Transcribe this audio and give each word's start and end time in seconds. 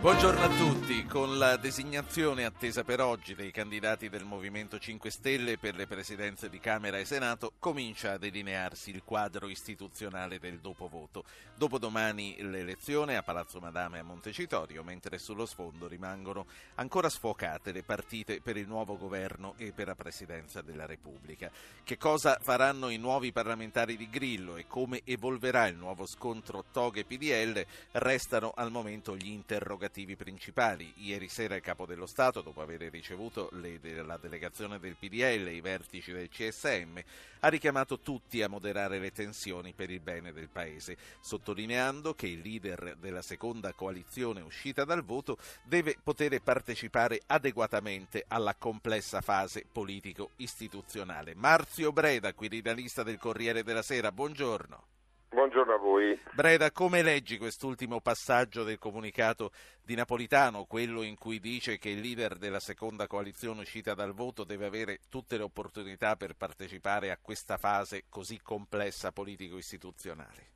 Buongiorno 0.00 0.40
a 0.40 0.48
tutti. 0.56 1.04
Con 1.04 1.36
la 1.36 1.58
designazione 1.58 2.46
attesa 2.46 2.84
per 2.84 3.02
oggi 3.02 3.34
dei 3.34 3.50
candidati 3.50 4.08
del 4.08 4.24
Movimento 4.24 4.78
5 4.78 5.10
Stelle 5.10 5.58
per 5.58 5.74
le 5.74 5.86
presidenze 5.86 6.48
di 6.48 6.58
Camera 6.58 6.96
e 6.96 7.04
Senato 7.04 7.52
comincia 7.58 8.12
a 8.12 8.16
delinearsi 8.16 8.88
il 8.88 9.02
quadro 9.04 9.46
istituzionale 9.46 10.38
del 10.38 10.60
dopovoto. 10.60 11.24
Dopodomani 11.54 12.36
l'elezione 12.40 13.18
a 13.18 13.22
Palazzo 13.22 13.60
Madame 13.60 13.98
a 13.98 14.02
Montecitorio, 14.02 14.82
mentre 14.82 15.18
sullo 15.18 15.44
sfondo 15.44 15.86
rimangono 15.86 16.46
ancora 16.76 17.10
sfocate 17.10 17.70
le 17.70 17.82
partite 17.82 18.40
per 18.40 18.56
il 18.56 18.66
nuovo 18.66 18.96
governo 18.96 19.52
e 19.58 19.72
per 19.72 19.88
la 19.88 19.94
presidenza 19.94 20.62
della 20.62 20.86
Repubblica. 20.86 21.50
Che 21.84 21.98
cosa 21.98 22.38
faranno 22.40 22.88
i 22.88 22.96
nuovi 22.96 23.32
parlamentari 23.32 23.98
di 23.98 24.08
Grillo 24.08 24.56
e 24.56 24.66
come 24.66 25.02
evolverà 25.04 25.66
il 25.66 25.76
nuovo 25.76 26.06
scontro 26.06 26.64
Toghe-PDL 26.72 27.66
restano 27.92 28.54
al 28.56 28.70
momento 28.70 29.14
gli 29.14 29.28
interrogativi 29.28 29.88
interrogativi 29.90 30.16
principali. 30.16 30.92
Ieri 30.98 31.28
sera 31.28 31.56
il 31.56 31.62
Capo 31.62 31.84
dello 31.84 32.06
Stato, 32.06 32.40
dopo 32.40 32.62
aver 32.62 32.80
ricevuto 32.90 33.48
le, 33.52 33.78
la 34.02 34.16
delegazione 34.16 34.78
del 34.78 34.96
PDL 34.96 35.48
e 35.48 35.54
i 35.54 35.60
vertici 35.60 36.12
del 36.12 36.28
CSM, 36.28 36.98
ha 37.40 37.48
richiamato 37.48 37.98
tutti 37.98 38.42
a 38.42 38.48
moderare 38.48 38.98
le 38.98 39.10
tensioni 39.10 39.72
per 39.72 39.90
il 39.90 40.00
bene 40.00 40.32
del 40.32 40.48
Paese, 40.48 40.96
sottolineando 41.20 42.14
che 42.14 42.28
il 42.28 42.40
leader 42.40 42.96
della 42.98 43.22
seconda 43.22 43.72
coalizione 43.72 44.40
uscita 44.40 44.84
dal 44.84 45.04
voto 45.04 45.36
deve 45.64 45.96
poter 46.02 46.40
partecipare 46.40 47.20
adeguatamente 47.26 48.24
alla 48.28 48.54
complessa 48.54 49.20
fase 49.20 49.64
politico-istituzionale. 49.70 51.34
Marzio 51.34 51.92
Breda, 51.92 52.32
quirinalista 52.32 53.02
del 53.02 53.18
Corriere 53.18 53.64
della 53.64 53.82
Sera, 53.82 54.12
buongiorno. 54.12 54.99
Buongiorno 55.32 55.74
a 55.74 55.78
voi. 55.78 56.20
Breda, 56.32 56.72
come 56.72 57.02
leggi 57.02 57.38
quest'ultimo 57.38 58.00
passaggio 58.00 58.64
del 58.64 58.80
comunicato 58.80 59.52
di 59.80 59.94
Napolitano, 59.94 60.64
quello 60.64 61.02
in 61.02 61.16
cui 61.16 61.38
dice 61.38 61.78
che 61.78 61.90
il 61.90 62.00
leader 62.00 62.34
della 62.34 62.58
seconda 62.58 63.06
coalizione 63.06 63.60
uscita 63.60 63.94
dal 63.94 64.12
voto 64.12 64.42
deve 64.42 64.66
avere 64.66 64.98
tutte 65.08 65.36
le 65.36 65.44
opportunità 65.44 66.16
per 66.16 66.34
partecipare 66.36 67.12
a 67.12 67.18
questa 67.22 67.58
fase 67.58 68.06
così 68.10 68.40
complessa 68.42 69.12
politico-istituzionale? 69.12 70.48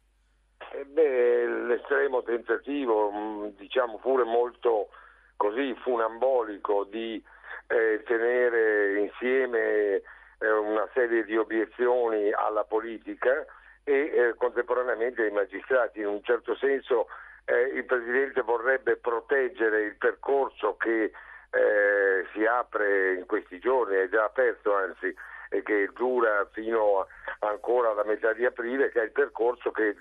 Eh 0.72 0.84
beh, 0.84 1.46
l'estremo 1.68 2.24
tentativo, 2.24 3.12
mm, 3.12 3.46
diciamo 3.56 3.98
pure 3.98 4.24
molto 4.24 4.88
così 5.36 5.72
funambolico, 5.84 6.82
di 6.82 7.22
eh, 7.68 8.02
tenere 8.04 8.98
insieme 9.02 10.02
eh, 10.38 10.50
una 10.50 10.88
serie 10.92 11.24
di 11.24 11.36
obiezioni 11.36 12.32
alla 12.32 12.64
politica 12.64 13.46
e 13.84 13.92
eh, 13.92 14.34
contemporaneamente 14.36 15.26
i 15.26 15.30
magistrati. 15.30 16.00
In 16.00 16.06
un 16.06 16.22
certo 16.22 16.56
senso 16.56 17.08
eh, 17.44 17.60
il 17.74 17.84
Presidente 17.84 18.40
vorrebbe 18.40 18.96
proteggere 18.96 19.82
il 19.82 19.96
percorso 19.96 20.76
che 20.76 21.12
eh, 21.50 22.26
si 22.32 22.44
apre 22.44 23.14
in 23.14 23.26
questi 23.26 23.58
giorni, 23.58 23.96
è 23.96 24.08
già 24.08 24.24
aperto 24.24 24.74
anzi, 24.74 25.14
e 25.50 25.62
che 25.62 25.88
dura 25.94 26.48
fino 26.52 27.00
a, 27.00 27.06
ancora 27.46 27.90
alla 27.90 28.04
metà 28.04 28.32
di 28.32 28.44
aprile, 28.44 28.90
che 28.90 29.00
è 29.00 29.04
il 29.04 29.12
percorso 29.12 29.70
che 29.70 29.94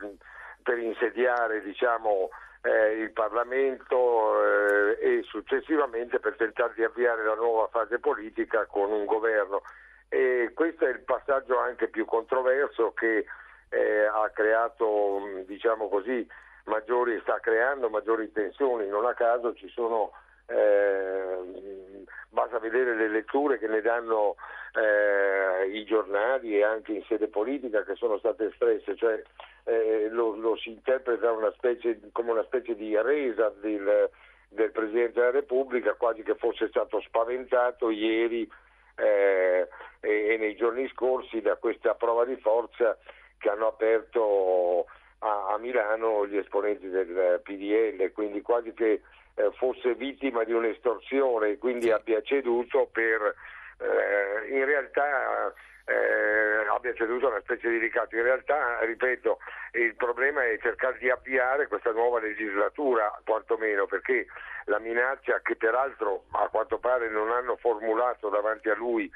per 0.64 0.78
insediare 0.78 1.62
diciamo, 1.62 2.30
eh, 2.62 3.02
il 3.02 3.12
Parlamento 3.12 4.42
eh, 4.42 4.98
e 5.00 5.24
successivamente 5.24 6.20
per 6.20 6.36
tentare 6.38 6.74
di 6.76 6.84
avviare 6.84 7.24
la 7.24 7.36
nuova 7.36 7.68
fase 7.68 8.00
politica 8.00 8.66
con 8.66 8.92
un 8.92 9.06
governo. 9.06 9.62
E 10.08 10.52
questo 10.54 10.86
è 10.86 10.90
il 10.90 11.02
passaggio 11.02 11.60
anche 11.60 11.88
più 11.88 12.06
controverso 12.06 12.94
che 12.94 13.26
eh, 13.74 14.06
ha 14.06 14.30
creato, 14.30 15.20
diciamo 15.46 15.90
così, 15.90 16.26
maggiori, 16.66 17.20
sta 17.22 17.40
creando 17.40 17.90
maggiori 17.90 18.32
tensioni, 18.32 18.88
non 18.88 19.06
a 19.06 19.14
caso 19.14 19.54
ci 19.56 19.68
sono, 19.70 20.12
eh, 20.46 22.06
basta 22.30 22.60
vedere 22.60 22.96
le 22.96 23.10
letture 23.10 23.58
che 23.58 23.68
ne 23.68 23.82
danno 23.82 24.36
eh, 24.76 25.68
i 25.70 25.84
giornali 25.86 26.58
e 26.58 26.64
anche 26.64 26.94
in 26.94 27.04
sede 27.08 27.28
politica 27.28 27.84
che 27.84 27.96
sono 27.96 28.18
state 28.20 28.46
espresse, 28.46 28.96
cioè 28.96 29.22
eh, 29.66 30.08
lo, 30.10 30.36
lo, 30.36 30.56
si 30.56 30.70
interpreta 30.70 31.32
una 31.32 31.52
specie, 31.52 32.00
come 32.12 32.32
una 32.32 32.44
specie 32.44 32.76
di 32.76 32.96
resa 33.02 33.52
del, 33.60 34.10
del 34.50 34.72
Presidente 34.72 35.20
della 35.20 35.32
Repubblica, 35.32 35.94
quasi 35.96 36.22
che 36.22 36.36
fosse 36.36 36.68
stato 36.68 37.02
spaventato 37.02 37.90
ieri 37.90 38.50
eh, 38.96 39.68
e, 40.00 40.34
e 40.34 40.38
nei 40.38 40.56
giorni 40.56 40.88
scorsi 40.90 41.42
da 41.42 41.56
questa 41.56 41.96
prova 41.96 42.26
di 42.26 42.36
forza 42.38 42.98
che 43.44 43.50
hanno 43.50 43.68
aperto 43.68 44.86
a, 45.20 45.54
a 45.54 45.58
Milano 45.58 46.26
gli 46.26 46.38
esponenti 46.38 46.88
del 46.88 47.42
PDL, 47.44 48.14
quindi 48.14 48.42
quasi 48.42 48.74
che 48.74 49.02
eh, 49.36 49.52
fosse 49.58 49.96
vittima 49.96 50.46
di 50.46 50.54
un'estorsione 50.54 51.50
e 51.50 51.58
quindi 51.58 51.92
abbia 51.92 52.22
ceduto 52.22 52.88
per 52.90 53.36
eh, 53.80 54.56
in 54.56 54.64
realtà 54.64 55.54
eh, 55.86 56.66
abbia 56.70 56.94
ceduto 56.94 57.28
una 57.28 57.42
specie 57.42 57.68
di 57.68 57.80
ricatto. 57.80 58.16
In 58.16 58.24
realtà, 58.24 58.80
ripeto, 58.80 59.40
il 59.74 59.94
problema 59.96 60.46
è 60.46 60.58
cercare 60.62 60.98
di 61.00 61.10
avviare 61.10 61.68
questa 61.68 61.92
nuova 61.92 62.22
legislatura, 62.22 63.20
quantomeno, 63.26 63.86
perché 63.86 64.26
la 64.66 64.80
minaccia 64.80 65.42
che 65.42 65.58
peraltro 65.58 66.24
a 66.32 66.48
quanto 66.48 66.78
pare 66.78 67.10
non 67.10 67.30
hanno 67.30 67.58
formulato 67.58 68.30
davanti 68.30 68.70
a 68.70 68.76
lui 68.76 69.12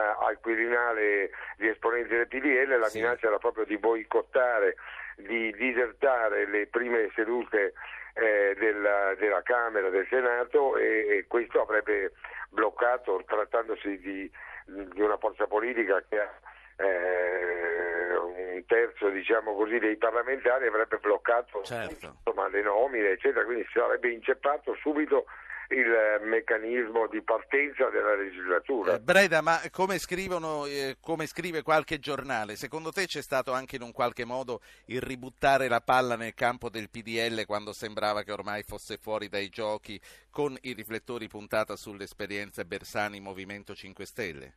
al 0.00 0.38
Quirinale 0.40 1.30
gli 1.56 1.66
esponenti 1.66 2.14
del 2.14 2.28
PDL, 2.28 2.78
la 2.78 2.88
sì. 2.88 3.00
minaccia 3.00 3.28
era 3.28 3.38
proprio 3.38 3.64
di 3.64 3.78
boicottare, 3.78 4.76
di 5.16 5.52
disertare 5.52 6.46
le 6.46 6.66
prime 6.66 7.10
sedute 7.14 7.72
eh, 8.14 8.54
della, 8.58 9.14
della, 9.18 9.42
Camera, 9.42 9.88
del 9.90 10.06
Senato 10.08 10.76
e, 10.76 11.18
e, 11.18 11.24
questo 11.26 11.60
avrebbe 11.60 12.12
bloccato, 12.50 13.22
trattandosi 13.26 13.98
di, 13.98 14.30
di 14.64 15.00
una 15.00 15.18
forza 15.18 15.46
politica 15.46 16.02
che 16.08 16.20
ha 16.20 16.30
eh, 16.78 18.16
un 18.16 18.64
terzo 18.66 19.08
diciamo 19.08 19.54
così, 19.54 19.78
dei 19.78 19.96
parlamentari 19.96 20.66
avrebbe 20.66 20.98
bloccato 20.98 21.62
certo. 21.62 22.16
insomma, 22.24 22.48
le 22.48 22.62
nomine 22.62 23.10
eccetera, 23.10 23.44
quindi 23.44 23.64
si 23.64 23.78
sarebbe 23.78 24.10
inceppato 24.10 24.74
subito 24.80 25.26
il 25.68 26.20
meccanismo 26.22 27.06
di 27.08 27.20
partenza 27.22 27.88
della 27.88 28.14
legislatura. 28.14 28.94
Eh, 28.94 29.00
Breda, 29.00 29.40
ma 29.40 29.60
come, 29.70 29.98
scrivono, 29.98 30.66
eh, 30.66 30.96
come 31.00 31.26
scrive 31.26 31.62
qualche 31.62 31.98
giornale, 31.98 32.56
secondo 32.56 32.92
te 32.92 33.06
c'è 33.06 33.22
stato 33.22 33.52
anche 33.52 33.76
in 33.76 33.82
un 33.82 33.92
qualche 33.92 34.24
modo 34.24 34.60
il 34.86 35.00
ributtare 35.00 35.68
la 35.68 35.80
palla 35.80 36.16
nel 36.16 36.34
campo 36.34 36.70
del 36.70 36.90
PDL 36.90 37.44
quando 37.46 37.72
sembrava 37.72 38.22
che 38.22 38.32
ormai 38.32 38.62
fosse 38.62 38.96
fuori 38.96 39.28
dai 39.28 39.48
giochi 39.48 40.00
con 40.30 40.56
i 40.62 40.72
riflettori 40.72 41.26
puntata 41.28 41.76
sull'esperienza 41.76 42.64
Bersani 42.64 43.20
Movimento 43.20 43.74
5 43.74 44.04
Stelle? 44.06 44.54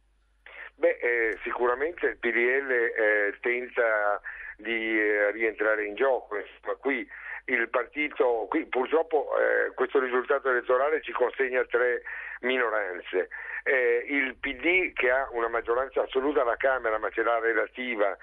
Beh, 0.76 0.98
eh, 1.02 1.38
sicuramente 1.44 2.06
il 2.06 2.18
PDL 2.18 2.72
eh, 2.72 3.38
tenta 3.42 4.22
di 4.58 4.98
eh, 5.00 5.32
rientrare 5.32 5.86
in 5.86 5.96
gioco, 5.96 6.38
insomma, 6.38 6.76
qui 6.76 7.08
il 7.54 7.70
partito, 7.70 8.48
qui 8.50 8.66
purtroppo 8.66 9.30
eh, 9.38 9.74
questo 9.74 10.00
risultato 10.00 10.50
elettorale 10.50 11.02
ci 11.02 11.12
consegna 11.12 11.64
tre 11.66 12.04
minoranze. 12.42 13.30
Eh, 13.64 14.06
il 14.08 14.36
PD 14.36 14.94
che 14.94 15.10
ha 15.12 15.28
una 15.32 15.48
maggioranza 15.48 16.02
assoluta 16.02 16.42
alla 16.42 16.58
Camera 16.58 16.98
ma 16.98 17.10
ce 17.10 17.24
l'ha 17.24 17.40
relativa 17.40 18.18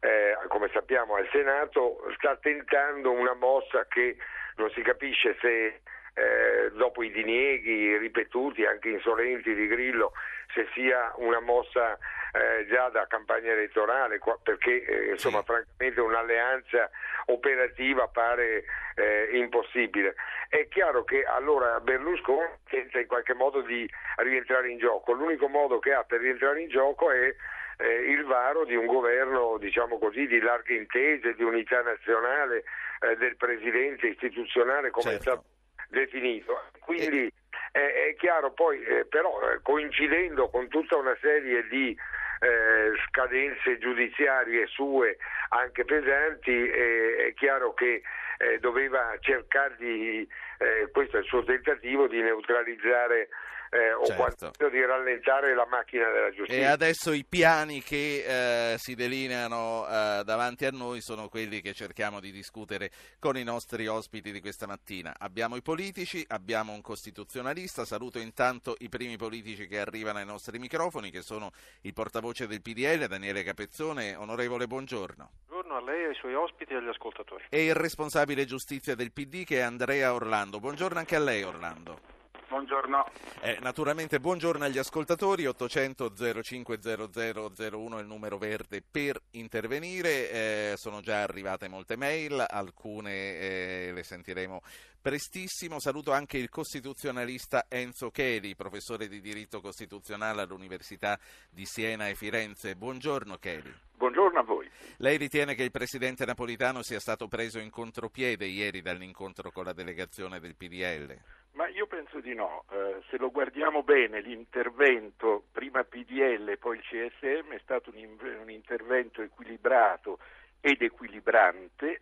eh, 0.00 0.36
come 0.48 0.68
sappiamo 0.72 1.14
al 1.14 1.28
Senato, 1.30 2.02
sta 2.16 2.36
tentando 2.36 3.12
una 3.12 3.34
mossa 3.34 3.86
che 3.86 4.16
non 4.56 4.68
si 4.70 4.82
capisce 4.82 5.36
se 5.40 5.80
eh, 6.14 6.70
dopo 6.72 7.04
i 7.04 7.10
dinieghi 7.12 7.96
ripetuti, 7.96 8.64
anche 8.64 8.88
insolenti 8.88 9.54
di 9.54 9.66
Grillo, 9.68 10.12
se 10.52 10.68
sia 10.74 11.12
una 11.16 11.40
mossa 11.40 11.98
eh, 12.32 12.66
già 12.66 12.88
da 12.88 13.06
campagna 13.06 13.52
elettorale, 13.52 14.18
perché 14.42 14.84
eh, 14.84 15.10
insomma 15.10 15.40
sì. 15.40 15.44
francamente 15.46 16.00
un'alleanza 16.00 16.90
operativa 17.26 18.08
pare 18.08 18.64
eh, 18.94 19.28
impossibile. 19.32 20.14
È 20.48 20.66
chiaro 20.68 21.04
che 21.04 21.24
allora 21.24 21.80
Berlusconi 21.80 22.48
tenta 22.68 22.98
in 22.98 23.06
qualche 23.06 23.34
modo 23.34 23.60
di 23.60 23.88
rientrare 24.16 24.70
in 24.70 24.78
gioco, 24.78 25.12
l'unico 25.12 25.48
modo 25.48 25.78
che 25.78 25.92
ha 25.92 26.04
per 26.04 26.20
rientrare 26.20 26.62
in 26.62 26.68
gioco 26.68 27.10
è 27.10 27.34
eh, 27.78 28.10
il 28.10 28.24
varo 28.24 28.64
di 28.64 28.76
un 28.76 28.86
governo 28.86 29.58
diciamo 29.58 29.98
così, 29.98 30.26
di 30.26 30.40
larghe 30.40 30.74
intese, 30.74 31.34
di 31.34 31.42
unità 31.42 31.82
nazionale 31.82 32.64
eh, 33.00 33.16
del 33.16 33.36
presidente 33.36 34.08
istituzionale 34.08 34.90
come 34.90 35.10
certo. 35.10 35.18
è 35.18 35.22
stato 35.22 35.44
definito. 35.88 36.62
Quindi 36.80 37.30
è 37.72 38.14
chiaro 38.18 38.52
poi, 38.52 38.82
eh, 38.82 39.06
però 39.06 39.40
eh, 39.50 39.60
coincidendo 39.62 40.48
con 40.50 40.68
tutta 40.68 40.96
una 40.96 41.16
serie 41.20 41.66
di 41.68 41.96
eh, 42.40 42.92
scadenze 43.08 43.78
giudiziarie 43.78 44.66
sue 44.66 45.16
anche 45.50 45.84
pesanti, 45.84 46.68
è 46.68 47.32
chiaro 47.34 47.72
che 47.72 48.02
eh, 48.38 48.58
doveva 48.58 49.16
cercare 49.20 49.74
di, 49.78 50.26
eh, 50.58 50.90
questo 50.90 51.16
è 51.16 51.20
il 51.20 51.26
suo 51.26 51.44
tentativo, 51.44 52.08
di 52.08 52.20
neutralizzare 52.20 53.28
eh, 53.72 53.94
o 53.94 54.04
certo. 54.04 54.22
quanto 54.22 54.68
di 54.68 54.84
rallentare 54.84 55.54
la 55.54 55.66
macchina 55.66 56.10
della 56.10 56.30
giustizia. 56.30 56.62
E 56.62 56.64
adesso 56.66 57.12
i 57.12 57.24
piani 57.24 57.80
che 57.80 58.72
eh, 58.72 58.78
si 58.78 58.94
delineano 58.94 59.86
eh, 59.86 60.22
davanti 60.24 60.66
a 60.66 60.70
noi 60.70 61.00
sono 61.00 61.28
quelli 61.28 61.62
che 61.62 61.72
cerchiamo 61.72 62.20
di 62.20 62.30
discutere 62.30 62.90
con 63.18 63.38
i 63.38 63.42
nostri 63.42 63.86
ospiti 63.86 64.30
di 64.30 64.40
questa 64.40 64.66
mattina. 64.66 65.14
Abbiamo 65.18 65.56
i 65.56 65.62
politici, 65.62 66.22
abbiamo 66.28 66.72
un 66.72 66.82
costituzionalista, 66.82 67.86
saluto 67.86 68.18
intanto 68.18 68.74
i 68.80 68.90
primi 68.90 69.16
politici 69.16 69.66
che 69.66 69.80
arrivano 69.80 70.18
ai 70.18 70.26
nostri 70.26 70.58
microfoni, 70.58 71.10
che 71.10 71.22
sono 71.22 71.50
il 71.82 71.94
portavoce 71.94 72.46
del 72.46 72.60
PDL, 72.60 73.06
Daniele 73.06 73.42
Capezzone. 73.42 74.14
Onorevole, 74.16 74.66
buongiorno. 74.66 75.30
Buongiorno 75.46 75.76
a 75.76 75.80
lei, 75.80 76.04
ai 76.08 76.14
suoi 76.14 76.34
ospiti 76.34 76.74
e 76.74 76.76
agli 76.76 76.88
ascoltatori. 76.88 77.44
E 77.48 77.64
il 77.64 77.74
responsabile 77.74 78.44
giustizia 78.44 78.94
del 78.94 79.12
PD 79.12 79.44
che 79.44 79.58
è 79.58 79.62
Andrea 79.62 80.12
Orlando. 80.12 80.60
Buongiorno 80.60 80.98
anche 80.98 81.16
a 81.16 81.20
lei 81.20 81.42
Orlando. 81.42 82.20
Buongiorno. 82.52 83.06
Eh, 83.40 83.56
naturalmente 83.62 84.20
buongiorno 84.20 84.62
agli 84.62 84.76
ascoltatori, 84.76 85.46
800 85.46 86.12
050001 86.42 87.96
è 87.96 88.00
il 88.02 88.06
numero 88.06 88.36
verde 88.36 88.82
per 88.82 89.18
intervenire, 89.30 90.30
eh, 90.30 90.72
sono 90.76 91.00
già 91.00 91.22
arrivate 91.22 91.68
molte 91.68 91.96
mail, 91.96 92.44
alcune 92.46 93.38
eh, 93.38 93.92
le 93.94 94.02
sentiremo 94.02 94.60
prestissimo. 95.00 95.80
Saluto 95.80 96.12
anche 96.12 96.36
il 96.36 96.50
costituzionalista 96.50 97.64
Enzo 97.70 98.10
Cheli, 98.10 98.54
professore 98.54 99.08
di 99.08 99.22
diritto 99.22 99.62
costituzionale 99.62 100.42
all'Università 100.42 101.18
di 101.48 101.64
Siena 101.64 102.08
e 102.08 102.14
Firenze. 102.14 102.76
Buongiorno 102.76 103.38
Cheli. 103.38 103.74
Buongiorno 103.96 104.40
a 104.40 104.42
voi. 104.42 104.70
Lei 104.98 105.16
ritiene 105.16 105.54
che 105.54 105.62
il 105.62 105.70
presidente 105.70 106.26
napolitano 106.26 106.82
sia 106.82 107.00
stato 107.00 107.28
preso 107.28 107.58
in 107.58 107.70
contropiede 107.70 108.44
ieri 108.44 108.82
dall'incontro 108.82 109.50
con 109.50 109.64
la 109.64 109.72
delegazione 109.72 110.38
del 110.38 110.54
PDL? 110.54 111.18
Ma 111.52 111.68
io 111.68 111.81
penso 112.02 112.20
di 112.20 112.34
no. 112.34 112.64
Eh, 112.70 113.02
se 113.08 113.16
lo 113.16 113.30
guardiamo 113.30 113.82
bene, 113.82 114.20
l'intervento 114.20 115.44
prima 115.52 115.84
PDL 115.84 116.58
poi 116.58 116.78
il 116.78 116.82
CSM 116.82 117.52
è 117.52 117.60
stato 117.62 117.92
un, 117.94 118.18
un 118.40 118.50
intervento 118.50 119.22
equilibrato 119.22 120.18
ed 120.60 120.82
equilibrante 120.82 122.00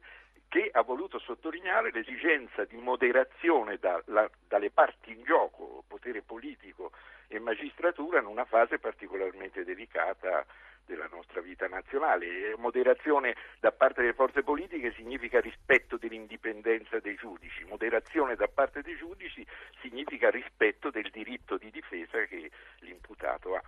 che 0.48 0.68
ha 0.72 0.82
voluto 0.82 1.18
sottolineare 1.18 1.92
l'esigenza 1.92 2.64
di 2.64 2.76
moderazione 2.76 3.76
da, 3.76 4.02
la, 4.06 4.28
dalle 4.48 4.70
parti 4.70 5.12
in 5.12 5.22
gioco, 5.22 5.84
potere 5.86 6.22
politico 6.22 6.90
e 7.28 7.38
magistratura, 7.38 8.18
in 8.18 8.26
una 8.26 8.44
fase 8.44 8.78
particolarmente 8.78 9.64
delicata 9.64 10.44
della 10.90 11.08
nostra 11.10 11.40
vita 11.40 11.68
nazionale. 11.68 12.56
Moderazione 12.58 13.36
da 13.60 13.70
parte 13.70 14.00
delle 14.00 14.12
forze 14.12 14.42
politiche 14.42 14.92
significa 14.96 15.40
rispetto 15.40 15.96
dell'indipendenza 15.96 16.98
dei 16.98 17.14
giudici, 17.14 17.64
moderazione 17.64 18.34
da 18.34 18.48
parte 18.48 18.82
dei 18.82 18.96
giudici 18.96 19.46
significa 19.80 20.30
rispetto 20.30 20.90
del 20.90 21.08
diritto 21.10 21.56
di 21.56 21.70
difesa 21.70 22.24
che 22.24 22.50
l'imputato 22.80 23.54
ha. 23.54 23.62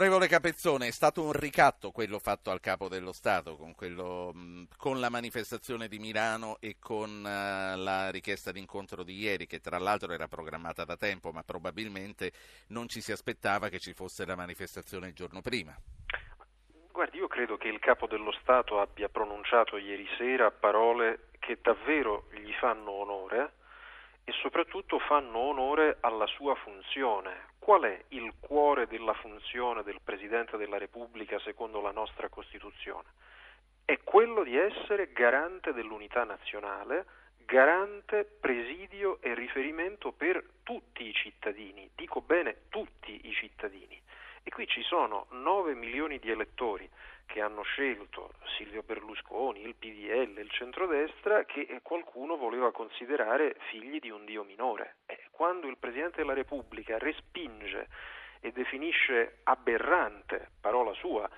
Onorevole 0.00 0.28
Capezzone, 0.28 0.86
è 0.86 0.92
stato 0.92 1.22
un 1.22 1.32
ricatto 1.32 1.90
quello 1.90 2.18
fatto 2.18 2.50
al 2.50 2.60
capo 2.60 2.88
dello 2.88 3.12
Stato 3.12 3.56
con, 3.56 3.74
quello, 3.74 4.32
con 4.78 4.98
la 4.98 5.10
manifestazione 5.10 5.88
di 5.88 5.98
Milano 5.98 6.56
e 6.58 6.76
con 6.80 7.18
uh, 7.18 7.78
la 7.78 8.08
richiesta 8.10 8.50
d'incontro 8.50 9.02
di 9.02 9.18
ieri, 9.18 9.46
che 9.46 9.60
tra 9.60 9.76
l'altro 9.76 10.10
era 10.14 10.26
programmata 10.26 10.86
da 10.86 10.96
tempo, 10.96 11.32
ma 11.32 11.42
probabilmente 11.42 12.32
non 12.68 12.88
ci 12.88 13.02
si 13.02 13.12
aspettava 13.12 13.68
che 13.68 13.78
ci 13.78 13.92
fosse 13.92 14.24
la 14.24 14.36
manifestazione 14.36 15.08
il 15.08 15.12
giorno 15.12 15.42
prima. 15.42 15.76
Guardi, 16.90 17.18
io 17.18 17.28
credo 17.28 17.58
che 17.58 17.68
il 17.68 17.78
capo 17.78 18.06
dello 18.06 18.32
Stato 18.40 18.80
abbia 18.80 19.10
pronunciato 19.10 19.76
ieri 19.76 20.08
sera 20.16 20.50
parole 20.50 21.28
che 21.40 21.58
davvero 21.60 22.24
gli 22.32 22.52
fanno 22.58 22.90
onore 22.92 23.52
e 24.24 24.32
soprattutto 24.32 24.98
fanno 24.98 25.38
onore 25.38 25.98
alla 26.00 26.26
sua 26.26 26.54
funzione. 26.54 27.48
Qual 27.58 27.82
è 27.82 28.04
il 28.08 28.34
cuore 28.40 28.86
della 28.86 29.14
funzione 29.14 29.82
del 29.82 30.00
Presidente 30.02 30.56
della 30.56 30.78
Repubblica 30.78 31.38
secondo 31.40 31.80
la 31.80 31.90
nostra 31.90 32.28
Costituzione? 32.28 33.08
È 33.84 33.98
quello 34.04 34.44
di 34.44 34.56
essere 34.56 35.12
garante 35.12 35.72
dell'unità 35.72 36.24
nazionale, 36.24 37.06
garante, 37.44 38.24
presidio 38.24 39.20
e 39.20 39.34
riferimento 39.34 40.12
per 40.12 40.44
tutti 40.62 41.04
i 41.04 41.12
cittadini, 41.12 41.90
dico 41.96 42.20
bene 42.20 42.62
tutti 42.68 43.26
i 43.26 43.32
cittadini. 43.32 44.00
E 44.42 44.50
qui 44.50 44.66
ci 44.66 44.82
sono 44.82 45.26
9 45.30 45.74
milioni 45.74 46.18
di 46.18 46.30
elettori 46.30 46.88
che 47.30 47.40
hanno 47.40 47.62
scelto 47.62 48.32
Silvio 48.56 48.82
Berlusconi, 48.82 49.62
il 49.62 49.76
PDL, 49.76 50.36
il 50.40 50.50
centrodestra, 50.50 51.44
che 51.44 51.78
qualcuno 51.82 52.36
voleva 52.36 52.72
considerare 52.72 53.54
figli 53.70 54.00
di 54.00 54.10
un 54.10 54.24
dio 54.24 54.42
minore. 54.42 54.96
E 55.06 55.26
quando 55.30 55.68
il 55.68 55.78
Presidente 55.78 56.18
della 56.18 56.34
Repubblica 56.34 56.98
respinge 56.98 57.86
e 58.40 58.50
definisce 58.50 59.38
aberrante, 59.44 60.50
parola 60.60 60.92
sua, 60.94 61.30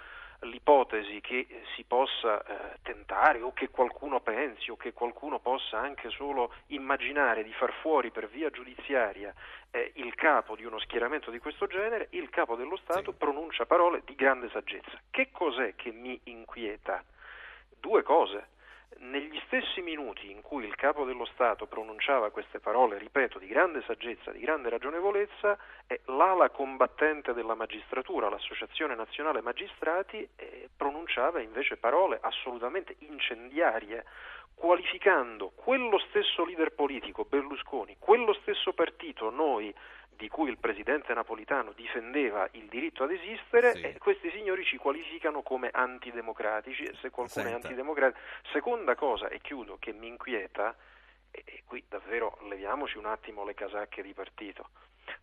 l'ipotesi 0.42 1.20
che 1.20 1.46
si 1.74 1.84
possa 1.84 2.42
eh, 2.42 2.78
tentare 2.82 3.40
o 3.40 3.52
che 3.52 3.68
qualcuno 3.70 4.20
pensi 4.20 4.70
o 4.70 4.76
che 4.76 4.92
qualcuno 4.92 5.38
possa 5.38 5.78
anche 5.78 6.10
solo 6.10 6.52
immaginare 6.68 7.42
di 7.44 7.52
far 7.52 7.72
fuori 7.80 8.10
per 8.10 8.28
via 8.28 8.50
giudiziaria 8.50 9.32
eh, 9.70 9.92
il 9.96 10.14
capo 10.14 10.56
di 10.56 10.64
uno 10.64 10.78
schieramento 10.80 11.30
di 11.30 11.38
questo 11.38 11.66
genere, 11.66 12.08
il 12.10 12.28
capo 12.30 12.56
dello 12.56 12.76
Stato 12.76 13.12
sì. 13.12 13.16
pronuncia 13.18 13.66
parole 13.66 14.02
di 14.04 14.14
grande 14.14 14.48
saggezza. 14.50 15.00
Che 15.10 15.30
cos'è 15.30 15.74
che 15.76 15.92
mi 15.92 16.18
inquieta? 16.24 17.02
Due 17.80 18.02
cose 18.02 18.48
negli 18.98 19.40
stessi 19.46 19.80
minuti 19.80 20.30
in 20.30 20.40
cui 20.42 20.64
il 20.64 20.74
capo 20.74 21.04
dello 21.04 21.24
Stato 21.26 21.66
pronunciava 21.66 22.30
queste 22.30 22.60
parole, 22.60 22.98
ripeto, 22.98 23.38
di 23.38 23.46
grande 23.46 23.82
saggezza, 23.86 24.30
di 24.30 24.40
grande 24.40 24.68
ragionevolezza, 24.68 25.58
l'ala 26.06 26.50
combattente 26.50 27.32
della 27.32 27.54
magistratura, 27.54 28.28
l'Associazione 28.28 28.94
Nazionale 28.94 29.40
Magistrati, 29.40 30.28
pronunciava 30.76 31.40
invece 31.40 31.76
parole 31.76 32.18
assolutamente 32.20 32.96
incendiarie, 33.00 34.04
qualificando 34.54 35.50
quello 35.54 35.98
stesso 35.98 36.44
leader 36.44 36.72
politico, 36.72 37.24
Berlusconi, 37.24 37.96
quello 37.98 38.32
stesso 38.34 38.72
partito, 38.72 39.30
noi, 39.30 39.74
di 40.22 40.28
cui 40.28 40.50
il 40.50 40.58
presidente 40.58 41.12
napolitano 41.14 41.72
difendeva 41.72 42.48
il 42.52 42.68
diritto 42.68 43.02
ad 43.02 43.10
esistere, 43.10 43.74
sì. 43.74 43.82
e 43.82 43.98
questi 43.98 44.30
signori 44.30 44.64
ci 44.64 44.76
qualificano 44.76 45.42
come 45.42 45.68
antidemocratici. 45.72 46.84
Se 47.00 47.10
qualcuno 47.10 47.28
Senta. 47.28 47.50
è 47.50 47.52
antidemocratico. 47.54 48.20
Seconda 48.52 48.94
cosa, 48.94 49.26
e 49.26 49.40
chiudo, 49.40 49.78
che 49.80 49.92
mi 49.92 50.06
inquieta, 50.06 50.76
e, 51.28 51.42
e 51.44 51.62
qui 51.66 51.84
davvero 51.88 52.38
leviamoci 52.48 52.98
un 52.98 53.06
attimo 53.06 53.44
le 53.44 53.54
casacche 53.54 54.00
di 54.00 54.12
partito, 54.12 54.68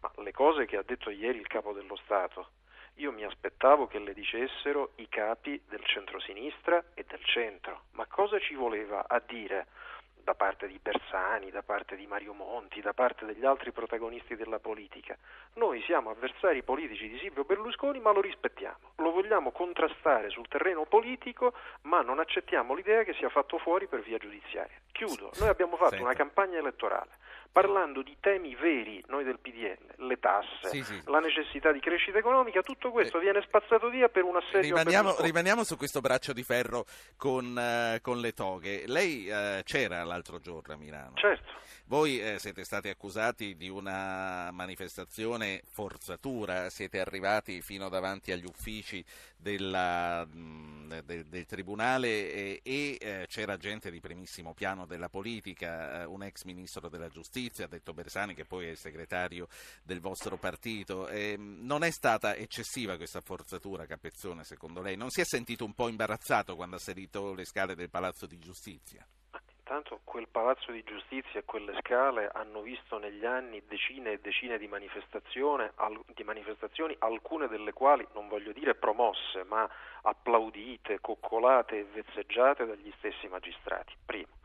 ma 0.01 0.11
le 0.17 0.33
cose 0.33 0.65
che 0.65 0.75
ha 0.75 0.83
detto 0.83 1.09
ieri 1.09 1.39
il 1.39 1.47
capo 1.47 1.71
dello 1.71 1.95
Stato, 2.03 2.49
io 2.95 3.13
mi 3.13 3.23
aspettavo 3.23 3.87
che 3.87 3.99
le 3.99 4.13
dicessero 4.13 4.91
i 4.95 5.07
capi 5.07 5.63
del 5.69 5.85
centrosinistra 5.85 6.83
e 6.93 7.05
del 7.07 7.23
centro, 7.23 7.83
ma 7.91 8.05
cosa 8.05 8.37
ci 8.37 8.53
voleva 8.53 9.07
a 9.07 9.23
dire? 9.25 9.67
Da 10.29 10.35
parte 10.35 10.67
di 10.67 10.77
Bersani, 10.79 11.49
da 11.49 11.63
parte 11.63 11.95
di 11.95 12.05
Mario 12.05 12.33
Monti, 12.33 12.81
da 12.81 12.93
parte 12.93 13.25
degli 13.25 13.45
altri 13.45 13.71
protagonisti 13.71 14.35
della 14.35 14.59
politica. 14.59 15.17
Noi 15.55 15.81
siamo 15.81 16.11
avversari 16.11 16.61
politici 16.61 17.09
di 17.09 17.17
Silvio 17.17 17.45
Berlusconi, 17.45 17.99
ma 17.99 18.11
lo 18.11 18.21
rispettiamo. 18.21 18.91
Lo 18.97 19.09
vogliamo 19.09 19.49
contrastare 19.51 20.29
sul 20.29 20.47
terreno 20.47 20.85
politico, 20.85 21.53
ma 21.83 22.01
non 22.01 22.19
accettiamo 22.19 22.75
l'idea 22.75 23.01
che 23.01 23.13
sia 23.13 23.29
fatto 23.29 23.57
fuori 23.57 23.87
per 23.87 24.01
via 24.01 24.19
giudiziaria. 24.19 24.77
Chiudo. 24.91 25.31
Noi 25.39 25.49
abbiamo 25.49 25.77
fatto 25.77 25.95
Senta. 25.95 26.05
una 26.05 26.13
campagna 26.13 26.59
elettorale 26.59 27.17
parlando 27.51 28.01
di 28.01 28.15
temi 28.19 28.55
veri, 28.55 29.03
noi 29.07 29.23
del 29.23 29.39
PDL, 29.39 30.05
le 30.07 30.19
tasse, 30.19 30.69
sì, 30.69 30.83
sì. 30.83 31.01
la 31.05 31.19
necessità 31.19 31.71
di 31.71 31.79
crescita 31.79 32.17
economica, 32.17 32.61
tutto 32.61 32.91
questo 32.91 33.17
eh, 33.17 33.21
viene 33.21 33.41
spazzato 33.41 33.89
via 33.89 34.09
per 34.09 34.23
un 34.23 34.37
assedio 34.37 34.75
rimaniamo, 34.75 35.15
rimaniamo 35.19 35.63
su 35.63 35.75
questo 35.75 35.99
braccio 35.99 36.33
di 36.33 36.43
ferro 36.43 36.85
con, 37.17 37.45
uh, 37.45 37.99
con 38.01 38.19
le 38.19 38.33
toghe. 38.33 38.83
Lei 38.85 39.29
uh, 39.29 39.63
c'era 39.63 40.03
l'altro 40.03 40.39
giorno 40.39 40.73
a 40.73 40.77
Milano. 40.77 41.15
Certo. 41.15 41.57
Voi 41.85 42.21
eh, 42.21 42.37
siete 42.37 42.63
stati 42.63 42.87
accusati 42.87 43.55
di 43.55 43.67
una 43.67 44.51
manifestazione 44.51 45.63
forzatura, 45.65 46.69
siete 46.69 46.99
arrivati 46.99 47.61
fino 47.61 47.89
davanti 47.89 48.31
agli 48.31 48.45
uffici 48.45 49.03
della, 49.35 50.23
mh, 50.23 51.01
del, 51.03 51.25
del, 51.25 51.45
Tribunale 51.45 52.31
e, 52.31 52.61
e 52.63 52.97
eh, 52.99 53.25
c'era 53.27 53.57
gente 53.57 53.89
di 53.89 53.99
primissimo 53.99 54.53
piano 54.53 54.85
della 54.85 55.09
politica, 55.09 56.01
eh, 56.01 56.05
un 56.05 56.21
ex 56.21 56.43
ministro 56.43 56.89
della 56.89 57.07
giustizia, 57.07 57.38
ha 57.63 57.67
detto 57.67 57.93
Bersani 57.93 58.33
che 58.33 58.45
poi 58.45 58.67
è 58.67 58.69
il 58.69 58.77
segretario 58.77 59.47
del 59.83 59.99
vostro 60.01 60.37
partito. 60.37 61.07
non 61.37 61.83
è 61.83 61.91
stata 61.91 62.35
eccessiva 62.35 62.97
questa 62.97 63.21
forzatura, 63.21 63.85
Capezzone, 63.85 64.43
secondo 64.43 64.81
lei? 64.81 64.97
Non 64.97 65.09
si 65.09 65.21
è 65.21 65.25
sentito 65.25 65.63
un 65.63 65.73
po' 65.73 65.87
imbarazzato 65.87 66.55
quando 66.55 66.75
ha 66.75 66.79
salito 66.79 67.33
le 67.33 67.45
scale 67.45 67.75
del 67.75 67.89
Palazzo 67.89 68.25
di 68.25 68.37
Giustizia? 68.37 69.05
Intanto 69.69 69.99
quel 70.03 70.27
palazzo 70.27 70.71
di 70.71 70.81
giustizia 70.83 71.39
e 71.39 71.45
quelle 71.45 71.77
scale 71.81 72.27
hanno 72.33 72.61
visto 72.61 72.97
negli 72.97 73.23
anni 73.23 73.61
decine 73.67 74.13
e 74.13 74.19
decine 74.19 74.57
di, 74.57 74.67
di, 74.67 76.23
manifestazioni, 76.23 76.95
alcune 76.97 77.47
delle 77.47 77.71
quali, 77.71 78.07
non 78.15 78.27
voglio 78.27 78.51
dire 78.51 78.73
promosse, 78.73 79.43
ma 79.43 79.69
applaudite, 80.01 80.99
coccolate 80.99 81.77
e 81.77 81.83
vezzeggiate 81.83 82.65
dagli 82.65 82.91
stessi 82.97 83.27
magistrati. 83.27 83.93
Primo. 84.03 84.38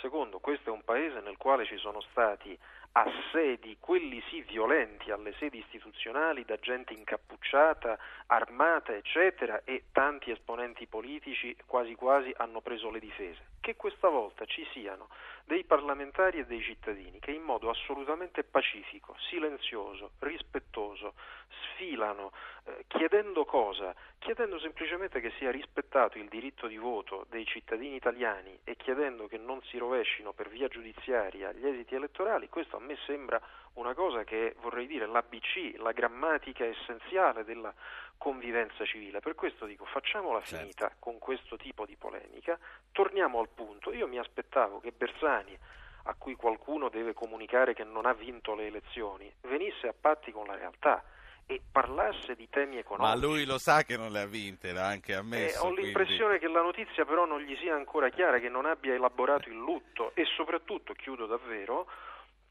Secondo, 0.00 0.38
questo 0.38 0.70
è 0.70 0.72
un 0.72 0.84
paese 0.84 1.20
nel 1.20 1.36
quale 1.36 1.64
ci 1.64 1.76
sono 1.76 2.00
stati 2.10 2.56
assedi, 2.92 3.76
quelli 3.80 4.22
sì 4.28 4.42
violenti, 4.42 5.10
alle 5.10 5.34
sedi 5.38 5.58
istituzionali 5.58 6.44
da 6.44 6.56
gente 6.56 6.92
incappucciata, 6.92 7.98
armata, 8.26 8.94
eccetera, 8.94 9.62
e 9.64 9.86
tanti 9.90 10.30
esponenti 10.30 10.86
politici 10.86 11.56
quasi 11.66 11.94
quasi 11.94 12.32
hanno 12.36 12.60
preso 12.60 12.90
le 12.90 13.00
difese. 13.00 13.57
Che 13.68 13.76
questa 13.76 14.08
volta 14.08 14.46
ci 14.46 14.66
siano 14.72 15.10
dei 15.44 15.62
parlamentari 15.62 16.38
e 16.38 16.46
dei 16.46 16.62
cittadini 16.62 17.18
che 17.18 17.32
in 17.32 17.42
modo 17.42 17.68
assolutamente 17.68 18.42
pacifico, 18.42 19.14
silenzioso, 19.28 20.12
rispettoso, 20.20 21.12
sfilano 21.48 22.32
eh, 22.64 22.86
chiedendo 22.86 23.44
cosa? 23.44 23.94
Chiedendo 24.20 24.58
semplicemente 24.58 25.20
che 25.20 25.32
sia 25.36 25.50
rispettato 25.50 26.16
il 26.16 26.28
diritto 26.28 26.66
di 26.66 26.78
voto 26.78 27.26
dei 27.28 27.44
cittadini 27.44 27.96
italiani 27.96 28.58
e 28.64 28.74
chiedendo 28.74 29.26
che 29.26 29.36
non 29.36 29.60
si 29.64 29.76
rovescino 29.76 30.32
per 30.32 30.48
via 30.48 30.68
giudiziaria 30.68 31.52
gli 31.52 31.66
esiti 31.66 31.94
elettorali, 31.94 32.48
questo 32.48 32.76
a 32.76 32.80
me 32.80 32.96
sembra 33.04 33.38
una 33.74 33.92
cosa 33.92 34.24
che 34.24 34.54
vorrei 34.60 34.86
dire 34.86 35.04
l'ABC, 35.04 35.74
la 35.76 35.92
grammatica 35.92 36.64
essenziale 36.64 37.44
della 37.44 37.72
convivenza 38.18 38.84
civile. 38.84 39.20
Per 39.20 39.34
questo 39.34 39.64
dico 39.64 39.86
facciamola 39.86 40.40
certo. 40.42 40.56
finita 40.56 40.92
con 40.98 41.18
questo 41.18 41.56
tipo 41.56 41.86
di 41.86 41.96
polemica, 41.96 42.58
torniamo 42.92 43.38
al 43.38 43.48
punto. 43.48 43.92
Io 43.92 44.06
mi 44.06 44.18
aspettavo 44.18 44.80
che 44.80 44.92
Bersani 44.92 45.56
a 46.04 46.14
cui 46.14 46.34
qualcuno 46.34 46.88
deve 46.88 47.12
comunicare 47.12 47.74
che 47.74 47.84
non 47.84 48.06
ha 48.06 48.14
vinto 48.14 48.54
le 48.54 48.66
elezioni, 48.66 49.30
venisse 49.42 49.88
a 49.88 49.94
patti 49.98 50.32
con 50.32 50.46
la 50.46 50.56
realtà 50.56 51.04
e 51.46 51.60
parlasse 51.70 52.34
di 52.34 52.48
temi 52.50 52.76
economici. 52.76 53.20
Ma 53.20 53.26
lui 53.26 53.44
lo 53.46 53.56
sa 53.56 53.82
che 53.82 53.96
non 53.96 54.12
le 54.12 54.20
ha 54.20 54.26
vinte, 54.26 54.72
l'ha 54.72 54.86
anche 54.86 55.14
ammesso. 55.14 55.64
Eh, 55.64 55.66
ho 55.66 55.72
l'impressione 55.72 56.38
quindi... 56.38 56.46
che 56.46 56.52
la 56.52 56.62
notizia 56.62 57.04
però 57.06 57.24
non 57.24 57.40
gli 57.40 57.56
sia 57.56 57.74
ancora 57.74 58.10
chiara, 58.10 58.38
che 58.38 58.50
non 58.50 58.66
abbia 58.66 58.94
elaborato 58.94 59.48
il 59.48 59.56
lutto 59.56 60.12
e 60.14 60.24
soprattutto, 60.36 60.92
chiudo 60.92 61.24
davvero, 61.24 61.86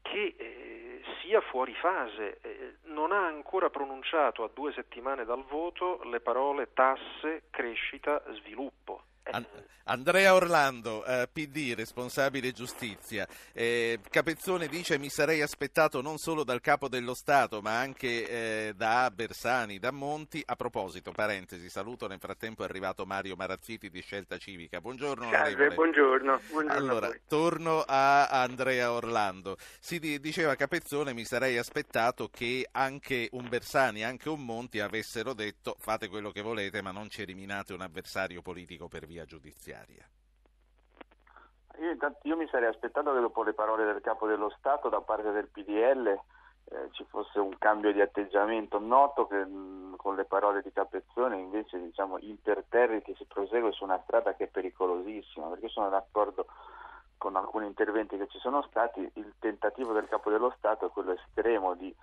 che 0.08 0.34
eh, 0.36 1.00
sia 1.20 1.40
fuori 1.42 1.74
fase, 1.74 2.38
eh, 2.40 2.74
non 2.84 3.12
ha 3.12 3.26
ancora 3.26 3.70
pronunciato 3.70 4.42
a 4.44 4.50
due 4.52 4.72
settimane 4.72 5.24
dal 5.24 5.44
voto 5.44 6.02
le 6.04 6.20
parole 6.20 6.72
tasse, 6.72 7.44
crescita, 7.50 8.22
sviluppo. 8.32 9.02
Andrea 9.88 10.34
Orlando, 10.34 11.02
eh, 11.04 11.28
PD, 11.32 11.72
responsabile 11.74 12.52
giustizia. 12.52 13.26
Eh, 13.54 13.98
Capezzone 14.10 14.68
dice 14.68 14.98
mi 14.98 15.08
sarei 15.08 15.40
aspettato 15.40 16.02
non 16.02 16.18
solo 16.18 16.44
dal 16.44 16.60
capo 16.60 16.88
dello 16.88 17.14
Stato 17.14 17.62
ma 17.62 17.78
anche 17.78 18.28
eh, 18.28 18.72
da 18.76 19.10
Bersani, 19.10 19.78
da 19.78 19.90
Monti. 19.90 20.42
A 20.44 20.56
proposito, 20.56 21.10
parentesi, 21.12 21.70
saluto, 21.70 22.06
nel 22.06 22.18
frattempo 22.18 22.62
è 22.62 22.66
arrivato 22.66 23.06
Mario 23.06 23.34
Marazziti 23.34 23.88
di 23.88 24.02
Scelta 24.02 24.36
Civica. 24.36 24.82
Buongiorno 24.82 25.30
Salve, 25.30 25.70
buongiorno, 25.70 26.40
buongiorno. 26.50 26.78
Allora, 26.78 27.10
torno 27.26 27.82
a 27.86 28.28
Andrea 28.28 28.92
Orlando. 28.92 29.56
Si 29.80 29.98
diceva 30.20 30.54
Capezzone 30.54 31.14
mi 31.14 31.24
sarei 31.24 31.56
aspettato 31.56 32.28
che 32.28 32.68
anche 32.72 33.30
un 33.32 33.48
Bersani, 33.48 34.04
anche 34.04 34.28
un 34.28 34.44
Monti 34.44 34.80
avessero 34.80 35.32
detto 35.32 35.76
fate 35.78 36.08
quello 36.08 36.30
che 36.30 36.42
volete 36.42 36.82
ma 36.82 36.90
non 36.90 37.08
ci 37.08 37.22
eliminate 37.22 37.72
un 37.72 37.80
avversario 37.80 38.42
politico 38.42 38.86
per 38.88 39.06
via 39.06 39.17
giudiziaria 39.24 39.48
giudiziaria? 39.58 40.08
Io, 41.78 41.96
io, 42.22 42.36
mi 42.36 42.48
sarei 42.48 42.68
aspettato 42.68 43.12
che 43.12 43.20
dopo 43.20 43.42
le 43.42 43.52
parole 43.52 43.84
del 43.84 44.00
capo 44.00 44.26
dello 44.26 44.50
Stato 44.58 44.88
da 44.88 45.00
parte 45.00 45.30
del 45.30 45.48
PDL 45.48 46.08
eh, 46.08 46.88
ci 46.90 47.04
fosse 47.08 47.38
un 47.38 47.56
cambio 47.58 47.92
di 47.92 48.00
atteggiamento. 48.00 48.78
Noto 48.80 49.26
che 49.26 49.44
mh, 49.44 49.96
con 49.96 50.16
le 50.16 50.24
parole 50.24 50.60
di 50.62 50.72
Capezzone 50.72 51.38
invece 51.38 51.80
diciamo 51.80 52.18
imperterriti 52.18 53.14
si 53.16 53.24
prosegue 53.26 53.72
su 53.72 53.84
una 53.84 54.00
strada 54.04 54.34
che 54.34 54.44
è 54.44 54.48
pericolosissima, 54.48 55.46
perché 55.46 55.68
sono 55.68 55.88
d'accordo 55.88 56.46
con 57.16 57.36
alcuni 57.36 57.66
interventi 57.66 58.16
che 58.16 58.28
ci 58.28 58.38
sono 58.38 58.62
stati, 58.62 59.08
il 59.14 59.34
tentativo 59.38 59.92
del 59.92 60.08
capo 60.08 60.30
dello 60.30 60.52
Stato 60.56 60.86
è 60.86 60.90
quello 60.90 61.12
estremo 61.12 61.74
di 61.74 61.94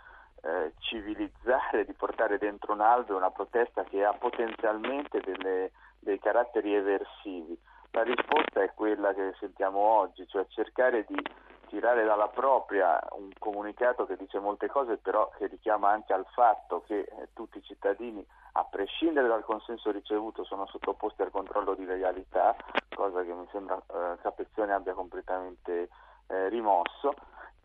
eh, 0.41 0.73
civilizzare, 0.79 1.85
di 1.85 1.93
portare 1.93 2.37
dentro 2.37 2.73
un 2.73 2.81
alveo 2.81 3.17
una 3.17 3.31
protesta 3.31 3.83
che 3.83 4.03
ha 4.03 4.13
potenzialmente 4.13 5.21
delle 5.21 5.71
dei 6.05 6.19
caratteri 6.19 6.73
eversivi. 6.73 7.59
La 7.91 8.03
risposta 8.03 8.61
è 8.61 8.71
quella 8.73 9.13
che 9.13 9.33
sentiamo 9.39 9.79
oggi, 9.79 10.27
cioè 10.27 10.45
cercare 10.49 11.03
di 11.07 11.19
tirare 11.67 12.05
dalla 12.05 12.27
propria 12.27 13.01
un 13.11 13.31
comunicato 13.39 14.05
che 14.05 14.15
dice 14.15 14.39
molte 14.39 14.67
cose, 14.67 14.97
però 14.97 15.29
che 15.37 15.47
richiama 15.47 15.89
anche 15.89 16.13
al 16.13 16.25
fatto 16.31 16.83
che 16.85 16.99
eh, 16.99 17.29
tutti 17.33 17.57
i 17.57 17.63
cittadini, 17.63 18.25
a 18.53 18.63
prescindere 18.65 19.27
dal 19.27 19.43
consenso 19.43 19.91
ricevuto, 19.91 20.43
sono 20.43 20.67
sottoposti 20.67 21.23
al 21.23 21.31
controllo 21.31 21.73
di 21.73 21.85
legalità, 21.85 22.55
cosa 22.95 23.23
che 23.23 23.33
mi 23.33 23.47
sembra 23.51 23.75
eh, 23.77 24.17
Capezzone 24.21 24.73
abbia 24.73 24.93
completamente 24.93 25.89
eh, 26.27 26.49
rimosso. 26.49 27.13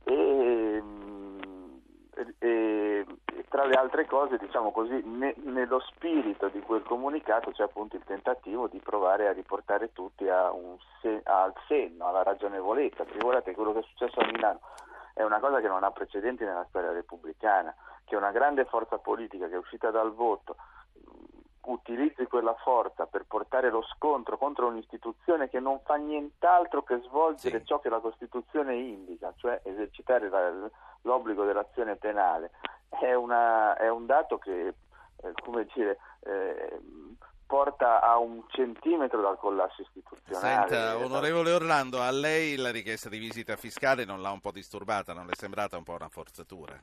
E, 0.05 0.81
mh, 0.81 0.87
mm, 0.87 1.30
e, 2.39 3.07
tra 3.49 3.65
le 3.65 3.75
altre 3.75 4.07
cose, 4.07 4.39
diciamo 4.39 4.73
così, 4.73 5.03
ne, 5.05 5.35
nello 5.45 5.81
spirito 5.81 6.49
di 6.49 6.61
quel 6.61 6.83
comunicato 6.83 7.51
c'è 7.51 7.65
appunto 7.65 7.97
il 7.97 8.05
tentativo 8.05 8.69
di 8.69 8.79
provare 8.79 9.29
a 9.29 9.33
riportare 9.33 9.93
tutti 9.93 10.29
a 10.29 10.53
se, 11.01 11.21
al 11.25 11.53
senno, 11.67 12.07
alla 12.07 12.23
ragionevolezza. 12.23 13.05
Figurate 13.05 13.55
quello 13.55 13.73
che 13.73 13.81
è 13.81 13.85
successo 13.89 14.21
a 14.21 14.27
Milano 14.27 14.61
è 15.15 15.23
una 15.23 15.41
cosa 15.41 15.61
che 15.61 15.69
non 15.69 15.85
ha 15.85 15.91
precedenti 15.91 16.45
nella 16.45 16.67
storia 16.69 16.93
repubblicana, 16.93 17.75
che 18.05 18.17
una 18.17 18.31
grande 18.31 18.65
forza 18.65 18.99
politica 18.99 19.49
che 19.49 19.55
è 19.55 19.59
uscita 19.59 19.91
dal 19.91 20.13
voto 20.13 20.57
utilizzi 21.63 22.27
quella 22.27 22.55
forza 22.55 23.07
per 23.07 23.27
portare 23.27 23.71
lo 23.71 23.83
scontro 23.95 24.39
contro 24.39 24.67
un'istituzione 24.69 25.49
che 25.49 25.61
non 25.61 25.81
fa 25.85 25.97
nient'altro 25.97 26.83
che 26.83 27.01
svolgere 27.05 27.61
sì. 27.61 27.67
ciò 27.67 27.81
che 27.81 27.89
la 27.89 28.01
Costituzione 28.01 28.77
indica, 28.77 29.33
cioè 29.37 29.61
esercitare 29.65 30.29
la, 30.29 30.71
l'obbligo 31.03 31.45
dell'azione 31.45 31.97
penale, 31.97 32.51
è, 32.89 33.15
una, 33.15 33.77
è 33.77 33.89
un 33.89 34.07
dato 34.07 34.39
che, 34.39 34.69
eh, 34.69 35.33
come 35.43 35.67
dire, 35.75 35.99
eh, 36.21 36.81
porta 37.47 38.01
a 38.01 38.17
un 38.19 38.45
centimetro 38.49 39.21
dal 39.21 39.37
collasso 39.37 39.83
istituzionale. 39.83 40.69
Senta, 40.69 40.97
onorevole 41.05 41.53
Orlando, 41.53 42.01
a 42.01 42.11
lei 42.11 42.57
la 42.57 42.71
richiesta 42.71 43.09
di 43.09 43.19
visita 43.19 43.57
fiscale 43.57 44.05
non 44.05 44.23
l'ha 44.23 44.31
un 44.31 44.41
po' 44.41 44.53
disturbata, 44.53 45.13
non 45.13 45.27
le 45.27 45.33
è 45.33 45.37
sembrata 45.37 45.77
un 45.77 45.83
po' 45.83 45.95
una 45.95 46.09
forzatura? 46.09 46.81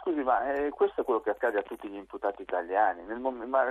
Scusi, 0.00 0.22
ma 0.22 0.52
eh, 0.52 0.70
questo 0.70 1.02
è 1.02 1.04
quello 1.04 1.20
che 1.20 1.30
accade 1.30 1.58
a 1.58 1.62
tutti 1.62 1.86
gli 1.88 1.96
imputati 1.96 2.40
italiani, 2.40 3.02
mom- 3.18 3.44
ma, 3.44 3.64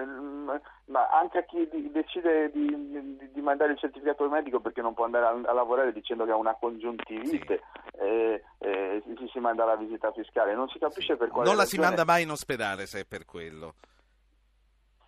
ma, 0.85 1.09
anche 1.09 1.39
a 1.39 1.43
chi 1.43 1.67
di- 1.71 1.91
decide 1.91 2.51
di, 2.51 2.67
di, 2.67 3.31
di, 3.31 3.41
mandare 3.41 3.71
il 3.71 3.79
certificato 3.79 4.29
medico 4.29 4.59
perché 4.59 4.81
non 4.81 4.93
può 4.93 5.05
andare 5.05 5.25
a, 5.25 5.49
a 5.49 5.53
lavorare 5.53 5.91
dicendo 5.91 6.25
che 6.25 6.31
ha 6.31 6.35
una 6.35 6.53
congiuntivite, 6.53 7.61
sì. 7.91 7.99
eh, 7.99 8.43
eh, 8.59 9.03
si, 9.05 9.27
si, 9.31 9.39
manda 9.39 9.65
la 9.65 9.75
visita 9.75 10.11
fiscale, 10.11 10.53
non 10.53 10.69
si 10.69 10.77
capisce 10.77 11.17
per 11.17 11.29
quale 11.29 11.47
Non 11.47 11.57
la 11.57 11.63
ragione... 11.63 11.83
si 11.83 11.87
manda 11.87 12.05
mai 12.05 12.23
in 12.23 12.29
ospedale 12.31 12.85
se 12.85 12.99
è 12.99 13.05
per 13.05 13.25
quello. 13.25 13.73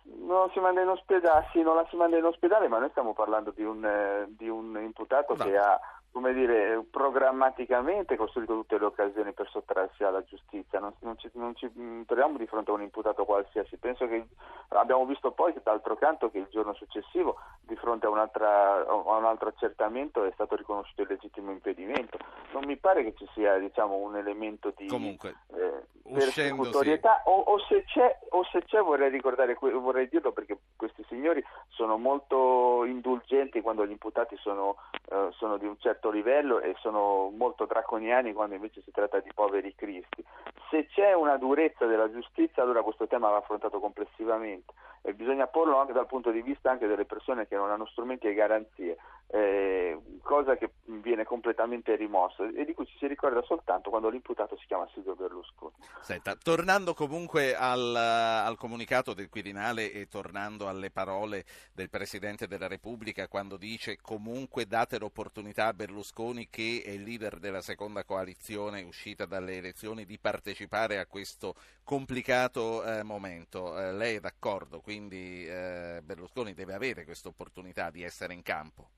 Non 0.04 0.50
si 0.50 0.58
manda 0.58 0.80
in 0.80 0.88
ospedale, 0.88 1.46
sì, 1.52 1.62
non 1.62 1.76
la 1.76 1.86
si 1.88 1.94
manda 1.94 2.18
in 2.18 2.24
ospedale, 2.24 2.66
ma 2.66 2.78
noi 2.78 2.90
stiamo 2.90 3.12
parlando 3.12 3.52
di 3.52 3.62
un, 3.62 3.84
eh, 3.84 4.26
di 4.28 4.48
un 4.48 4.76
imputato 4.82 5.36
no. 5.36 5.44
che 5.44 5.56
ha 5.56 5.80
come 6.12 6.34
dire, 6.34 6.84
programmaticamente 6.90 8.16
costruito 8.16 8.52
tutte 8.52 8.78
le 8.78 8.84
occasioni 8.84 9.32
per 9.32 9.48
sottrarsi 9.48 10.04
alla 10.04 10.22
giustizia, 10.22 10.78
non, 10.78 10.92
non, 11.00 11.16
ci, 11.16 11.30
non 11.32 11.56
ci 11.56 11.70
mm, 11.76 12.02
troviamo 12.02 12.36
di 12.36 12.46
fronte 12.46 12.70
a 12.70 12.74
un 12.74 12.82
imputato 12.82 13.24
qualsiasi. 13.24 13.78
Penso 13.78 14.06
che 14.06 14.26
abbiamo 14.68 15.06
visto 15.06 15.32
poi, 15.32 15.54
d'altro 15.62 15.96
canto, 15.96 16.30
che 16.30 16.38
il 16.38 16.48
giorno 16.50 16.74
successivo, 16.74 17.38
di 17.62 17.74
fronte 17.76 18.06
a, 18.06 18.10
a 18.10 18.94
un 18.94 19.24
altro 19.24 19.48
accertamento, 19.48 20.24
è 20.24 20.30
stato 20.34 20.54
riconosciuto 20.54 21.02
il 21.02 21.08
legittimo 21.08 21.50
impedimento. 21.50 22.18
Non 22.52 22.64
mi 22.66 22.76
pare 22.76 23.02
che 23.04 23.14
ci 23.16 23.26
sia 23.32 23.56
diciamo, 23.56 23.96
un 23.96 24.14
elemento 24.16 24.72
di... 24.76 24.86
Comunque, 24.88 25.36
eh, 25.54 25.86
persecutorietà 26.12 27.22
o, 27.24 27.38
o, 27.40 27.58
se 27.60 27.84
o, 28.30 28.44
se 28.44 28.62
c'è, 28.64 28.80
vorrei 28.80 29.10
ricordare, 29.10 29.56
vorrei 29.60 30.08
dirlo 30.08 30.32
perché 30.32 30.56
questi 30.76 31.04
signori 31.08 31.42
sono 31.68 31.96
molto 31.96 32.84
indulgenti 32.84 33.60
quando 33.60 33.86
gli 33.86 33.90
imputati 33.90 34.36
sono, 34.38 34.76
uh, 35.10 35.30
sono, 35.32 35.56
di 35.56 35.66
un 35.66 35.78
certo 35.78 36.01
livello 36.10 36.60
e 36.60 36.74
sono 36.78 37.30
molto 37.36 37.66
draconiani 37.66 38.32
quando 38.32 38.54
invece 38.54 38.82
si 38.82 38.90
tratta 38.90 39.20
di 39.20 39.30
poveri 39.34 39.74
cristi. 39.74 40.24
Se 40.70 40.86
c'è 40.86 41.12
una 41.12 41.36
durezza 41.36 41.86
della 41.86 42.10
giustizia 42.10 42.62
allora 42.62 42.82
questo 42.82 43.06
tema 43.06 43.28
va 43.28 43.36
affrontato 43.36 43.78
complessivamente 43.78 44.72
e 45.02 45.14
bisogna 45.14 45.48
porlo 45.48 45.78
anche 45.78 45.92
dal 45.92 46.06
punto 46.06 46.30
di 46.30 46.42
vista 46.42 46.74
delle 46.76 47.04
persone 47.04 47.48
che 47.48 47.56
non 47.56 47.70
hanno 47.70 47.86
strumenti 47.86 48.28
e 48.28 48.34
garanzie, 48.34 48.96
eh, 49.26 49.98
cosa 50.22 50.56
che 50.56 50.70
viene 50.84 51.24
completamente 51.24 51.96
rimossa 51.96 52.48
e 52.54 52.64
di 52.64 52.72
cui 52.72 52.86
ci 52.86 52.96
si 52.98 53.08
ricorda 53.08 53.42
soltanto 53.42 53.90
quando 53.90 54.08
l'imputato 54.08 54.56
si 54.58 54.66
chiama 54.66 54.88
Silvio 54.92 55.16
Berlusconi. 55.16 55.74
Senta, 56.02 56.36
tornando 56.36 56.94
comunque 56.94 57.56
al, 57.56 57.96
al, 57.96 58.56
comunicato 58.56 59.12
del 59.12 59.28
Quirinale 59.28 59.90
e 59.90 60.06
tornando 60.06 60.68
alle 60.68 60.90
parole 60.90 61.44
del 61.74 61.90
Presidente 61.90 62.46
della 62.46 62.68
Repubblica 62.68 63.26
quando 63.26 63.56
dice 63.56 63.98
comunque 64.00 64.66
date 64.66 64.98
l'opportunità 64.98 65.66
a 65.66 65.74
Berlusconi 65.74 66.48
che 66.48 66.82
è 66.84 66.90
il 66.90 67.02
leader 67.02 67.38
della 67.38 67.60
seconda 67.60 68.04
coalizione 68.04 68.82
uscita 68.82 69.26
dalle 69.26 69.56
elezioni 69.56 70.04
di 70.04 70.18
partecipare 70.18 70.98
a 70.98 71.06
questo 71.06 71.54
complicato 71.82 72.84
eh, 72.84 73.02
momento. 73.02 73.76
Eh, 73.76 73.92
lei 73.92 74.16
è 74.16 74.20
d'accordo? 74.20 74.78
Quindi 74.78 74.91
eh, 74.96 76.00
Berlusconi 76.02 76.54
deve 76.54 76.74
avere 76.74 77.04
questa 77.04 77.28
opportunità 77.28 77.90
di 77.90 78.02
essere 78.02 78.34
in 78.34 78.42
campo? 78.42 78.88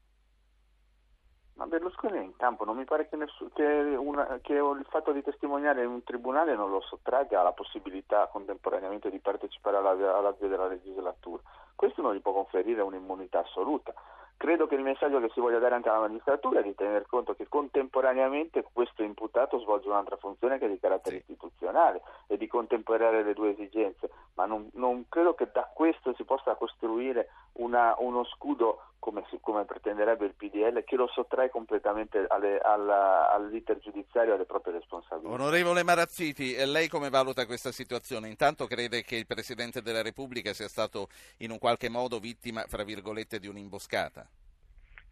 Ma 1.54 1.66
Berlusconi 1.66 2.18
è 2.18 2.22
in 2.22 2.34
campo, 2.36 2.64
non 2.64 2.76
mi 2.76 2.84
pare 2.84 3.08
che, 3.08 3.14
nessun, 3.14 3.48
che, 3.52 3.62
una, 3.62 4.40
che, 4.42 4.54
il 4.54 4.86
fatto 4.90 5.12
di 5.12 5.22
testimoniare 5.22 5.84
in 5.84 5.88
un 5.88 6.02
tribunale 6.02 6.56
non 6.56 6.70
lo 6.70 6.80
sottragga 6.80 7.40
alla 7.40 7.52
possibilità 7.52 8.26
contemporaneamente 8.26 9.08
di 9.08 9.20
partecipare 9.20 9.76
alla, 9.76 9.90
alla 9.90 10.32
via 10.32 10.48
della 10.48 10.66
legislatura. 10.66 11.42
Questo 11.76 12.02
non 12.02 12.14
gli 12.14 12.20
può 12.20 12.32
conferire 12.32 12.82
un'immunità 12.82 13.40
assoluta. 13.40 13.94
Credo 14.36 14.66
che 14.66 14.74
il 14.74 14.82
messaggio 14.82 15.20
che 15.20 15.30
si 15.32 15.40
voglia 15.40 15.58
dare 15.58 15.74
anche 15.74 15.88
alla 15.88 16.00
magistratura 16.00 16.60
è 16.60 16.62
di 16.62 16.74
tener 16.74 17.06
conto 17.06 17.34
che 17.34 17.48
contemporaneamente 17.48 18.64
questo 18.72 19.02
imputato 19.02 19.58
svolge 19.60 19.88
un'altra 19.88 20.16
funzione 20.16 20.58
che 20.58 20.66
è 20.66 20.68
di 20.68 20.78
carattere 20.78 21.16
sì. 21.16 21.22
istituzionale 21.22 22.02
e 22.26 22.36
di 22.36 22.46
contemperare 22.46 23.22
le 23.22 23.32
due 23.32 23.50
esigenze, 23.50 24.10
ma 24.34 24.44
non, 24.44 24.68
non 24.74 25.06
credo 25.08 25.34
che 25.34 25.48
da 25.52 25.70
questo 25.72 26.14
si 26.14 26.24
possa 26.24 26.54
costruire 26.56 27.28
una, 27.54 27.94
uno 27.98 28.24
scudo 28.24 28.82
come, 29.04 29.22
come, 29.42 29.66
pretenderebbe 29.66 30.24
il 30.24 30.34
PDL, 30.34 30.82
che 30.82 30.96
lo 30.96 31.06
sottrae 31.08 31.50
completamente 31.50 32.24
alle, 32.26 32.58
alla, 32.58 33.30
all'iter 33.30 33.78
giudiziario 33.78 34.32
e 34.32 34.34
alle 34.36 34.46
proprie 34.46 34.72
responsabilità. 34.72 35.30
Onorevole 35.30 35.82
Marazziti, 35.82 36.56
lei 36.64 36.88
come 36.88 37.10
valuta 37.10 37.44
questa 37.44 37.70
situazione? 37.70 38.28
Intanto 38.28 38.66
crede 38.66 39.02
che 39.02 39.16
il 39.16 39.26
Presidente 39.26 39.82
della 39.82 40.00
Repubblica 40.00 40.54
sia 40.54 40.68
stato 40.68 41.08
in 41.40 41.50
un 41.50 41.58
qualche 41.58 41.90
modo 41.90 42.18
vittima, 42.18 42.64
fra 42.66 42.82
virgolette, 42.82 43.38
di 43.38 43.46
un'imboscata? 43.46 44.26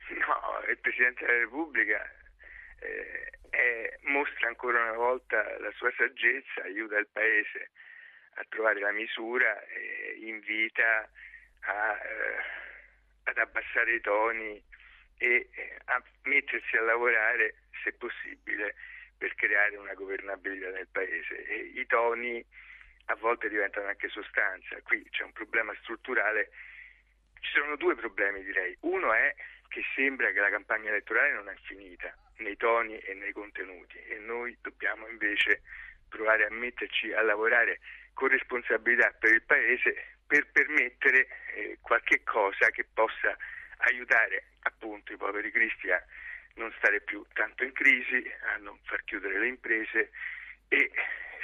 No, 0.09 0.71
il 0.71 0.79
Presidente 0.79 1.27
della 1.27 1.41
Repubblica 1.41 2.03
eh, 2.79 3.31
è, 3.51 3.99
mostra 4.05 4.49
ancora 4.49 4.85
una 4.85 4.97
volta 4.97 5.37
la 5.59 5.71
sua 5.77 5.93
saggezza, 5.99 6.63
aiuta 6.65 6.97
il 6.97 7.09
Paese 7.13 7.73
a 8.37 8.45
trovare 8.49 8.81
la 8.81 8.93
misura 8.93 9.63
e 9.67 10.17
invita 10.23 11.11
a... 11.61 11.93
Eh, 11.93 12.63
ad 13.25 13.39
abbassare 13.39 13.95
i 13.95 14.01
toni 14.01 14.63
e 15.19 15.49
eh, 15.53 15.77
a 15.85 16.03
mettersi 16.25 16.77
a 16.77 16.83
lavorare, 16.83 17.55
se 17.83 17.93
possibile, 17.93 18.75
per 19.17 19.35
creare 19.35 19.77
una 19.77 19.95
governabilità 19.95 20.71
nel 20.71 20.89
Paese. 20.91 21.45
E 21.47 21.73
I 21.75 21.87
toni 21.87 22.45
a 23.07 23.15
volte 23.17 23.49
diventano 23.49 23.87
anche 23.87 24.09
sostanza. 24.09 24.81
Qui 24.83 25.07
c'è 25.11 25.23
un 25.23 25.33
problema 25.33 25.73
strutturale. 25.81 26.51
Ci 27.41 27.53
sono 27.53 27.77
due 27.77 27.95
problemi, 27.95 28.43
direi. 28.43 28.77
Uno 28.81 29.13
è 29.13 29.35
che 29.69 29.83
sembra 29.95 30.31
che 30.33 30.41
la 30.41 30.51
campagna 30.51 30.91
elettorale 30.91 31.33
non 31.33 31.49
è 31.49 31.55
finita 31.63 32.15
nei 32.39 32.57
toni 32.57 32.99
e 32.99 33.15
nei 33.15 33.33
contenuti 33.33 33.97
e 33.99 34.19
noi 34.19 34.57
dobbiamo 34.61 35.07
invece 35.09 35.63
provare 36.09 36.47
a 36.47 36.51
metterci 36.51 37.13
a 37.13 37.23
lavorare 37.23 37.81
con 38.13 38.29
responsabilità 38.29 39.11
per 39.19 39.33
il 39.33 39.43
Paese 39.43 40.12
per 40.33 40.49
permettere 40.51 41.29
eh, 41.53 41.79
qualche 41.83 42.23
cosa 42.23 42.71
che 42.71 42.87
possa 42.91 43.37
aiutare 43.89 44.45
appunto 44.61 45.13
i 45.13 45.19
poveri 45.19 45.51
cristi 45.51 45.91
a 45.91 46.03
non 46.55 46.73
stare 46.79 47.03
più 47.03 47.23
tanto 47.35 47.65
in 47.65 47.73
crisi, 47.73 48.33
a 48.55 48.57
non 48.57 48.79
far 48.85 49.05
chiudere 49.05 49.39
le 49.39 49.49
imprese 49.49 50.11
e 50.69 50.91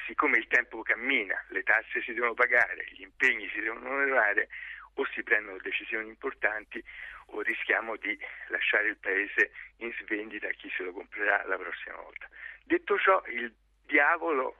siccome 0.06 0.38
il 0.38 0.46
tempo 0.46 0.80
cammina, 0.80 1.36
le 1.48 1.62
tasse 1.64 2.00
si 2.00 2.14
devono 2.14 2.32
pagare, 2.32 2.86
gli 2.92 3.02
impegni 3.02 3.46
si 3.50 3.60
devono 3.60 3.90
onorare, 3.90 4.48
o 4.94 5.06
si 5.12 5.22
prendono 5.22 5.58
decisioni 5.58 6.08
importanti 6.08 6.82
o 7.26 7.42
rischiamo 7.42 7.94
di 7.96 8.18
lasciare 8.48 8.88
il 8.88 8.96
paese 8.96 9.50
in 9.76 9.92
svendita 10.00 10.48
a 10.48 10.52
chi 10.52 10.72
se 10.74 10.82
lo 10.82 10.92
comprerà 10.92 11.44
la 11.44 11.58
prossima 11.58 11.96
volta. 11.96 12.26
Detto 12.64 12.98
ciò, 12.98 13.22
il 13.26 13.54
diavolo 13.84 14.56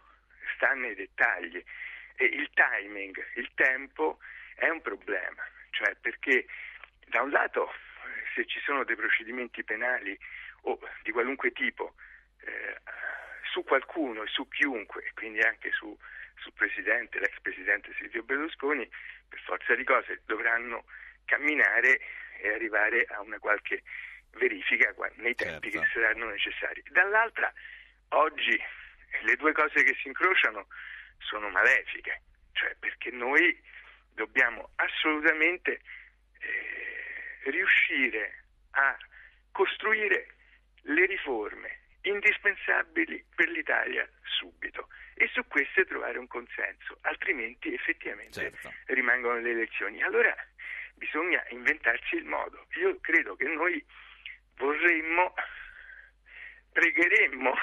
sta 0.55 0.75
nei 0.75 0.95
dettagli 0.95 1.65
il 2.25 2.51
timing, 2.55 3.25
il 3.35 3.51
tempo 3.55 4.19
è 4.55 4.69
un 4.69 4.81
problema, 4.81 5.47
cioè 5.71 5.95
perché 6.01 6.47
da 7.07 7.23
un 7.23 7.31
lato 7.31 7.73
se 8.35 8.45
ci 8.47 8.61
sono 8.61 8.85
dei 8.85 8.97
procedimenti 8.97 9.65
penali 9.65 10.19
o 10.63 10.79
di 11.03 11.13
qualunque 11.13 11.53
tipo 11.53 11.95
eh, 12.41 12.81
su 13.51 13.65
qualcuno 13.65 14.23
e 14.23 14.29
su 14.29 14.47
chiunque, 14.49 15.11
quindi 15.15 15.41
anche 15.41 15.71
su, 15.73 15.97
sul 16.37 16.53
presidente, 16.53 17.19
l'ex 17.19 17.41
presidente 17.41 17.95
Silvio 17.95 18.23
Berlusconi, 18.23 18.89
per 19.29 19.41
forza 19.41 19.75
di 19.75 19.85
cose 19.85 20.23
dovranno 20.27 20.85
camminare 21.25 22.01
e 22.41 22.53
arrivare 22.53 23.05
a 23.11 23.21
una 23.21 23.39
qualche 23.39 23.83
verifica 24.33 24.95
nei 25.17 25.35
tempi 25.35 25.71
certo. 25.71 25.81
che 25.81 25.93
saranno 25.93 26.31
necessari. 26.31 26.83
Dall'altra, 26.91 27.53
oggi 28.11 28.61
le 29.23 29.37
due 29.37 29.53
cose 29.53 29.83
che 29.83 29.97
si 30.01 30.09
incrociano 30.09 30.69
sono 31.19 31.49
malefiche, 31.49 32.23
cioè 32.53 32.75
perché 32.79 33.11
noi 33.11 33.61
dobbiamo 34.15 34.71
assolutamente 34.77 35.81
eh, 36.41 37.51
riuscire 37.51 38.45
a 38.73 38.97
costruire 39.53 40.35
le 40.83 41.07
riforme 41.07 41.81
indispensabili 42.03 43.25
per 43.35 43.49
l'Italia 43.49 44.09
subito 44.23 44.89
e 45.15 45.29
su 45.33 45.47
queste 45.47 45.85
trovare 45.85 46.19
un 46.19 46.27
consenso, 46.27 46.99
altrimenti 47.03 47.73
effettivamente 47.75 48.33
certo. 48.41 48.73
rimangono 48.87 49.41
le 49.41 49.51
elezioni. 49.51 50.03
Allora 50.03 50.35
bisogna 50.95 51.45
inventarci 51.51 52.17
il 52.17 52.25
modo. 52.25 52.67
Io 52.81 52.99
credo 53.01 53.35
che 53.37 53.47
noi 53.47 53.85
vorremmo, 54.57 55.35
pregheremmo 56.73 57.55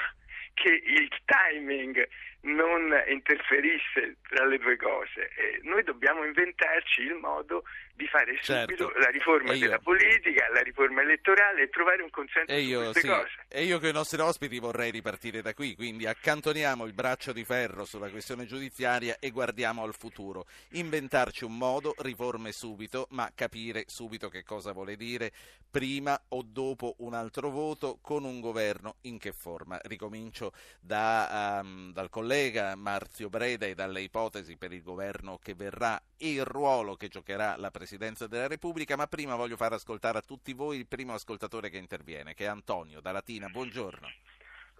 che 0.54 0.70
il 0.70 1.10
timing 1.24 2.08
non 2.46 2.92
interferisse 3.08 4.16
tra 4.28 4.44
le 4.46 4.58
due 4.58 4.76
cose. 4.76 5.30
Eh, 5.36 5.60
noi 5.62 5.82
dobbiamo 5.82 6.24
inventarci 6.24 7.02
il 7.02 7.14
modo 7.14 7.64
di 7.96 8.06
fare 8.06 8.38
certo. 8.42 8.76
subito 8.76 8.98
la 8.98 9.08
riforma 9.08 9.56
della 9.56 9.78
politica, 9.78 10.46
la 10.52 10.60
riforma 10.60 11.00
elettorale 11.00 11.62
e 11.62 11.68
trovare 11.70 12.02
un 12.02 12.10
consenso 12.10 12.52
e 12.52 12.60
io, 12.60 12.92
su 12.92 13.00
sì. 13.00 13.06
cose. 13.06 13.30
E 13.48 13.64
io 13.64 13.78
con 13.80 13.88
i 13.88 13.92
nostri 13.92 14.20
ospiti 14.20 14.58
vorrei 14.58 14.90
ripartire 14.90 15.40
da 15.40 15.54
qui, 15.54 15.74
quindi 15.74 16.06
accantoniamo 16.06 16.84
il 16.84 16.92
braccio 16.92 17.32
di 17.32 17.42
ferro 17.44 17.86
sulla 17.86 18.10
questione 18.10 18.44
giudiziaria 18.44 19.16
e 19.18 19.30
guardiamo 19.30 19.82
al 19.82 19.94
futuro. 19.94 20.46
Inventarci 20.72 21.44
un 21.44 21.56
modo, 21.56 21.94
riforme 21.98 22.52
subito, 22.52 23.06
ma 23.10 23.30
capire 23.34 23.84
subito 23.86 24.28
che 24.28 24.44
cosa 24.44 24.72
vuole 24.72 24.96
dire 24.96 25.32
prima 25.70 26.18
o 26.28 26.42
dopo 26.44 26.96
un 26.98 27.14
altro 27.14 27.50
voto 27.50 27.98
con 28.02 28.24
un 28.24 28.40
governo 28.40 28.96
in 29.02 29.18
che 29.18 29.32
forma. 29.32 29.78
Ricomincio 29.82 30.52
da, 30.80 31.60
um, 31.62 31.92
dal 31.92 32.10
collega 32.10 32.74
Marzio 32.76 33.30
Breda 33.30 33.64
e 33.64 33.74
dalle 33.74 34.02
ipotesi 34.02 34.56
per 34.56 34.72
il 34.72 34.82
governo 34.82 35.38
che 35.42 35.54
verrà 35.54 36.00
e 36.18 36.30
il 36.30 36.44
ruolo 36.44 36.96
che 36.96 37.08
giocherà 37.08 37.56
la 37.56 37.70
Presidenza 37.70 37.84
della 38.26 38.48
Repubblica, 38.48 38.96
ma 38.96 39.06
prima 39.06 39.36
voglio 39.36 39.56
far 39.56 39.72
ascoltare 39.72 40.18
a 40.18 40.22
tutti 40.22 40.52
voi 40.52 40.78
il 40.78 40.88
primo 40.88 41.14
ascoltatore 41.14 41.70
che 41.70 41.76
interviene, 41.76 42.34
che 42.34 42.44
è 42.44 42.48
Antonio 42.48 43.00
da 43.00 43.12
Latina. 43.12 43.48
Buongiorno. 43.48 44.08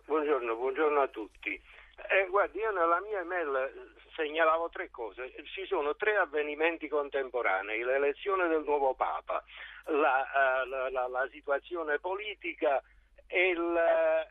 Buongiorno, 0.06 0.56
buongiorno 0.56 1.00
a 1.00 1.08
tutti. 1.08 1.60
Eh, 2.08 2.26
guardi, 2.28 2.58
io 2.58 2.72
nella 2.72 3.00
mia 3.00 3.20
email 3.20 3.94
segnalavo 4.16 4.68
tre 4.70 4.90
cose. 4.90 5.32
Ci 5.54 5.66
sono 5.66 5.94
tre 5.94 6.16
avvenimenti 6.16 6.88
contemporanei, 6.88 7.82
l'elezione 7.82 8.48
del 8.48 8.64
nuovo 8.64 8.94
Papa, 8.94 9.42
la, 9.84 10.64
uh, 10.64 10.68
la, 10.68 10.90
la, 10.90 11.06
la 11.06 11.28
situazione 11.30 11.98
politica 11.98 12.82
e, 13.26 13.56
uh, 13.56 13.72
la, 13.72 14.26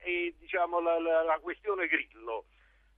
e 0.00 0.34
diciamo, 0.38 0.80
la, 0.80 1.38
questione 1.40 1.86
Grillo. 1.86 2.46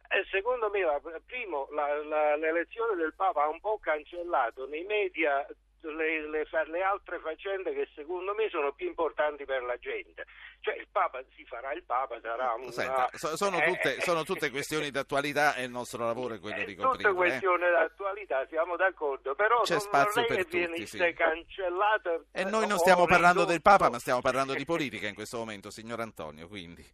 Eh, 0.08 0.24
secondo 0.30 0.70
me, 0.70 0.80
primo, 1.26 1.68
l'elezione 1.70 2.96
del 2.96 3.12
Papa 3.14 3.42
ha 3.42 3.48
un 3.48 3.60
po' 3.60 3.78
cancellato 3.78 4.66
nei 4.66 4.84
media 4.84 5.46
le, 5.82 6.28
le, 6.28 6.46
le, 6.66 6.82
altre 6.82 7.20
faccende 7.20 7.72
che 7.72 7.88
secondo 7.94 8.34
me 8.34 8.48
sono 8.48 8.72
più 8.72 8.88
importanti 8.88 9.44
per 9.44 9.62
la 9.62 9.76
gente. 9.76 10.24
Cioè 10.60 10.74
il 10.76 10.88
Papa 10.90 11.22
si 11.34 11.44
farà 11.44 11.72
il 11.72 11.84
Papa, 11.84 12.18
sarà 12.20 12.54
un... 12.54 12.70
Senta, 12.72 13.08
sono, 13.12 13.60
tutte, 13.60 14.00
sono, 14.00 14.24
tutte, 14.24 14.50
questioni 14.50 14.90
d'attualità 14.90 15.54
e 15.54 15.64
il 15.64 15.70
nostro 15.70 16.04
lavoro 16.04 16.34
è 16.34 16.40
quello 16.40 16.64
di 16.64 16.74
coprire. 16.74 17.04
Tutte 17.04 17.14
questioni 17.14 17.64
eh? 17.64 17.70
d'attualità, 17.70 18.46
siamo 18.48 18.76
d'accordo, 18.76 19.34
però 19.34 19.60
C'è 19.60 19.74
non 19.74 19.80
spazio 19.80 20.24
per 20.24 20.36
che 20.36 20.44
tutti, 20.44 20.58
venisse 20.58 21.08
sì. 21.08 21.12
cancellata... 21.14 22.20
E 22.32 22.44
noi 22.44 22.66
non 22.66 22.78
stiamo 22.78 23.06
parlando 23.06 23.44
del 23.44 23.62
Papa, 23.62 23.88
ma 23.88 23.98
stiamo 23.98 24.20
parlando 24.20 24.54
di 24.54 24.64
politica 24.66 25.06
in 25.06 25.14
questo 25.14 25.38
momento, 25.38 25.70
signor 25.70 26.00
Antonio, 26.00 26.48
quindi 26.48 26.84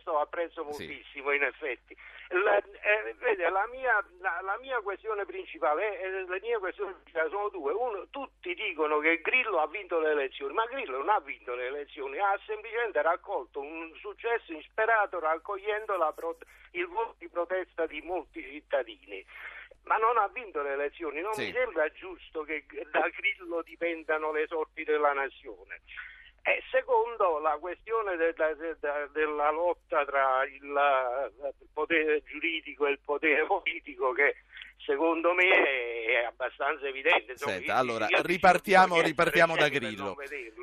questo 0.00 0.18
apprezzo 0.18 0.64
moltissimo 0.64 1.30
sì. 1.30 1.36
in 1.36 1.42
effetti. 1.42 1.96
La, 2.28 2.56
eh, 2.56 3.14
vede, 3.18 3.48
la, 3.50 3.66
mia, 3.70 4.04
la, 4.20 4.40
la, 4.42 4.58
mia, 4.60 4.80
questione 4.80 5.24
principale, 5.26 6.00
eh, 6.00 6.24
le 6.26 6.40
mie 6.40 6.58
questioni 6.58 6.92
principali 6.92 7.30
sono 7.30 7.48
due. 7.48 7.72
Uno, 7.72 8.06
tutti 8.08 8.54
dicono 8.54 8.98
che 8.98 9.20
Grillo 9.20 9.58
ha 9.58 9.66
vinto 9.66 9.98
le 10.00 10.10
elezioni, 10.12 10.54
ma 10.54 10.64
Grillo 10.66 10.98
non 10.98 11.10
ha 11.10 11.20
vinto 11.20 11.54
le 11.54 11.66
elezioni, 11.66 12.18
ha 12.18 12.38
semplicemente 12.46 13.02
raccolto 13.02 13.60
un 13.60 13.92
successo 13.96 14.52
insperato 14.52 15.18
raccogliendo 15.18 16.12
pro, 16.14 16.36
il 16.72 16.86
voto 16.86 17.16
di 17.18 17.28
protesta 17.28 17.86
di 17.86 18.00
molti 18.02 18.42
cittadini 18.42 19.24
ma 19.84 19.96
non 19.96 20.18
ha 20.18 20.28
vinto 20.28 20.62
le 20.62 20.74
elezioni. 20.74 21.20
Non 21.20 21.32
sì. 21.32 21.46
mi 21.46 21.52
sembra 21.52 21.90
giusto 21.90 22.42
che 22.42 22.64
da 22.92 23.08
Grillo 23.08 23.62
dipendano 23.62 24.30
le 24.30 24.46
sorti 24.46 24.84
della 24.84 25.12
nazione. 25.14 25.80
E 26.42 26.62
secondo 26.70 27.38
la 27.38 27.58
questione 27.58 28.16
della, 28.16 28.54
della, 28.54 29.06
della 29.12 29.50
lotta 29.50 30.04
tra 30.06 30.44
il, 30.44 30.62
il, 30.62 31.68
potere 31.72 32.22
giuridico 32.24 32.86
e 32.86 32.92
il 32.92 32.98
potere 33.04 33.44
politico 33.46 34.12
che 34.12 34.36
secondo 34.84 35.34
me 35.34 35.48
è 36.04 36.24
abbastanza 36.24 36.86
evidente. 36.86 37.32
Insomma, 37.32 37.52
Senta, 37.52 37.76
allora, 37.76 38.06
ripartiamo, 38.10 39.00
ripartiamo 39.00 39.56
da 39.56 39.68
Grillo. 39.68 40.16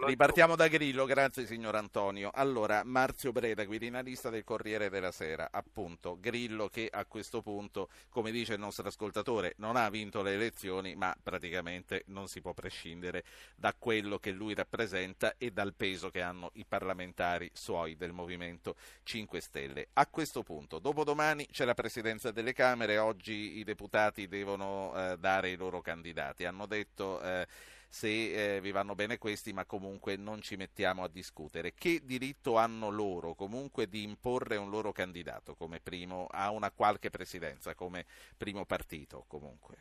ripartiamo 0.06 0.56
da 0.56 0.68
Grillo, 0.68 1.06
grazie 1.06 1.46
signor 1.46 1.76
Antonio. 1.76 2.32
Allora, 2.34 2.82
Marzio 2.84 3.32
Breda, 3.32 3.66
quirinalista 3.66 4.30
del 4.30 4.44
Corriere 4.44 4.90
della 4.90 5.12
Sera, 5.12 5.50
appunto, 5.52 6.18
Grillo 6.20 6.68
che 6.68 6.90
a 6.92 7.06
questo 7.06 7.42
punto, 7.42 7.90
come 8.10 8.32
dice 8.32 8.54
il 8.54 8.60
nostro 8.60 8.88
ascoltatore, 8.88 9.54
non 9.58 9.76
ha 9.76 9.90
vinto 9.90 10.22
le 10.22 10.34
elezioni, 10.34 10.96
ma 10.96 11.16
praticamente 11.22 12.04
non 12.08 12.28
si 12.28 12.42
può 12.42 12.54
prescindere 12.54 13.24
da 13.56 13.74
quello 13.78 14.18
che 14.20 14.32
lui 14.32 14.54
rappresenta 14.54 15.36
e 15.38 15.52
dal 15.52 15.74
peso 15.76 16.10
che 16.10 16.22
hanno 16.22 16.52
i 16.54 16.66
parlamentari 16.68 17.50
suoi 17.54 17.96
del 17.96 18.12
Movimento 18.12 18.76
5 19.04 19.40
Stelle. 19.40 19.88
A 19.94 20.08
questo 20.08 20.44
punto, 20.44 20.80
dopodomani 20.80 21.48
c'è 21.48 21.66
la 21.66 21.74
presidenza 21.74 22.32
delle 22.32 22.54
Camere, 22.54 22.98
oggi 22.98 23.58
i 23.58 23.64
deputati 23.64 24.07
devono 24.12 24.94
eh, 24.96 25.18
dare 25.18 25.50
i 25.50 25.56
loro 25.56 25.82
candidati. 25.82 26.46
Hanno 26.46 26.66
detto 26.66 27.22
eh, 27.22 27.46
se 27.88 28.56
eh, 28.56 28.62
vi 28.62 28.72
vanno 28.72 28.96
bene 28.96 29.18
questi, 29.18 29.54
ma 29.54 29.66
comunque 29.66 30.16
non 30.16 30.42
ci 30.42 30.56
mettiamo 30.56 31.04
a 31.04 31.10
discutere. 31.10 31.74
Che 31.74 32.02
diritto 32.04 32.58
hanno 32.58 32.90
loro 32.90 33.34
comunque 33.34 33.88
di 33.88 34.04
imporre 34.04 34.58
un 34.58 34.70
loro 34.70 34.92
candidato 34.92 35.56
come 35.56 35.80
primo 35.82 36.28
a 36.32 36.52
una 36.52 36.72
qualche 36.72 37.10
presidenza, 37.10 37.76
come 37.76 38.06
primo 38.38 38.66
partito 38.66 39.26
comunque? 39.28 39.76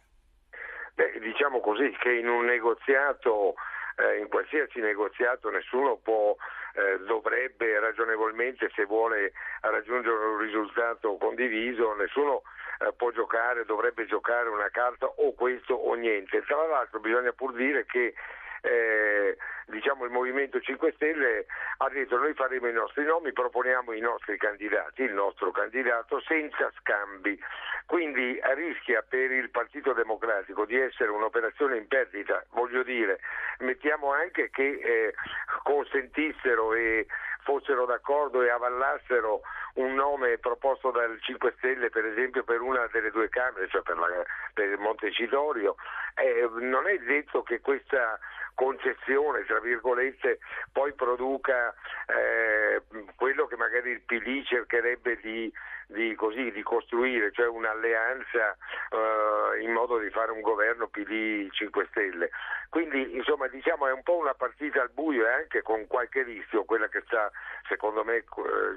Beh, 0.94 1.18
diciamo 1.20 1.60
così 1.60 1.90
che 2.00 2.12
in 2.12 2.28
un 2.28 2.44
negoziato 2.44 3.54
eh, 3.96 4.18
in 4.18 4.28
qualsiasi 4.28 4.80
negoziato 4.80 5.50
nessuno 5.50 5.96
può, 5.96 6.36
eh, 6.74 6.98
dovrebbe 7.04 7.78
ragionevolmente, 7.80 8.70
se 8.74 8.84
vuole 8.84 9.32
raggiungere 9.60 10.16
un 10.16 10.38
risultato 10.38 11.16
condiviso, 11.16 11.94
nessuno 11.94 12.42
eh, 12.78 12.92
può 12.96 13.10
giocare, 13.10 13.64
dovrebbe 13.64 14.06
giocare 14.06 14.48
una 14.48 14.68
carta 14.70 15.06
o 15.06 15.32
questo 15.34 15.74
o 15.74 15.94
niente. 15.94 16.42
Tra 16.42 16.66
l'altro 16.66 17.00
bisogna 17.00 17.32
pur 17.32 17.52
dire 17.54 17.84
che 17.86 18.14
eh, 18.62 19.36
diciamo 19.66 20.04
il 20.04 20.10
Movimento 20.10 20.60
5 20.60 20.92
Stelle 20.96 21.46
ha 21.78 21.88
detto 21.88 22.16
noi 22.18 22.34
faremo 22.34 22.68
i 22.68 22.72
nostri 22.72 23.04
nomi, 23.04 23.32
proponiamo 23.32 23.92
i 23.92 24.00
nostri 24.00 24.36
candidati, 24.38 25.02
il 25.02 25.12
nostro 25.12 25.50
candidato 25.50 26.20
senza 26.20 26.70
scambi. 26.80 27.38
Quindi 27.86 28.40
rischia 28.54 29.04
per 29.08 29.30
il 29.30 29.50
Partito 29.50 29.92
Democratico 29.92 30.64
di 30.64 30.76
essere 30.76 31.10
un'operazione 31.10 31.76
in 31.76 31.86
perdita, 31.86 32.44
voglio 32.50 32.82
dire, 32.82 33.20
mettiamo 33.58 34.12
anche 34.12 34.50
che 34.50 34.80
eh, 34.82 35.14
consentissero 35.62 36.74
e 36.74 37.06
fossero 37.46 37.86
d'accordo 37.86 38.42
e 38.42 38.50
avallassero 38.50 39.40
un 39.74 39.94
nome 39.94 40.36
proposto 40.38 40.90
dal 40.90 41.16
5 41.20 41.54
Stelle 41.58 41.90
per 41.90 42.04
esempio 42.04 42.42
per 42.42 42.60
una 42.60 42.88
delle 42.90 43.12
due 43.12 43.28
Camere, 43.28 43.68
cioè 43.68 43.82
per, 43.82 43.96
la, 43.96 44.08
per 44.52 44.76
Montecitorio, 44.78 45.76
eh, 46.16 46.50
non 46.58 46.88
è 46.88 46.98
detto 46.98 47.44
che 47.44 47.60
questa 47.60 48.18
concessione, 48.56 49.44
tra 49.44 49.60
virgolette, 49.60 50.38
poi 50.72 50.92
produca 50.94 51.72
eh, 52.06 52.82
quello 53.14 53.46
che 53.46 53.56
magari 53.56 53.90
il 53.90 54.00
PD 54.00 54.42
cercherebbe 54.44 55.18
di, 55.20 55.52
di, 55.88 56.14
così, 56.14 56.50
di 56.50 56.62
costruire, 56.62 57.30
cioè 57.32 57.46
un'alleanza 57.46 58.56
eh, 58.90 59.60
in 59.60 59.70
modo 59.72 59.98
di 59.98 60.10
fare 60.10 60.32
un 60.32 60.40
governo 60.40 60.88
PD 60.88 61.48
5 61.50 61.86
Stelle. 61.90 62.30
Quindi 62.70 63.14
insomma 63.14 63.46
diciamo 63.46 63.86
è 63.86 63.92
un 63.92 64.02
po' 64.02 64.16
una 64.16 64.34
partita 64.34 64.80
al 64.80 64.90
buio 64.90 65.26
e 65.26 65.32
anche 65.32 65.62
con 65.62 65.86
qualche 65.86 66.22
rischio, 66.22 66.64
quella 66.64 66.88
che 66.88 67.02
sta 67.06 67.30
secondo 67.68 68.04
me 68.04 68.16
eh, 68.16 68.24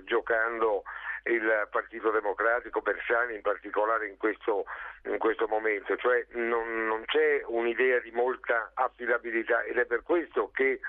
giocando 0.04 0.84
il 1.24 1.68
Partito 1.70 2.12
Democratico, 2.12 2.82
Bersani 2.82 3.36
in 3.36 3.42
particolare 3.42 4.08
in 4.08 4.18
questo, 4.18 4.66
in 5.06 5.18
questo 5.18 5.48
momento, 5.48 5.96
cioè 5.98 6.26
non, 6.32 6.86
non 6.86 7.04
c'è 7.06 7.42
un'idea 7.46 8.00
di 8.00 8.12
molta 8.12 8.72
affidabilità 8.74 9.64
ed 9.64 9.78
è 9.78 9.86
per 9.86 10.04
questo 10.04 10.52
che 10.54 10.80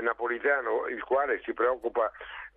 Napolitano, 0.00 0.88
il 0.88 1.04
quale 1.04 1.40
si 1.44 1.52
preoccupa 1.52 2.10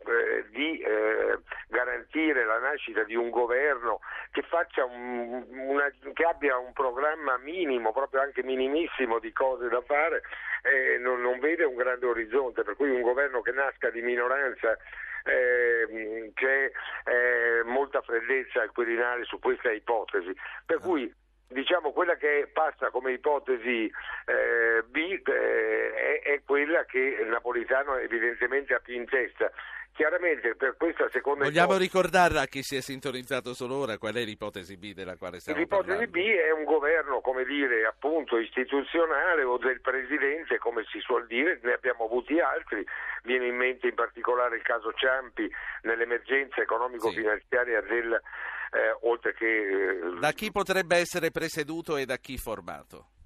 eh, 0.05 0.45
di 0.49 0.79
eh, 0.79 1.37
garantire 1.67 2.45
la 2.45 2.59
nascita 2.59 3.03
di 3.03 3.15
un 3.15 3.29
governo 3.29 3.99
che, 4.31 4.43
un, 4.81 5.45
una, 5.49 5.91
che, 6.13 6.23
abbia 6.23 6.57
un 6.57 6.73
programma 6.73 7.37
minimo, 7.37 7.91
proprio 7.91 8.21
anche 8.21 8.41
minimissimo 8.41 9.19
di 9.19 9.31
cose 9.33 9.67
da 9.67 9.81
fare, 9.81 10.23
eh, 10.63 10.97
non, 10.97 11.21
non, 11.21 11.39
vede 11.39 11.63
un 11.63 11.75
grande 11.75 12.05
orizzonte, 12.05 12.63
per 12.63 12.75
cui 12.75 12.89
un 12.89 13.01
governo 13.01 13.41
che 13.41 13.51
nasca 13.51 13.89
di 13.89 14.01
minoranza 14.01 14.77
eh, 15.23 16.31
c'è 16.33 16.71
eh, 17.05 17.63
molta 17.63 18.01
freddezza 18.01 18.61
al 18.61 18.71
Quirinale 18.71 19.23
su 19.25 19.39
questa 19.39 19.71
ipotesi. 19.71 20.35
Per 20.65 20.79
cui 20.79 21.13
diciamo 21.49 21.91
quella 21.91 22.15
che 22.15 22.49
passa 22.51 22.89
come 22.89 23.13
ipotesi 23.13 23.85
eh, 24.25 24.83
B 24.85 24.95
eh, 24.95 25.93
è, 25.93 26.21
è, 26.21 26.41
quella 26.43 26.83
che 26.85 27.25
Napolitano 27.25 27.95
evidentemente 27.97 28.73
ha 28.73 28.79
più 28.79 28.95
in 28.95 29.05
testa. 29.05 29.51
Chiaramente 29.97 30.53
per 30.53 30.75
questa 30.77 31.09
seconda 31.09 31.45
Vogliamo 31.45 31.73
ipotesi... 31.73 31.89
ricordare 31.89 32.37
a 32.37 32.45
chi 32.45 32.61
si 32.61 32.75
è 32.75 32.81
sintonizzato 32.81 33.55
solo 33.55 33.77
ora 33.77 33.97
qual 33.97 34.13
è 34.13 34.23
l'ipotesi 34.23 34.77
B 34.77 34.93
della 34.93 35.17
quale 35.17 35.39
stiamo 35.39 35.57
l'ipotesi 35.57 35.87
parlando? 35.87 36.05
L'ipotesi 36.05 36.37
B 36.37 36.39
è 36.39 36.51
un 36.51 36.65
governo, 36.65 37.19
come 37.19 37.43
dire, 37.45 37.83
appunto 37.87 38.37
istituzionale 38.37 39.41
o 39.41 39.57
del 39.57 39.81
presidente, 39.81 40.59
come 40.59 40.85
si 40.91 40.99
suol 40.99 41.25
dire, 41.25 41.59
ne 41.63 41.73
abbiamo 41.73 42.05
avuti 42.05 42.39
altri, 42.39 42.85
viene 43.23 43.47
in 43.47 43.55
mente 43.55 43.87
in 43.87 43.95
particolare 43.95 44.57
il 44.57 44.61
caso 44.61 44.93
Ciampi 44.93 45.51
nell'emergenza 45.81 46.61
economico-finanziaria 46.61 47.81
sì. 47.81 47.87
del 47.87 48.13
eh, 48.13 48.97
oltre 49.01 49.33
che... 49.33 49.45
Eh, 49.45 50.19
da 50.19 50.31
chi 50.31 50.51
potrebbe 50.51 50.97
essere 50.97 51.31
presieduto 51.31 51.97
e 51.97 52.05
da 52.05 52.17
chi 52.17 52.37
formato? 52.37 53.16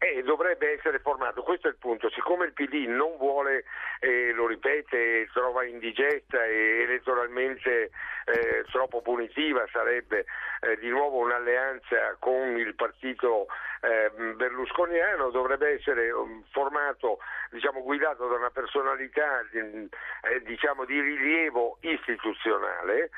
Eh, 0.00 0.22
dovrebbe 0.22 0.74
essere 0.74 1.00
formato, 1.00 1.42
questo 1.42 1.66
è 1.66 1.70
il 1.70 1.76
punto, 1.76 2.08
siccome 2.10 2.46
il 2.46 2.52
PD 2.52 2.86
non 2.86 3.16
vuole, 3.16 3.64
eh, 3.98 4.30
lo 4.30 4.46
ripete, 4.46 5.28
trova 5.32 5.64
indigesta 5.64 6.44
e 6.44 6.82
elettoralmente 6.82 7.90
eh, 8.26 8.64
troppo 8.70 9.02
punitiva 9.02 9.66
sarebbe 9.72 10.24
eh, 10.60 10.76
di 10.78 10.88
nuovo 10.88 11.18
un'alleanza 11.18 12.14
con 12.20 12.56
il 12.56 12.76
partito 12.76 13.48
eh, 13.80 14.34
berlusconiano, 14.34 15.30
dovrebbe 15.30 15.70
essere 15.70 16.12
um, 16.12 16.44
formato, 16.52 17.18
diciamo, 17.50 17.82
guidato 17.82 18.28
da 18.28 18.36
una 18.36 18.50
personalità 18.50 19.40
eh, 19.50 20.42
diciamo, 20.44 20.84
di 20.84 21.00
rilievo 21.00 21.78
istituzionale 21.80 23.10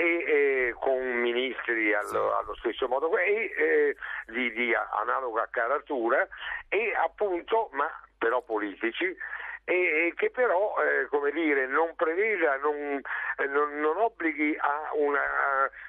e 0.00 0.74
con 0.78 1.02
ministri 1.02 1.92
allo, 1.92 2.36
allo, 2.36 2.54
stesso 2.60 2.86
modo 2.86 3.16
e 3.18 3.50
eh, 3.56 3.96
di, 4.26 4.52
di, 4.52 4.72
analoga 4.72 5.48
caratura 5.50 6.24
e 6.68 6.94
appunto 6.94 7.68
ma 7.72 7.90
però 8.16 8.40
politici 8.42 9.16
e, 9.64 10.14
che 10.16 10.30
però 10.30 10.76
eh, 10.80 11.08
come 11.08 11.32
dire, 11.32 11.66
non 11.66 11.94
preveda, 11.96 12.56
non, 12.56 13.00
eh, 13.36 13.46
non, 13.46 13.80
non 13.80 13.96
obblighi 13.98 14.56
a, 14.56 14.94
una, 14.94 15.20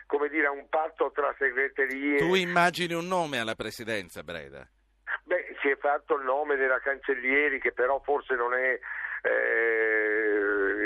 come 0.06 0.28
dire, 0.28 0.48
a 0.48 0.52
un 0.52 0.67
patto 0.67 1.12
tra 1.13 1.34
segreterie. 1.38 2.17
Tu 2.17 2.34
immagini 2.34 2.93
un 2.93 3.08
nome 3.08 3.39
alla 3.39 3.56
presidenza, 3.56 4.22
Breda? 4.22 4.67
Beh, 5.24 5.56
si 5.62 5.69
è 5.69 5.78
fatto 5.78 6.17
il 6.17 6.26
nome 6.26 6.58
della 6.58 6.80
cancellieri 6.80 7.62
che 7.62 7.72
però 7.72 8.02
forse 8.04 8.36
non 8.36 8.54
è 8.54 8.78
eh, 9.22 10.18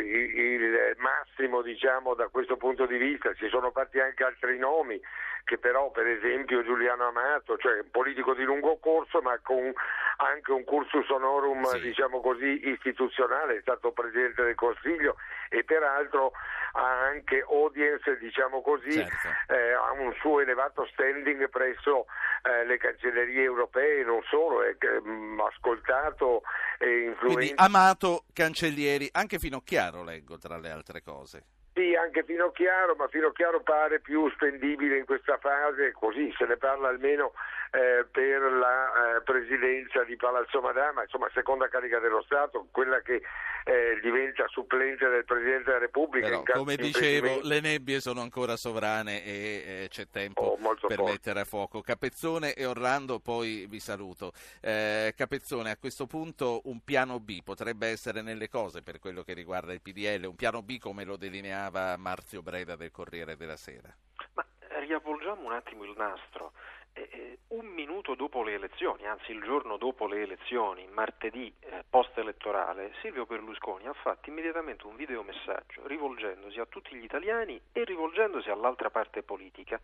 il 0.03 0.95
massimo 0.97 1.61
diciamo, 1.61 2.13
da 2.13 2.27
questo 2.27 2.57
punto 2.57 2.85
di 2.85 2.97
vista, 2.97 3.33
ci 3.33 3.47
sono 3.49 3.71
fatti 3.71 3.99
anche 3.99 4.23
altri 4.23 4.57
nomi 4.57 4.99
che 5.43 5.57
però 5.57 5.91
per 5.91 6.07
esempio 6.07 6.63
Giuliano 6.63 7.07
Amato, 7.07 7.57
cioè 7.57 7.79
un 7.79 7.91
politico 7.91 8.33
di 8.33 8.43
lungo 8.43 8.77
corso 8.77 9.21
ma 9.21 9.37
con 9.41 9.71
anche 10.17 10.51
un 10.51 10.63
cursus 10.63 11.09
honorum 11.09 11.63
sì. 11.65 11.81
diciamo 11.81 12.21
così 12.21 12.69
istituzionale, 12.69 13.57
è 13.57 13.61
stato 13.61 13.91
Presidente 13.91 14.43
del 14.43 14.55
Consiglio 14.55 15.17
e 15.49 15.63
peraltro 15.63 16.31
ha 16.73 17.05
anche 17.05 17.45
audience 17.47 18.17
diciamo 18.17 18.61
così, 18.61 18.91
certo. 18.91 19.53
eh, 19.53 19.73
ha 19.73 19.91
un 19.91 20.13
suo 20.19 20.39
elevato 20.39 20.87
standing 20.91 21.49
presso 21.49 22.05
eh, 22.43 22.65
le 22.65 22.77
cancellerie 22.77 23.43
europee, 23.43 24.03
non 24.03 24.21
solo, 24.23 24.63
è 24.63 24.75
mh, 24.79 25.09
mm, 25.09 25.39
ascoltato 25.41 26.41
e 26.79 27.03
influente. 27.05 27.35
Quindi 27.35 27.53
amato 27.57 28.25
cancellieri, 28.33 29.09
anche 29.11 29.39
Finocchiaro 29.39 30.03
leggo 30.03 30.37
tra 30.37 30.57
le 30.57 30.69
altre 30.71 31.01
cose. 31.01 31.43
Sì, 31.73 31.95
anche 31.95 32.23
Finocchiaro, 32.23 32.93
ma 32.95 33.07
Finocchiaro 33.07 33.61
pare 33.61 33.99
più 33.99 34.29
spendibile 34.29 34.99
in 34.99 35.05
questa 35.05 35.37
fase, 35.37 35.91
così 35.91 36.31
se 36.37 36.45
ne 36.45 36.55
parla 36.55 36.89
almeno 36.89 37.33
eh, 37.73 38.05
per 38.05 38.39
la 38.39 39.15
eh, 39.15 39.21
presidenza 39.21 40.03
di 40.03 40.15
Palazzo 40.15 40.61
Madama, 40.61 41.01
insomma 41.01 41.27
seconda 41.33 41.67
carica 41.69 41.97
dello 41.97 42.21
Stato, 42.21 42.67
quella 42.69 43.01
che 43.01 43.23
eh, 43.65 43.99
diventa 43.99 44.45
supplente 44.47 45.07
del 45.09 45.25
Presidente 45.25 45.63
della 45.63 45.79
Repubblica. 45.79 46.27
Però, 46.27 46.43
come 46.53 46.75
dicevo, 46.75 47.39
le 47.41 47.61
nebbie 47.61 47.99
sono 47.99 48.21
ancora 48.21 48.57
sovrane 48.57 49.23
e 49.25 49.63
eh, 49.65 49.87
c'è 49.89 50.07
tempo 50.07 50.55
oh, 50.55 50.75
per 50.87 50.97
forte. 50.97 51.11
mettere 51.11 51.39
a 51.39 51.45
fuoco. 51.45 51.81
Capezzone 51.81 52.53
e 52.53 52.63
Orlando, 52.67 53.19
poi 53.19 53.65
vi 53.67 53.79
saluto. 53.79 54.33
Eh, 54.61 55.11
Capezzone, 55.17 55.71
a 55.71 55.77
questo 55.77 56.05
punto 56.05 56.61
un 56.65 56.83
piano 56.83 57.19
B 57.19 57.41
potrebbe 57.43 57.87
essere 57.87 58.21
nelle 58.21 58.49
cose 58.49 58.83
per 58.83 58.99
quello 58.99 59.23
che 59.23 59.33
riguarda 59.33 59.73
il 59.73 59.81
PDL, 59.81 60.25
un 60.25 60.35
piano 60.35 60.61
B 60.61 60.77
come 60.77 61.05
lo 61.05 61.17
delineava 61.17 61.97
Marzio 61.97 62.43
Breda 62.43 62.75
del 62.75 62.91
Corriere 62.91 63.35
della 63.35 63.57
Sera. 63.57 63.91
Ma 64.35 64.45
riavvolgiamo 64.79 65.43
un 65.43 65.53
attimo 65.53 65.83
il 65.85 65.93
nastro. 65.97 66.51
Eh, 66.93 67.39
un 67.49 67.65
minuto 67.67 68.15
dopo 68.15 68.43
le 68.43 68.53
elezioni, 68.53 69.05
anzi 69.05 69.31
il 69.31 69.41
giorno 69.41 69.77
dopo 69.77 70.07
le 70.07 70.21
elezioni, 70.21 70.87
martedì 70.91 71.53
eh, 71.59 71.83
post-elettorale, 71.87 72.93
Silvio 73.01 73.25
Berlusconi 73.25 73.87
ha 73.87 73.93
fatto 73.93 74.29
immediatamente 74.29 74.87
un 74.87 74.95
videomessaggio 74.95 75.85
rivolgendosi 75.85 76.59
a 76.59 76.65
tutti 76.65 76.95
gli 76.95 77.03
italiani 77.03 77.59
e 77.71 77.83
rivolgendosi 77.83 78.49
all'altra 78.49 78.89
parte 78.89 79.21
politica, 79.21 79.79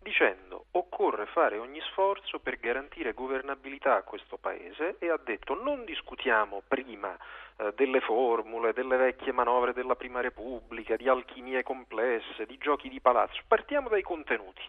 dicendo 0.00 0.66
occorre 0.72 1.26
fare 1.26 1.58
ogni 1.58 1.80
sforzo 1.90 2.40
per 2.40 2.58
garantire 2.58 3.12
governabilità 3.12 3.96
a 3.96 4.02
questo 4.02 4.36
Paese 4.36 4.96
e 4.98 5.08
ha 5.08 5.18
detto 5.22 5.54
non 5.54 5.84
discutiamo 5.84 6.62
prima 6.66 7.16
eh, 7.56 7.72
delle 7.74 8.00
formule, 8.00 8.72
delle 8.72 8.96
vecchie 8.96 9.32
manovre 9.32 9.72
della 9.72 9.94
Prima 9.94 10.20
Repubblica, 10.20 10.96
di 10.96 11.08
alchimie 11.08 11.62
complesse, 11.62 12.46
di 12.46 12.58
giochi 12.58 12.88
di 12.88 13.00
palazzo, 13.00 13.42
partiamo 13.46 13.88
dai 13.88 14.02
contenuti. 14.02 14.62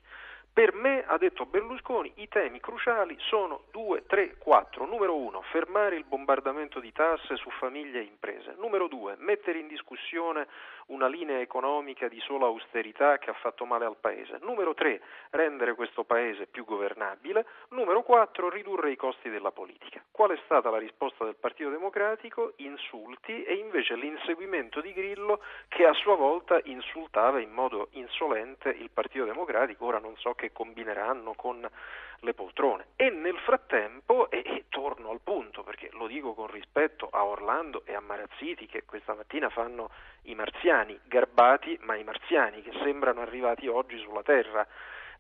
Per 0.54 0.72
me, 0.76 1.04
ha 1.08 1.18
detto 1.18 1.48
Berlusconi, 1.48 2.12
i 2.18 2.28
temi 2.28 2.60
cruciali 2.60 3.18
sono 3.22 3.64
due, 3.72 4.06
tre, 4.06 4.36
quattro. 4.38 4.86
Numero 4.86 5.18
uno, 5.18 5.42
fermare 5.50 5.96
il 5.96 6.04
bombardamento 6.04 6.80
di 6.80 6.92
tasse 6.92 7.38
su 7.38 7.50
famiglie 7.50 8.02
e 8.02 8.04
imprese. 8.04 8.54
Numero 8.60 8.88
due, 8.88 9.16
mettere 9.18 9.58
in 9.58 9.68
discussione 9.68 10.48
una 10.88 11.08
linea 11.08 11.40
economica 11.40 12.08
di 12.08 12.20
sola 12.20 12.46
austerità 12.46 13.18
che 13.18 13.32
ha 13.32 13.34
fatto 13.34 13.66
male 13.66 13.86
al 13.86 13.98
Paese. 14.00 14.38
Numero 14.42 14.76
tre, 14.76 15.02
rendere 15.32 15.74
questo 15.74 16.04
Paese 16.04 16.46
più 16.46 16.66
governabile. 16.66 17.48
Numero 17.70 18.04
quattro, 18.04 18.50
ridurre 18.50 18.92
i 18.92 18.96
costi 18.96 19.32
della 19.32 19.52
politica. 19.52 20.04
Qual 20.12 20.30
è 20.30 20.40
stata 20.46 20.70
la 20.70 20.78
risposta 20.78 21.26
del 21.26 21.36
Partito 21.36 21.72
Democratico? 21.72 22.54
Insulti 22.58 23.44
e 23.44 23.56
invece 23.56 23.96
l'inseguimento 23.96 24.82
di 24.82 24.94
Grillo 24.94 25.42
che 25.68 25.86
a 25.88 25.94
sua 25.94 26.16
volta 26.16 26.60
insultava 26.66 27.40
in 27.40 27.52
modo 27.52 27.88
insolente 27.94 28.70
il 28.70 28.92
Partito 28.92 29.26
Democratico. 29.26 29.86
Ora 29.86 29.98
non 29.98 30.16
so 30.18 30.34
che 30.34 30.43
combineranno 30.52 31.34
con 31.34 31.68
le 32.20 32.34
poltrone. 32.34 32.88
E 32.96 33.10
nel 33.10 33.38
frattempo, 33.40 34.30
e, 34.30 34.42
e, 34.46 34.66
torno 34.70 35.12
al 35.12 35.22
punto 35.22 35.64
perché 35.64 35.90
lo 35.94 36.08
dico 36.08 36.34
con 36.34 36.48
rispetto 36.48 37.10
a 37.12 37.24
Orlando 37.26 37.84
e 37.86 37.94
a 37.94 38.00
Marazziti 38.00 38.66
che 38.66 38.84
questa 38.86 39.14
mattina 39.14 39.50
fanno 39.50 39.90
i 40.24 40.36
marziani, 40.36 41.00
garbati 41.06 41.78
ma 41.82 41.96
i 41.96 42.04
marziani 42.04 42.62
che 42.62 42.72
sembrano 42.84 43.22
arrivati 43.22 43.68
oggi 43.68 43.98
sulla 44.00 44.24
Terra 44.24 44.66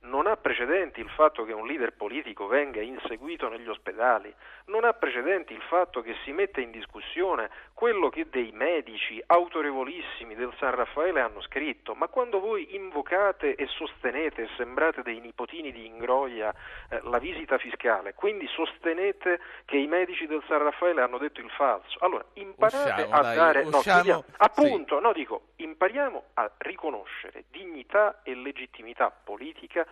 non 0.04 0.28
ha 0.28 0.36
precedenti 0.36 1.00
il 1.00 1.10
fatto 1.10 1.46
che 1.46 1.54
un 1.54 1.66
leader 1.66 1.94
politico 1.94 2.48
venga 2.48 2.82
inseguito 2.82 3.48
negli 3.48 3.68
ospedali, 3.68 4.34
non 4.66 4.84
ha 4.84 4.94
precedenti 4.94 5.54
il 5.54 5.62
fatto 5.62 6.02
che 6.02 6.16
si 6.24 6.32
metta 6.32 6.60
in 6.60 6.72
discussione 6.72 7.50
quello 7.84 8.08
che 8.08 8.28
dei 8.30 8.52
medici 8.54 9.22
autorevolissimi 9.28 10.36
del 10.36 10.54
San 10.58 10.74
Raffaele 10.74 11.19
hanno 11.19 11.41
scritto, 11.41 11.93
ma 11.96 12.08
quando 12.08 12.39
voi 12.39 12.76
invocate 12.76 13.56
e 13.56 13.67
sostenete 13.67 14.48
sembrate 14.56 15.02
dei 15.02 15.19
nipotini 15.19 15.69
di 15.74 15.86
Ingroia 15.88 16.54
eh, 16.88 17.02
la 17.04 17.17
visita 17.17 17.58
fiscale, 17.58 18.13
quindi 18.13 18.48
sostenete 18.48 19.41
che 19.65 19.76
i 19.76 19.88
medici 19.88 20.28
del 20.28 20.41
San 20.48 20.63
Raffaele 20.63 21.02
hanno 21.02 21.17
detto 21.17 21.41
il 21.41 21.50
falso, 21.50 21.98
allora 22.00 22.24
imparate 22.36 23.02
usciamo, 23.02 23.13
a 23.13 23.22
dai, 23.22 23.36
dare, 23.36 23.62
usciamo, 23.63 24.12
no, 24.13 24.24
appunto, 24.38 24.96
sì. 24.96 25.04
no 25.04 25.12
dico, 25.12 25.41
impariamo 25.58 26.24
a 26.36 26.50
riconoscere 26.60 27.43
dignità 27.52 28.22
e 28.24 28.34
legittimità 28.34 29.12
politica 29.12 29.86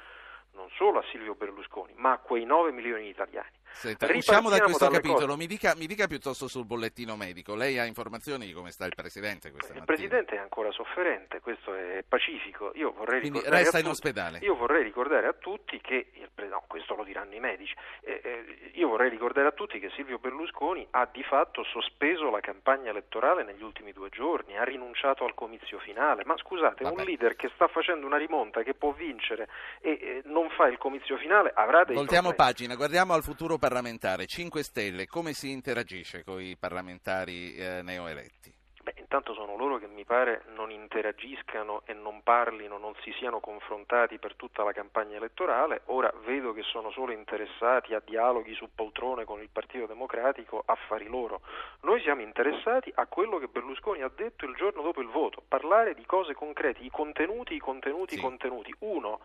non 0.53 0.69
solo 0.75 0.99
a 0.99 1.03
Silvio 1.11 1.35
Berlusconi, 1.35 1.93
ma 1.95 2.13
a 2.13 2.17
quei 2.19 2.45
9 2.45 2.71
milioni 2.71 3.03
di 3.03 3.09
italiani. 3.09 3.59
Senta, 3.73 4.07
usciamo 4.13 4.49
da 4.49 4.59
questo 4.59 4.87
capitolo, 4.89 5.35
mi 5.35 5.47
dica, 5.47 5.73
mi 5.75 5.87
dica, 5.87 6.07
piuttosto 6.07 6.47
sul 6.47 6.65
bollettino 6.65 7.15
medico. 7.15 7.55
Lei 7.55 7.79
ha 7.79 7.85
informazioni 7.85 8.45
di 8.45 8.53
come 8.53 8.71
sta 8.71 8.85
il 8.85 8.93
Presidente 8.95 9.51
questa 9.51 9.73
il 9.73 9.79
mattina? 9.79 9.93
Il 9.93 10.07
Presidente 10.09 10.35
è 10.35 10.39
ancora 10.39 10.71
sofferente, 10.71 11.39
questo 11.39 11.73
è 11.73 12.03
pacifico. 12.07 12.71
Io 12.75 12.91
vorrei 12.91 13.21
Quindi 13.21 13.41
resta 13.45 13.77
in 13.77 13.83
tutti, 13.83 13.95
ospedale? 13.95 14.39
Io 14.41 14.55
vorrei 14.55 14.83
ricordare 14.83 15.27
a 15.27 15.33
tutti 15.33 15.79
che, 15.81 16.11
no, 16.47 16.63
questo 16.67 16.95
lo 16.95 17.03
diranno 17.03 17.33
i 17.33 17.39
medici, 17.39 17.73
eh, 18.01 18.21
eh, 18.23 18.71
io 18.73 18.87
vorrei 18.87 19.09
ricordare 19.09 19.47
a 19.47 19.51
tutti 19.51 19.79
che 19.79 19.89
Silvio 19.95 20.19
Berlusconi 20.19 20.85
ha 20.91 21.07
di 21.11 21.23
fatto 21.23 21.63
sospeso 21.63 22.29
la 22.29 22.39
campagna 22.39 22.89
elettorale 22.89 23.43
negli 23.43 23.63
ultimi 23.63 23.91
due 23.91 24.09
giorni, 24.09 24.57
ha 24.57 24.63
rinunciato 24.63 25.25
al 25.25 25.33
comizio 25.33 25.79
finale. 25.79 26.23
Ma 26.25 26.37
scusate, 26.37 26.83
Vabbè. 26.83 26.99
un 26.99 27.05
leader 27.05 27.35
che 27.35 27.49
sta 27.55 27.67
facendo 27.67 28.05
una 28.05 28.17
rimonta, 28.17 28.63
che 28.63 28.73
può 28.73 28.91
vincere 28.91 29.47
e 29.81 29.91
eh, 29.91 30.21
non 30.25 30.49
fa 30.49 30.67
il 30.67 30.77
comizio 30.77 31.17
finale, 31.17 31.51
avrà 31.53 31.83
dei 31.83 31.95
Voltiamo 31.95 32.29
problemi. 32.29 32.51
pagina, 32.51 32.75
guardiamo 32.75 33.13
al 33.13 33.23
futuro 33.23 33.57
parlamentare. 33.61 34.25
5 34.25 34.63
Stelle, 34.63 35.05
come 35.05 35.33
si 35.33 35.51
interagisce 35.51 36.23
con 36.23 36.41
i 36.41 36.57
parlamentari 36.57 37.53
eh, 37.53 37.83
neoeletti? 37.83 38.51
Beh, 38.81 38.95
intanto 38.97 39.35
sono 39.35 39.55
loro 39.55 39.77
che 39.77 39.85
mi 39.85 40.03
pare 40.03 40.45
non 40.55 40.71
interagiscano 40.71 41.83
e 41.85 41.93
non 41.93 42.23
parlino, 42.23 42.79
non 42.79 42.95
si 43.03 43.13
siano 43.19 43.39
confrontati 43.39 44.17
per 44.17 44.35
tutta 44.35 44.63
la 44.63 44.71
campagna 44.71 45.17
elettorale. 45.17 45.81
Ora 45.85 46.11
vedo 46.25 46.53
che 46.53 46.63
sono 46.63 46.89
solo 46.89 47.11
interessati 47.11 47.93
a 47.93 48.01
dialoghi 48.03 48.55
su 48.55 48.67
poltrone 48.73 49.23
con 49.23 49.39
il 49.39 49.49
Partito 49.51 49.85
Democratico, 49.85 50.63
affari 50.65 51.07
loro. 51.07 51.41
Noi 51.81 52.01
siamo 52.01 52.21
interessati 52.21 52.91
a 52.95 53.05
quello 53.05 53.37
che 53.37 53.47
Berlusconi 53.47 54.01
ha 54.01 54.11
detto 54.13 54.45
il 54.45 54.55
giorno 54.55 54.81
dopo 54.81 55.01
il 55.01 55.09
voto, 55.09 55.43
parlare 55.47 55.93
di 55.93 56.05
cose 56.07 56.33
concrete, 56.33 56.81
i 56.81 56.89
contenuti, 56.89 57.53
i 57.53 57.59
contenuti, 57.59 58.15
i 58.15 58.17
sì. 58.17 58.23
contenuti. 58.23 58.73
Uno, 58.79 59.19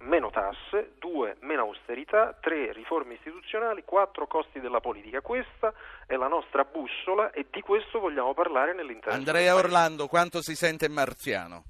meno 0.00 0.30
tasse, 0.30 0.92
due, 0.98 1.36
meno 1.40 1.62
austerità, 1.62 2.36
tre, 2.40 2.72
riforme 2.72 3.14
istituzionali, 3.14 3.84
quattro, 3.84 4.26
costi 4.26 4.60
della 4.60 4.80
politica. 4.80 5.20
Questa 5.20 5.72
è 6.06 6.14
la 6.16 6.28
nostra 6.28 6.64
bussola 6.64 7.30
e 7.30 7.46
di 7.50 7.60
questo 7.60 7.98
vogliamo 7.98 8.34
parlare 8.34 8.74
nell'interno. 8.74 9.16
Andrea 9.16 9.54
Orlando, 9.54 10.06
quanto 10.06 10.42
si 10.42 10.54
sente 10.54 10.88
marziano? 10.88 11.64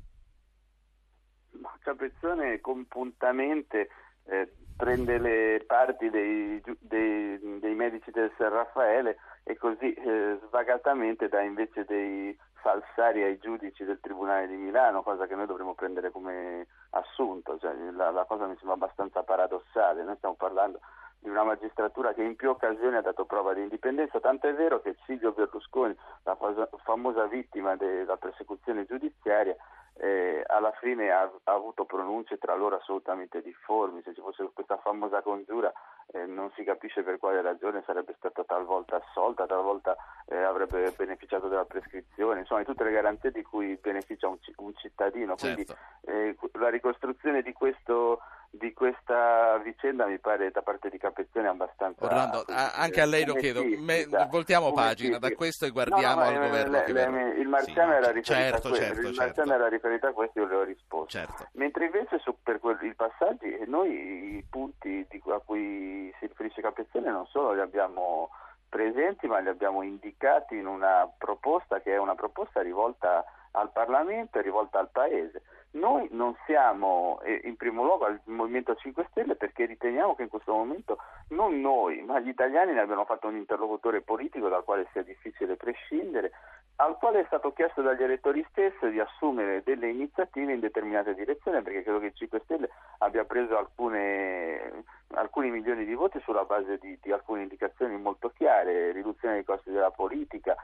Ma 1.61 1.77
Capezzone 1.81 2.61
compuntamente 2.61 3.89
eh, 4.25 4.53
prende 4.77 5.19
le 5.19 5.65
parti 5.67 6.11
dei, 6.11 6.61
dei, 6.81 7.59
dei, 7.61 7.75
medici 7.75 8.11
del 8.11 8.33
San 8.37 8.51
Raffaele 8.51 9.17
e 9.45 9.57
così 9.57 9.93
eh, 9.93 10.39
svagatamente 10.49 11.29
dà 11.29 11.41
invece 11.41 11.85
dei 11.85 12.37
falsari 12.63 13.23
ai 13.23 13.39
giudici 13.39 13.85
del 13.85 14.01
Tribunale 14.01 14.47
di 14.47 14.57
Milano, 14.57 15.03
cosa 15.03 15.27
che 15.27 15.35
noi 15.35 15.47
dovremmo 15.47 15.75
prendere 15.75 16.11
come 16.11 16.67
assunto, 16.91 17.59
cioè, 17.59 17.75
la, 17.91 18.11
la, 18.11 18.25
cosa 18.25 18.47
mi 18.47 18.57
sembra 18.57 18.75
abbastanza 18.75 19.23
paradossale, 19.25 20.05
noi 20.05 20.17
stiamo 20.17 20.37
parlando 20.37 20.81
di 21.23 21.29
una 21.29 21.45
magistratura 21.45 22.13
che 22.13 22.23
in 22.23 22.35
più 22.35 22.51
occasioni 22.51 22.97
ha 22.97 23.01
dato 23.01 23.25
prova 23.25 23.55
di 23.55 23.63
indipendenza, 23.63 24.19
tanto 24.19 24.49
è 24.49 24.55
vero 24.55 24.81
che 24.81 24.97
Silvio 25.07 25.33
Berlusconi, 25.33 25.97
la 26.25 26.37
famosa 26.83 27.27
vittima 27.27 27.77
della 27.77 28.17
persecuzione 28.17 28.85
giudiziaria, 28.85 29.57
eh, 29.95 30.43
alla 30.47 30.73
fine 30.81 31.11
ha, 31.11 31.31
ha, 31.45 31.53
avuto 31.53 31.85
pronunce 31.85 32.39
tra 32.39 32.57
loro 32.57 32.77
assolutamente 32.77 33.41
difformi, 33.41 34.03
se 34.03 34.15
ci 34.15 34.21
fosse 34.21 34.51
questa 34.53 34.79
famosa 34.79 35.23
congiura 35.23 35.73
eh, 36.13 36.27
non 36.27 36.51
si 36.57 36.65
capisce 36.65 37.03
per 37.03 37.19
quale 37.19 37.41
ragione 37.41 37.83
sarebbe 37.87 38.15
stata 38.17 38.43
talvolta 38.43 38.97
assolta, 38.97 39.47
talvolta 39.47 39.97
eh, 40.27 40.37
avrebbe 40.37 40.93
beneficiato 40.97 41.49
della 41.49 41.67
prescrizione, 41.67 42.41
insomma 42.41 42.61
di 42.61 42.67
tutte 42.67 42.85
le 42.85 42.91
garanzie 42.91 43.31
di 43.31 43.43
cui 43.43 43.79
beneficia 43.81 44.29
un, 44.29 44.39
un 44.57 44.75
cittadino, 44.75 45.37
quindi 45.37 45.67
certo. 45.67 46.11
Eh, 46.11 46.37
la 46.55 46.71
ricostruzione 46.71 47.43
di 47.43 47.53
questo 47.53 48.21
di 48.63 48.73
questa 48.73 49.59
vicenda 49.59 50.07
mi 50.07 50.21
pare 50.21 50.53
da 50.53 50.63
parte 50.63 50.89
di 50.89 50.97
Capezzone 50.97 51.49
abbastanza... 51.49 52.05
Orlando, 52.05 52.45
anche 52.47 53.01
a 53.01 53.07
lei 53.07 53.25
lo 53.25 53.35
chiedo, 53.35 53.65
me, 53.65 54.07
voltiamo 54.31 54.73
pagina 54.73 55.19
da 55.19 55.33
questo 55.33 55.67
e 55.67 55.71
guardiamo 55.71 56.23
no, 56.23 56.31
no, 56.31 56.37
al 56.37 56.45
eh, 56.45 56.47
governo. 56.47 56.71
Le, 56.71 57.11
le, 57.11 57.41
il 57.41 57.49
Marziano, 57.49 57.91
sì, 57.91 57.97
era, 57.97 58.13
riferito 58.13 58.23
certo, 58.23 58.69
a 58.69 58.71
questo, 58.71 58.85
certo, 58.85 59.09
il 59.09 59.15
certo. 59.17 59.53
era 59.53 59.69
riferito 59.69 60.07
a 60.07 60.13
questo 60.13 60.39
io 60.39 60.47
le 60.47 60.55
ho 60.55 60.63
risposto. 60.63 61.19
Mentre 61.55 61.87
invece 61.87 62.21
su, 62.21 62.37
per 62.41 62.61
quel, 62.61 62.79
i 62.83 62.95
passaggi, 62.95 63.65
noi 63.67 64.37
i 64.37 64.47
punti 64.49 65.05
di, 65.11 65.21
a 65.27 65.41
cui 65.45 66.15
si 66.21 66.27
riferisce 66.29 66.61
Capezzone 66.61 67.11
non 67.11 67.27
solo 67.27 67.55
li 67.55 67.61
abbiamo 67.61 68.31
presenti 68.69 69.27
ma 69.27 69.41
li 69.41 69.49
abbiamo 69.49 69.83
indicati 69.83 70.57
in 70.57 70.67
una 70.67 71.11
proposta 71.19 71.81
che 71.81 71.95
è 71.95 71.99
una 71.99 72.15
proposta 72.15 72.63
rivolta 72.63 73.25
al 73.53 73.71
Parlamento 73.73 74.39
e 74.39 74.43
rivolta 74.43 74.79
al 74.79 74.91
Paese. 74.91 75.43
Noi 75.73 76.07
non 76.11 76.37
siamo 76.45 77.21
in 77.45 77.57
primo 77.57 77.83
luogo 77.83 78.05
al 78.05 78.21
Movimento 78.25 78.75
5 78.75 79.07
Stelle 79.11 79.37
perché 79.37 79.65
riteniamo 79.65 80.15
che 80.15 80.23
in 80.23 80.29
questo 80.29 80.53
momento 80.53 80.99
non 81.29 81.61
noi, 81.61 82.03
ma 82.03 82.21
gli 82.21 82.29
italiani 82.29 82.73
ne 82.73 82.81
abbiano 82.81 83.07
fatto 83.07 83.29
un 83.29 83.37
interlocutore 83.37 84.03
politico 84.03 84.49
dal 84.49 84.65
quale 84.65 84.87
sia 84.93 85.03
difficile 85.03 85.57
prescindere, 85.57 86.33
al 86.77 86.99
quale 86.99 87.21
è 87.21 87.25
stato 87.27 87.55
chiesto 87.55 87.81
dagli 87.81 88.03
elettori 88.03 88.45
stessi 88.51 88.91
di 88.91 89.01
assumere 89.01 89.63
delle 89.65 89.89
iniziative 89.89 90.53
in 90.53 90.61
determinate 90.61 91.15
direzioni, 91.15 91.63
perché 91.63 91.83
credo 91.83 92.01
che 92.01 92.07
il 92.07 92.17
5 92.17 92.41
Stelle 92.45 92.69
abbia 92.99 93.25
preso 93.25 93.57
alcune, 93.57 94.85
alcuni 95.13 95.51
milioni 95.51 95.87
di 95.87 95.95
voti 95.95 96.21
sulla 96.21 96.45
base 96.45 96.77
di, 96.79 96.99
di, 97.01 97.13
alcune 97.13 97.43
indicazioni 97.43 97.97
molto 97.97 98.31
chiare, 98.37 98.93
riduzione 98.93 99.35
dei 99.35 99.45
costi 99.45 99.71
della 99.71 99.91
politica 99.91 100.55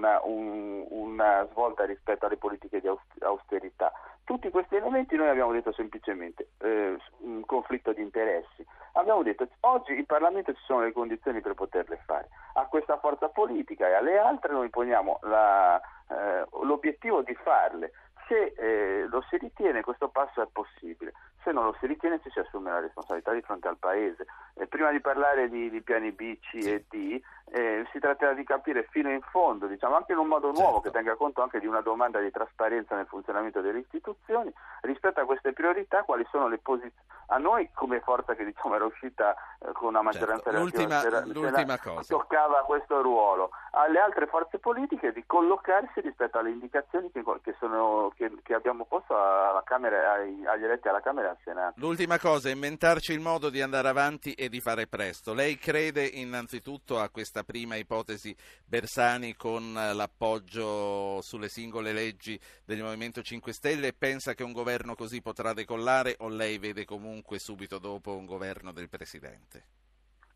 una, 0.00 0.20
un, 0.24 0.84
una 0.88 1.46
svolta 1.50 1.79
rispetto 1.84 2.26
alle 2.26 2.36
politiche 2.36 2.80
di 2.80 2.88
austerità. 3.20 3.92
Tutti 4.24 4.50
questi 4.50 4.76
elementi 4.76 5.16
noi 5.16 5.28
abbiamo 5.28 5.52
detto 5.52 5.72
semplicemente 5.72 6.50
eh, 6.58 6.96
un 7.18 7.44
conflitto 7.44 7.92
di 7.92 8.02
interessi. 8.02 8.64
Abbiamo 8.92 9.22
detto 9.22 9.48
oggi 9.60 9.96
in 9.96 10.06
Parlamento 10.06 10.52
ci 10.52 10.62
sono 10.64 10.82
le 10.82 10.92
condizioni 10.92 11.40
per 11.40 11.54
poterle 11.54 12.00
fare. 12.06 12.28
A 12.54 12.66
questa 12.66 12.98
forza 12.98 13.28
politica 13.28 13.88
e 13.88 13.94
alle 13.94 14.18
altre 14.18 14.52
noi 14.52 14.68
poniamo 14.70 15.18
la, 15.22 15.80
eh, 16.08 16.46
l'obiettivo 16.62 17.22
di 17.22 17.34
farle. 17.34 17.92
Se 18.28 18.52
eh, 18.56 19.06
lo 19.08 19.24
si 19.28 19.36
ritiene 19.38 19.82
questo 19.82 20.08
passo 20.08 20.40
è 20.42 20.46
possibile, 20.52 21.12
se 21.42 21.52
non 21.52 21.64
lo 21.64 21.76
si 21.78 21.86
ritiene 21.86 22.20
ci 22.22 22.30
si 22.30 22.38
assume 22.38 22.70
la 22.70 22.80
responsabilità 22.80 23.32
di 23.32 23.42
fronte 23.42 23.68
al 23.68 23.78
Paese. 23.78 24.26
Eh, 24.54 24.66
prima 24.66 24.90
di 24.90 25.00
parlare 25.00 25.48
di, 25.48 25.70
di 25.70 25.80
piani 25.82 26.12
B, 26.12 26.38
C 26.40 26.54
e 26.64 26.84
D, 26.88 27.20
eh, 27.52 27.86
si 27.90 27.98
tratterà 27.98 28.32
di 28.32 28.44
capire 28.44 28.86
fino 28.90 29.10
in 29.10 29.20
fondo, 29.22 29.66
diciamo 29.66 29.96
anche 29.96 30.12
in 30.12 30.18
un 30.18 30.28
modo 30.28 30.52
nuovo 30.52 30.74
certo. 30.74 30.80
che 30.82 30.90
tenga 30.90 31.16
conto 31.16 31.42
anche 31.42 31.58
di 31.58 31.66
una 31.66 31.80
domanda 31.80 32.20
di 32.20 32.30
trasparenza 32.30 32.94
nel 32.94 33.06
funzionamento 33.06 33.60
delle 33.60 33.80
istituzioni, 33.80 34.52
rispetto 34.82 35.20
a 35.20 35.24
queste 35.24 35.52
priorità 35.52 36.02
quali 36.02 36.26
sono 36.30 36.48
le 36.48 36.58
posizioni. 36.58 37.08
A 37.32 37.38
noi 37.38 37.70
come 37.74 38.00
forza 38.00 38.34
che 38.34 38.44
diciamo 38.44 38.74
era 38.74 38.84
uscita 38.84 39.34
eh, 39.60 39.72
con 39.72 39.88
una 39.88 40.02
maggioranza 40.02 40.50
certo. 40.50 40.58
l'ultima, 40.58 41.00
c'era, 41.00 41.20
l'ultima 41.24 41.76
c'era, 41.76 41.78
cosa. 41.78 42.16
toccava 42.16 42.62
questo 42.64 43.02
ruolo, 43.02 43.50
alle 43.72 44.00
altre 44.00 44.26
forze 44.26 44.58
politiche 44.58 45.12
di 45.12 45.24
collocarsi 45.26 46.00
rispetto 46.00 46.38
alle 46.38 46.50
indicazioni 46.50 47.10
che, 47.12 47.22
che, 47.42 47.54
sono, 47.58 48.12
che, 48.16 48.32
che 48.42 48.54
abbiamo 48.54 48.84
posto 48.84 49.16
alla 49.16 49.62
Camera, 49.64 50.12
ai, 50.12 50.44
agli 50.46 50.64
eletti 50.64 50.88
alla 50.88 51.00
Camera 51.00 51.29
al 51.30 51.38
Senato. 51.42 51.80
L'ultima 51.80 52.18
cosa 52.18 52.48
è 52.48 52.52
inventarci 52.52 53.12
il 53.12 53.20
modo 53.20 53.48
di 53.50 53.60
andare 53.60 53.88
avanti 53.88 54.32
e 54.34 54.48
di 54.48 54.60
fare 54.60 54.86
presto. 54.86 55.32
Lei 55.32 55.56
crede 55.56 56.04
innanzitutto 56.04 56.98
a 56.98 57.08
questa 57.08 57.42
prima 57.42 57.76
ipotesi 57.76 58.36
Bersani 58.64 59.34
con 59.34 59.72
l'appoggio 59.72 61.20
sulle 61.22 61.48
singole 61.48 61.92
leggi 61.92 62.38
del 62.64 62.82
Movimento 62.82 63.22
5 63.22 63.52
Stelle 63.52 63.88
e 63.88 63.92
pensa 63.92 64.34
che 64.34 64.42
un 64.42 64.52
governo 64.52 64.94
così 64.94 65.22
potrà 65.22 65.52
decollare 65.52 66.16
o 66.18 66.28
lei 66.28 66.58
vede 66.58 66.84
comunque 66.84 67.38
subito 67.38 67.78
dopo 67.78 68.16
un 68.16 68.26
governo 68.26 68.72
del 68.72 68.88
Presidente? 68.88 69.64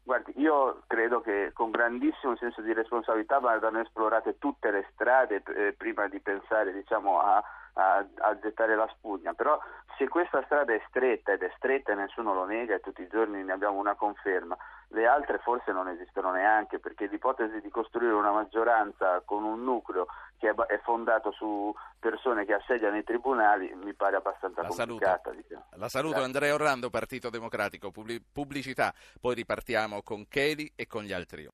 Guardi, 0.05 0.35
io 0.37 0.83
credo 0.87 1.23
che 1.23 1.53
con 1.55 1.71
grandissimo 1.71 2.37
senso 2.37 2.61
di 2.61 2.75
responsabilità 2.75 3.39
vadano 3.39 3.81
esplorate 3.81 4.37
tutte 4.37 4.71
le 4.71 4.87
strade 4.93 5.43
eh, 5.47 5.73
prima 5.73 6.09
di 6.09 6.21
pensare 6.21 6.75
diciamo, 6.75 7.21
a, 7.21 7.43
a, 7.75 8.05
a, 8.19 8.39
gettare 8.39 8.77
la 8.77 8.89
spugna, 8.97 9.33
però 9.35 9.59
se 9.97 10.09
questa 10.09 10.43
strada 10.45 10.73
è 10.73 10.83
stretta 10.89 11.33
ed 11.33 11.43
è 11.43 11.53
stretta 11.57 11.93
e 11.93 11.97
nessuno 11.97 12.35
lo 12.35 12.45
nega 12.45 12.75
e 12.75 12.81
tutti 12.81 13.03
i 13.03 13.09
giorni 13.09 13.43
ne 13.43 13.53
abbiamo 13.53 13.79
una 13.79 13.95
conferma, 13.95 14.57
le 14.89 15.07
altre 15.07 15.39
forse 15.39 15.73
non 15.73 15.89
esistono 15.89 16.31
neanche 16.31 16.79
perché 16.79 17.07
l'ipotesi 17.07 17.61
di 17.61 17.69
costruire 17.69 18.13
una 18.13 18.31
maggioranza 18.31 19.23
con 19.25 19.45
un 19.45 19.63
nucleo 19.65 20.07
che 20.39 20.51
è, 20.51 20.81
fondato 20.83 21.33
su 21.33 21.75
persone 21.99 22.45
che 22.45 22.55
assediano 22.55 22.97
i 22.97 23.05
tribunali 23.05 23.75
mi 23.75 23.95
pare 23.95 24.17
abbastanza 24.17 24.63
la 24.63 24.69
complicata. 24.69 25.31
Saluto. 25.31 25.43
Diciamo. 25.43 25.65
La 25.77 25.89
saluto 25.89 26.15
Grazie. 26.15 26.27
Andrea 26.27 26.55
Orlando, 26.55 26.91
Partito 26.91 27.31
Democratico, 27.31 27.91
pubblicità, 27.91 28.93
poi 29.21 29.35
ripartiamo 29.35 30.03
con 30.03 30.27
Cheli 30.29 30.71
e 30.77 30.87
con 30.87 31.03
gli 31.03 31.13
altri. 31.13 31.49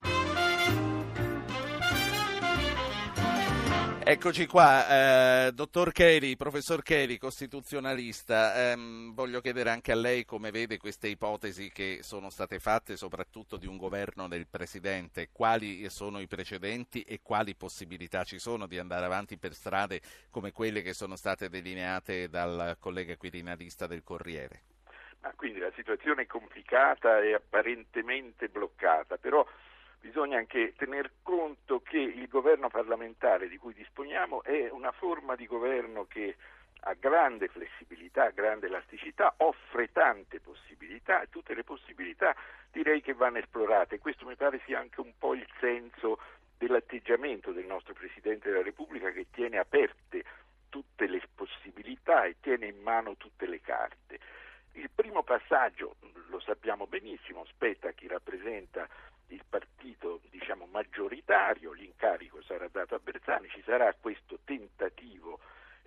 Eccoci 4.11 4.47
qua, 4.47 5.47
eh, 5.47 5.53
dottor 5.53 5.93
Cheli, 5.93 6.37
professor 6.37 6.83
Cheli, 6.83 7.17
costituzionalista, 7.17 8.73
ehm, 8.73 9.15
voglio 9.15 9.41
chiedere 9.41 9.71
anche 9.71 9.93
a 9.93 9.95
lei 9.95 10.25
come 10.25 10.51
vede 10.51 10.79
queste 10.79 11.07
ipotesi 11.07 11.71
che 11.71 12.01
sono 12.03 12.29
state 12.29 12.59
fatte 12.59 12.97
soprattutto 12.97 13.57
di 13.57 13.69
un 13.69 13.77
governo 13.77 14.27
del 14.27 14.49
Presidente, 14.49 15.29
quali 15.31 15.89
sono 15.91 16.19
i 16.19 16.27
precedenti 16.27 17.03
e 17.03 17.21
quali 17.23 17.55
possibilità 17.55 18.25
ci 18.25 18.41
sono 18.41 18.67
di 18.67 18.79
andare 18.81 19.05
avanti 19.05 19.39
per 19.39 19.55
strade 19.55 20.01
come 20.29 20.51
quelle 20.51 20.83
che 20.83 20.93
sono 20.93 21.15
state 21.15 21.49
delineate 21.49 22.29
dal 22.29 22.79
collega 22.81 23.17
quirinalista 23.17 23.87
del 23.87 24.03
Corriere? 24.03 24.63
Ah, 25.21 25.33
quindi 25.37 25.61
la 25.61 25.71
situazione 25.77 26.23
è 26.23 26.27
complicata 26.27 27.21
e 27.21 27.35
apparentemente 27.35 28.49
bloccata, 28.49 29.19
però 29.19 29.47
bisogna 30.01 30.39
anche 30.39 30.73
tener 30.77 31.11
conto 31.23 31.81
che 31.81 31.99
il 31.99 32.27
governo 32.29 32.69
parlamentare 32.69 33.49
di 33.49 33.59
cui 33.59 33.75
disponiamo 33.75 34.43
è 34.43 34.69
una 34.71 34.93
forma 34.93 35.37
di 35.37 35.47
governo 35.47 36.07
che 36.07 36.37
ha 36.83 36.95
grande 36.95 37.49
flessibilità, 37.49 38.31
grande 38.31 38.67
elasticità, 38.67 39.35
offre 39.39 39.93
tante 39.93 40.41
possibilità 40.41 41.21
e 41.21 41.29
tutte 41.29 41.55
le 41.55 41.65
possibilità 41.65 42.35
direi 42.71 43.03
che 43.03 43.13
vanno 43.13 43.39
esplorate. 43.39 43.99
Questo 43.99 44.27
mi 44.27 44.37
pare 44.37 44.61
sia 44.65 44.79
anche 44.79 45.01
un 45.01 45.13
po' 45.19 45.35
il 45.35 45.47
senso 45.59 46.19
dell'atteggiamento 46.57 47.53
del 47.53 47.67
nostro 47.67 47.93
Presidente 47.93 48.51
della 48.51 48.63
Repubblica 48.63 49.11
che 49.11 49.27
tiene 49.31 49.59
aperte 49.59 50.25
tutte 50.71 51.07
le 51.07 51.21
possibilità 51.35 52.25
e 52.25 52.37
tiene 52.41 52.67
in 52.67 52.81
mano 52.81 53.17
tutte 53.17 53.47
le 53.47 53.61
carte. 53.61 54.19
Il 54.73 54.89
primo 54.95 55.23
passaggio, 55.23 55.97
lo 56.29 56.41
sappiamo 56.41 56.87
benissimo, 56.87 57.45
spetta 57.47 57.89
a 57.89 57.93
chi 57.93 58.07
rappresenta 58.07 58.89
il 59.31 59.43
partito 59.49 60.21
diciamo, 60.31 60.67
maggioritario, 60.67 61.73
l'incarico 61.73 62.43
sarà 62.43 62.69
dato 62.69 62.95
a 62.95 63.01
Bersani, 63.03 63.49
ci 63.49 63.63
sarà 63.65 63.95
questo 63.99 64.39
tentativo 64.45 65.41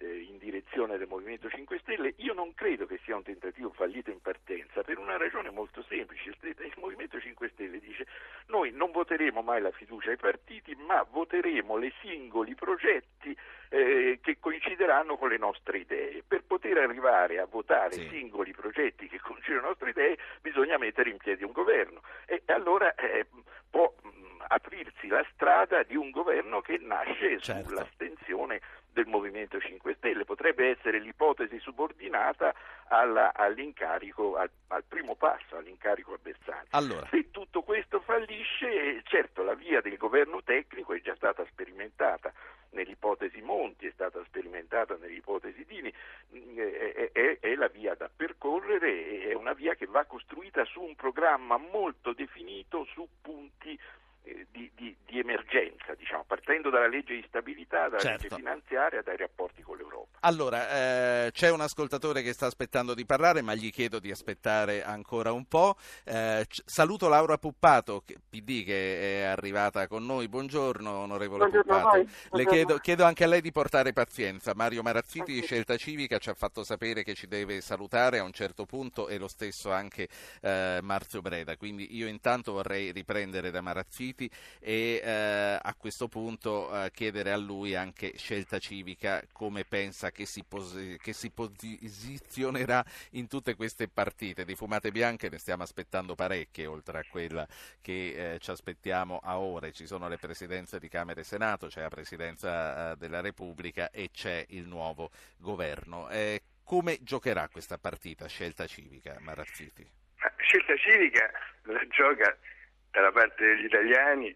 in 0.08 0.38
direzione 0.38 0.98
del 0.98 1.08
Movimento 1.08 1.50
5 1.50 1.80
Stelle, 1.80 2.14
io 2.18 2.34
non 2.34 2.54
credo 2.54 2.86
che 2.86 3.00
sia 3.04 3.16
un 3.16 3.24
tentativo 3.24 3.72
fallito 3.72 4.12
in 4.12 4.22
partenza 4.22 4.82
per 4.82 4.98
una 4.98 5.18
ragione 5.18 5.50
molto 5.50 5.84
semplice, 5.88 6.36
il, 6.42 6.74
Movimento 6.78 7.20
5 7.20 7.50
Stelle 7.50 7.80
dice 7.80 8.06
noi 8.48 8.72
non 8.72 8.92
voteremo 8.92 9.42
mai 9.42 9.62
la 9.62 9.72
fiducia 9.72 10.10
ai 10.10 10.18
partiti 10.18 10.76
ma 10.76 11.06
voteremo 11.10 11.78
le 11.78 11.94
singoli 12.02 12.56
progetti 12.56 13.36
eh, 13.70 14.20
che 14.22 14.38
coincideranno 14.40 15.18
con 15.18 15.30
le 15.30 15.38
nostre 15.38 15.80
idee. 15.80 16.24
Per 16.28 16.44
poter 16.44 16.78
arrivare 16.78 17.40
a 17.40 17.46
votare 17.46 17.94
sì. 17.94 18.08
singoli 18.10 18.52
progetti 18.52 19.08
che 19.08 19.20
coincidono 19.20 19.42
con 19.44 19.54
le 19.54 19.62
nostre 19.62 19.90
idee 19.90 20.18
bisogna 20.42 20.78
mettere 20.78 21.10
in 21.10 21.18
piedi 21.18 21.44
un 21.44 21.52
governo 21.52 22.02
e 22.26 22.44
allora 22.48 22.94
eh, 22.96 23.26
può 23.70 23.92
mh, 24.02 24.44
aprirsi 24.48 25.08
la 25.08 25.26
strada 25.34 25.84
di 25.84 25.96
un 25.96 26.12
governo 26.12 26.62
che 26.62 26.78
nasce 26.78 27.40
certo. 27.40 27.70
sull'astensione 27.70 28.62
del 28.94 29.08
Movimento 29.08 29.60
5 29.60 29.96
Stelle, 29.96 30.24
potrebbe 30.24 30.70
essere 30.70 31.00
l'ipotesi 31.00 31.60
subordinata 31.60 32.54
alla, 32.88 33.34
all'incarico, 33.34 34.36
al, 34.36 34.50
al, 34.68 34.84
primo 34.88 35.16
passo, 35.16 35.58
all'incarico 35.58 36.14
a 36.14 36.20
Bersani. 36.22 36.68
Allora. 36.70 37.08
Se 37.10 37.32
tutto 37.32 37.64
questo 37.64 38.00
fallisce, 38.00 39.02
certo 39.04 39.44
la 39.44 39.56
via 39.56 39.82
del 39.82 39.98
governo 39.98 40.42
tecnico 40.44 40.94
è 40.94 41.02
già 41.02 41.16
stata 41.16 41.44
sperimentata 41.46 42.32
nell'ipotesi 42.74 43.42
Monti, 43.42 43.88
è 43.88 43.92
stata 43.92 44.24
sperimentata 44.26 44.96
nell'ipotesi 44.98 45.66
Dini, 45.66 45.94
mm, 46.36 46.58
è, 46.58 47.12
è, 47.12 47.38
è 47.40 47.56
la 47.56 47.68
via 47.68 47.96
da 47.96 48.10
percorrere, 48.14 49.22
è 49.22 49.34
una 49.34 49.54
via 49.54 49.76
che 49.76 49.86
va 49.86 50.06
costruita 50.06 50.64
su 50.66 50.82
un 50.82 50.96
programma 50.96 51.58
molto 51.58 52.14
definito, 52.14 52.86
su 52.86 53.08
punti 53.22 53.80
di, 54.24 54.72
di, 54.76 54.96
di, 55.06 55.20
emergenza, 55.20 55.94
diciamo, 55.96 56.24
partendo 56.26 56.70
dalla 56.70 56.88
legge 56.88 57.16
di 57.16 57.26
stabilità, 57.28 57.90
dalla 57.90 58.00
Certo. 58.00 58.24
legge 58.24 58.36
finanziaria, 58.36 59.02
dai 59.02 59.18
rapporti 59.18 59.62
con 59.62 59.78
l'Europa. 59.78 60.18
Allora, 60.22 61.26
eh, 61.26 61.32
c'è 61.32 61.52
un 61.52 61.60
ascoltatore 61.60 62.22
che 62.22 62.32
sta 62.32 62.46
aspettando 62.46 62.94
di 62.94 63.06
parlare, 63.06 63.42
ma 63.42 63.54
gli 63.54 63.70
chiedo 63.70 64.00
di 64.00 64.12
aspettare 64.12 64.84
ancora 64.84 65.34
un 65.34 65.46
po'. 65.46 65.76
Eh, 66.06 66.46
saluto 66.66 67.10
Laura 67.10 67.38
Puppato, 67.38 68.04
che- 68.06 68.18
PD, 68.30 68.64
che 68.64 69.22
è 69.22 69.24
arrivata 69.24 69.88
con 69.88 70.06
noi. 70.06 70.30
Buongiorno, 70.30 70.90
onorevole 70.90 71.50
Buongiorno 71.50 71.74
Puppato. 71.74 72.38
Le 72.38 72.46
chiedo, 72.46 72.78
chiedo 72.78 73.04
anche 73.04 73.26
a 73.26 73.28
lei 73.28 73.42
di 73.42 73.52
portare 73.52 73.92
pazienza. 73.92 74.54
Mario 74.56 74.82
Marazziti 74.82 75.34
di. 75.34 75.42
Scelta 75.42 75.76
Civica 75.76 76.18
ci 76.20 76.30
ha 76.30 76.34
fatto 76.34 76.64
sapere 76.64 77.04
che 77.04 77.14
ci 77.14 77.28
deve 77.28 77.60
salutare 77.60 78.20
a 78.20 78.24
un 78.24 78.32
certo 78.32 78.66
punto 78.66 79.10
e 79.10 79.18
lo 79.18 79.28
stesso 79.28 79.72
anche 79.72 80.08
eh, 80.42 80.80
Marzio 80.82 81.22
Breda. 81.22 81.58
Quindi 81.58 81.96
io 81.98 82.08
intanto 82.08 82.54
vorrei 82.54 82.92
riprendere 82.92 83.52
da 83.52 83.60
Marazziti 83.60 84.13
e 84.60 85.02
eh, 85.04 85.60
a 85.62 85.76
questo 85.78 86.08
punto 86.08 86.84
eh, 86.84 86.92
chiedere 86.92 87.32
a 87.32 87.38
lui 87.38 87.76
anche 87.76 88.14
Scelta 88.18 88.60
Civica 88.60 89.24
come 89.32 89.66
pensa 89.66 90.12
che 90.12 90.26
si, 90.26 90.44
posi- 90.44 90.98
che 91.02 91.14
si 91.14 91.30
posizionerà 91.32 92.84
in 93.12 93.28
tutte 93.28 93.56
queste 93.56 93.88
partite. 93.88 94.46
Di 94.46 94.56
fumate 94.56 94.92
bianche 94.92 95.30
ne 95.30 95.38
stiamo 95.38 95.64
aspettando 95.64 96.16
parecchie, 96.16 96.66
oltre 96.66 97.00
a 97.00 97.04
quella 97.10 97.48
che 97.82 98.34
eh, 98.34 98.40
ci 98.40 98.52
aspettiamo 98.52 99.20
a 99.22 99.40
ore. 99.40 99.72
Ci 99.72 99.86
sono 99.88 100.08
le 100.08 100.18
presidenze 100.18 100.80
di 100.80 100.88
Camera 100.90 101.20
e 101.20 101.24
Senato, 101.24 101.68
c'è 101.68 101.82
la 101.82 101.90
presidenza 101.90 102.92
eh, 102.92 102.96
della 102.98 103.22
Repubblica 103.22 103.90
e 103.90 104.10
c'è 104.12 104.46
il 104.50 104.68
nuovo 104.68 105.12
governo. 105.38 106.10
Eh, 106.10 106.42
come 106.64 107.00
giocherà 107.02 107.50
questa 107.50 107.78
partita 107.78 108.28
Scelta 108.28 108.66
Civica, 108.68 109.18
Marazziti? 109.20 109.86
Ma 110.20 110.32
scelta 110.38 110.76
civica 110.78 111.30
la 111.64 111.86
gioca 111.90 112.38
dalla 112.94 113.12
parte 113.12 113.44
degli 113.44 113.66
italiani 113.66 114.34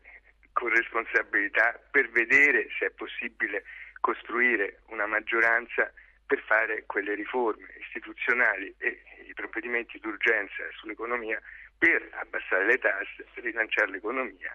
con 0.51 0.69
responsabilità 0.69 1.79
per 1.91 2.09
vedere 2.09 2.67
se 2.77 2.87
è 2.87 2.89
possibile 2.89 3.63
costruire 4.01 4.79
una 4.87 5.05
maggioranza 5.05 5.93
per 6.25 6.41
fare 6.41 6.83
quelle 6.87 7.13
riforme 7.13 7.67
istituzionali 7.79 8.73
e 8.79 8.99
i 9.27 9.33
provvedimenti 9.33 9.99
d'urgenza 9.99 10.63
sull'economia 10.71 11.39
per 11.77 12.09
abbassare 12.13 12.65
le 12.65 12.79
tasse, 12.79 13.27
rilanciare 13.35 13.91
l'economia. 13.91 14.51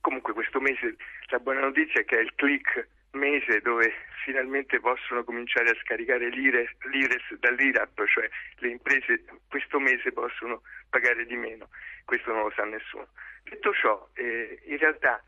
Comunque 0.00 0.32
questo 0.32 0.60
mese 0.60 0.96
la 1.26 1.38
buona 1.38 1.60
notizia 1.60 2.00
è 2.00 2.04
che 2.04 2.18
è 2.18 2.22
il 2.22 2.34
click 2.34 2.88
mese 3.12 3.60
dove 3.60 3.92
finalmente 4.24 4.80
possono 4.80 5.22
cominciare 5.22 5.70
a 5.70 5.78
scaricare 5.82 6.28
l'IRES, 6.28 6.70
l'IRES 6.90 7.38
dall'IRAP, 7.38 8.04
cioè 8.06 8.28
le 8.56 8.68
imprese 8.68 9.24
questo 9.48 9.78
mese 9.78 10.12
possono 10.12 10.62
pagare 10.90 11.24
di 11.24 11.36
meno, 11.36 11.68
questo 12.04 12.32
non 12.32 12.42
lo 12.42 12.52
sa 12.54 12.64
nessuno. 12.64 13.08
Detto 13.48 13.72
ciò, 13.72 14.08
eh, 14.14 14.60
in 14.64 14.76
realtà 14.76 15.22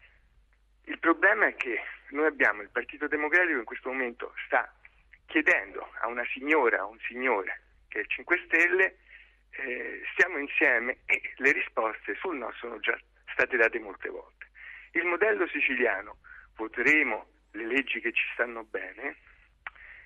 il 0.84 0.98
problema 0.98 1.46
è 1.46 1.54
che 1.54 1.80
noi 2.10 2.26
abbiamo 2.26 2.60
il 2.60 2.68
Partito 2.68 3.08
Democratico 3.08 3.58
in 3.58 3.64
questo 3.64 3.90
momento 3.90 4.34
sta 4.46 4.70
chiedendo 5.26 5.90
a 6.00 6.08
una 6.08 6.24
signora, 6.32 6.80
a 6.80 6.86
un 6.86 6.98
signore 7.00 7.62
che 7.88 7.98
è 7.98 8.00
il 8.02 8.08
5 8.08 8.42
Stelle, 8.44 8.98
eh, 9.50 10.02
stiamo 10.12 10.38
insieme 10.38 10.98
e 11.06 11.32
le 11.36 11.52
risposte 11.52 12.14
sul 12.16 12.36
no 12.36 12.52
sono 12.52 12.78
già 12.78 12.98
state 13.32 13.56
date 13.56 13.78
molte 13.78 14.08
volte. 14.10 14.48
Il 14.92 15.06
modello 15.06 15.46
siciliano, 15.48 16.18
voteremo 16.56 17.26
le 17.52 17.66
leggi 17.66 18.00
che 18.00 18.12
ci 18.12 18.24
stanno 18.34 18.64
bene, 18.64 19.16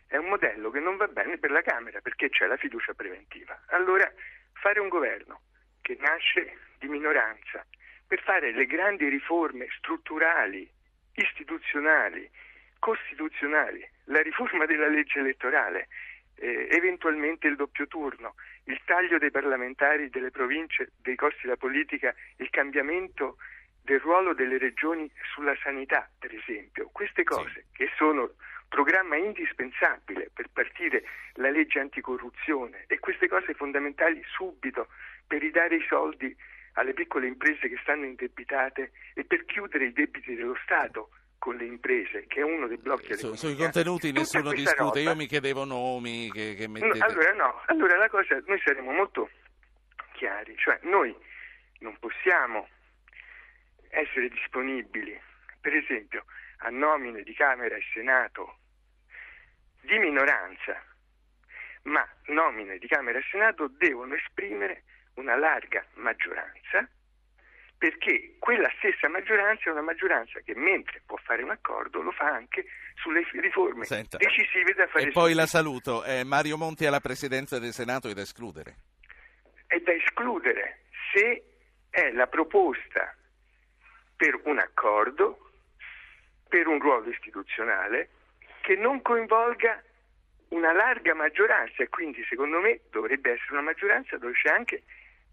è 0.07 0.17
un 0.17 0.29
modello 0.29 0.71
che 0.71 0.81
non 0.81 0.97
va 0.97 1.09
bene 1.09 1.39
per 1.39 1.51
la 1.51 1.63
Camera 1.63 2.01
perché 2.01 2.29
c'è 2.29 2.47
la 2.47 2.57
fiducia 2.57 2.95
preventiva. 2.95 3.61
Allora 3.69 4.11
fare 4.53 4.79
un 4.79 4.89
governo 4.89 5.41
che 5.83 5.97
nasce 5.99 6.59
di 6.79 6.87
minoranza 6.87 7.67
per 8.15 8.23
fare 8.23 8.53
le 8.53 8.67
grandi 8.67 9.09
riforme 9.09 9.67
strutturali, 9.77 10.71
istituzionali, 11.15 12.31
costituzionali, 12.79 13.85
la 14.05 14.23
riforma 14.23 14.67
della 14.67 14.87
legge 14.87 15.19
elettorale, 15.19 15.89
eh, 16.37 16.69
eventualmente 16.71 17.49
il 17.49 17.57
doppio 17.57 17.89
turno, 17.89 18.37
il 18.67 18.81
taglio 18.85 19.19
dei 19.19 19.33
parlamentari 19.33 20.11
delle 20.11 20.31
province, 20.31 20.93
dei 21.03 21.17
costi 21.17 21.41
della 21.43 21.57
politica, 21.57 22.15
il 22.37 22.51
cambiamento 22.51 23.39
del 23.83 23.99
ruolo 23.99 24.33
delle 24.33 24.59
regioni 24.59 25.11
sulla 25.35 25.57
sanità, 25.61 26.09
per 26.17 26.33
esempio. 26.33 26.91
Queste 26.93 27.25
cose 27.25 27.67
che 27.73 27.91
sono 27.97 28.35
programma 28.69 29.17
indispensabile 29.17 30.31
per 30.33 30.51
partire 30.53 31.03
la 31.35 31.51
legge 31.51 31.81
anticorruzione 31.81 32.85
e 32.87 33.01
queste 33.01 33.27
cose 33.27 33.55
fondamentali 33.55 34.23
subito 34.25 34.87
per 35.27 35.41
ridare 35.41 35.75
i 35.75 35.85
soldi 35.89 36.37
alle 36.75 36.93
piccole 36.93 37.27
imprese 37.27 37.69
che 37.69 37.79
stanno 37.83 38.05
indebitate 38.05 38.93
e 39.15 39.25
per 39.25 39.45
chiudere 39.45 39.87
i 39.87 39.93
debiti 39.93 40.35
dello 40.35 40.57
Stato 40.63 41.11
con 41.39 41.57
le 41.57 41.67
imprese, 41.67 42.27
che 42.27 42.41
è 42.41 42.43
uno 42.43 42.67
dei 42.67 42.79
blocchi 42.79 43.09
dell'economia. 43.09 43.39
sui 43.39 43.55
contenuti 43.55 44.09
Tutta 44.09 44.21
nessuno 44.21 44.53
discute, 44.53 44.83
roba- 44.83 45.01
io 45.01 45.15
mi 45.15 45.27
chiedevo 45.27 45.65
nomi 45.65 46.31
che, 46.33 46.55
che 46.55 46.67
No, 46.67 46.73
mettete... 46.73 47.05
allora 47.05 47.33
no, 47.35 47.63
allora 47.67 47.97
la 47.99 48.09
cosa, 48.09 48.43
noi 48.47 48.61
saremo 48.65 48.93
molto 48.93 49.29
chiari, 50.15 50.57
cioè 50.57 50.79
noi 50.83 51.15
non 51.81 51.97
possiamo 51.99 52.69
essere 53.91 54.29
disponibili, 54.29 55.21
per 55.61 55.75
esempio, 55.75 56.25
a 56.59 56.71
nomine 56.71 57.23
di 57.23 57.35
Camera 57.35 57.77
e 57.77 57.83
Senato 57.93 58.59
di 59.83 59.99
minoranza, 59.99 60.83
ma 61.83 62.09
nomine 62.27 62.79
di 62.79 62.87
Camera 62.87 63.19
e 63.19 63.25
Senato 63.31 63.69
devono 63.69 64.15
esprimere 64.15 64.85
una 65.15 65.37
larga 65.37 65.85
maggioranza 65.95 66.89
perché 67.77 68.37
quella 68.39 68.71
stessa 68.79 69.09
maggioranza 69.09 69.69
è 69.69 69.73
una 69.73 69.83
maggioranza 69.83 70.41
che 70.41 70.55
mentre 70.55 71.03
può 71.05 71.19
fare 71.23 71.43
un 71.43 71.51
accordo 71.51 72.01
lo 72.01 72.13
fa 72.13 72.27
anche 72.27 72.65
sulle 72.95 73.27
riforme 73.33 73.85
Senta. 73.85 74.17
decisive 74.17 74.73
da 74.73 74.87
fare 74.87 75.09
E 75.09 75.11
poi 75.11 75.35
la 75.35 75.47
saluto. 75.47 76.05
Eh, 76.05 76.25
Mario 76.25 76.57
Monti 76.57 76.87
alla 76.87 77.01
presidenza 77.01 77.59
del 77.59 77.73
Senato 77.73 78.09
è 78.09 78.15
da 78.15 78.23
escludere. 78.23 78.77
è 79.67 79.79
da 79.81 79.93
escludere 79.93 80.85
se 81.13 81.45
è 81.91 82.11
la 82.13 82.27
proposta 82.27 83.15
per 84.17 84.41
un 84.45 84.59
accordo, 84.59 85.51
per 86.49 86.67
un 86.67 86.79
ruolo 86.79 87.11
istituzionale 87.11 88.09
che 88.63 88.77
non 88.77 89.03
coinvolga 89.03 89.83
una 90.49 90.73
larga 90.73 91.15
maggioranza 91.15 91.83
e 91.83 91.89
quindi 91.89 92.25
secondo 92.29 92.61
me 92.61 92.81
dovrebbe 92.91 93.33
essere 93.33 93.53
una 93.53 93.63
maggioranza 93.63 94.17
dove 94.17 94.33
c'è 94.33 94.49
anche 94.49 94.85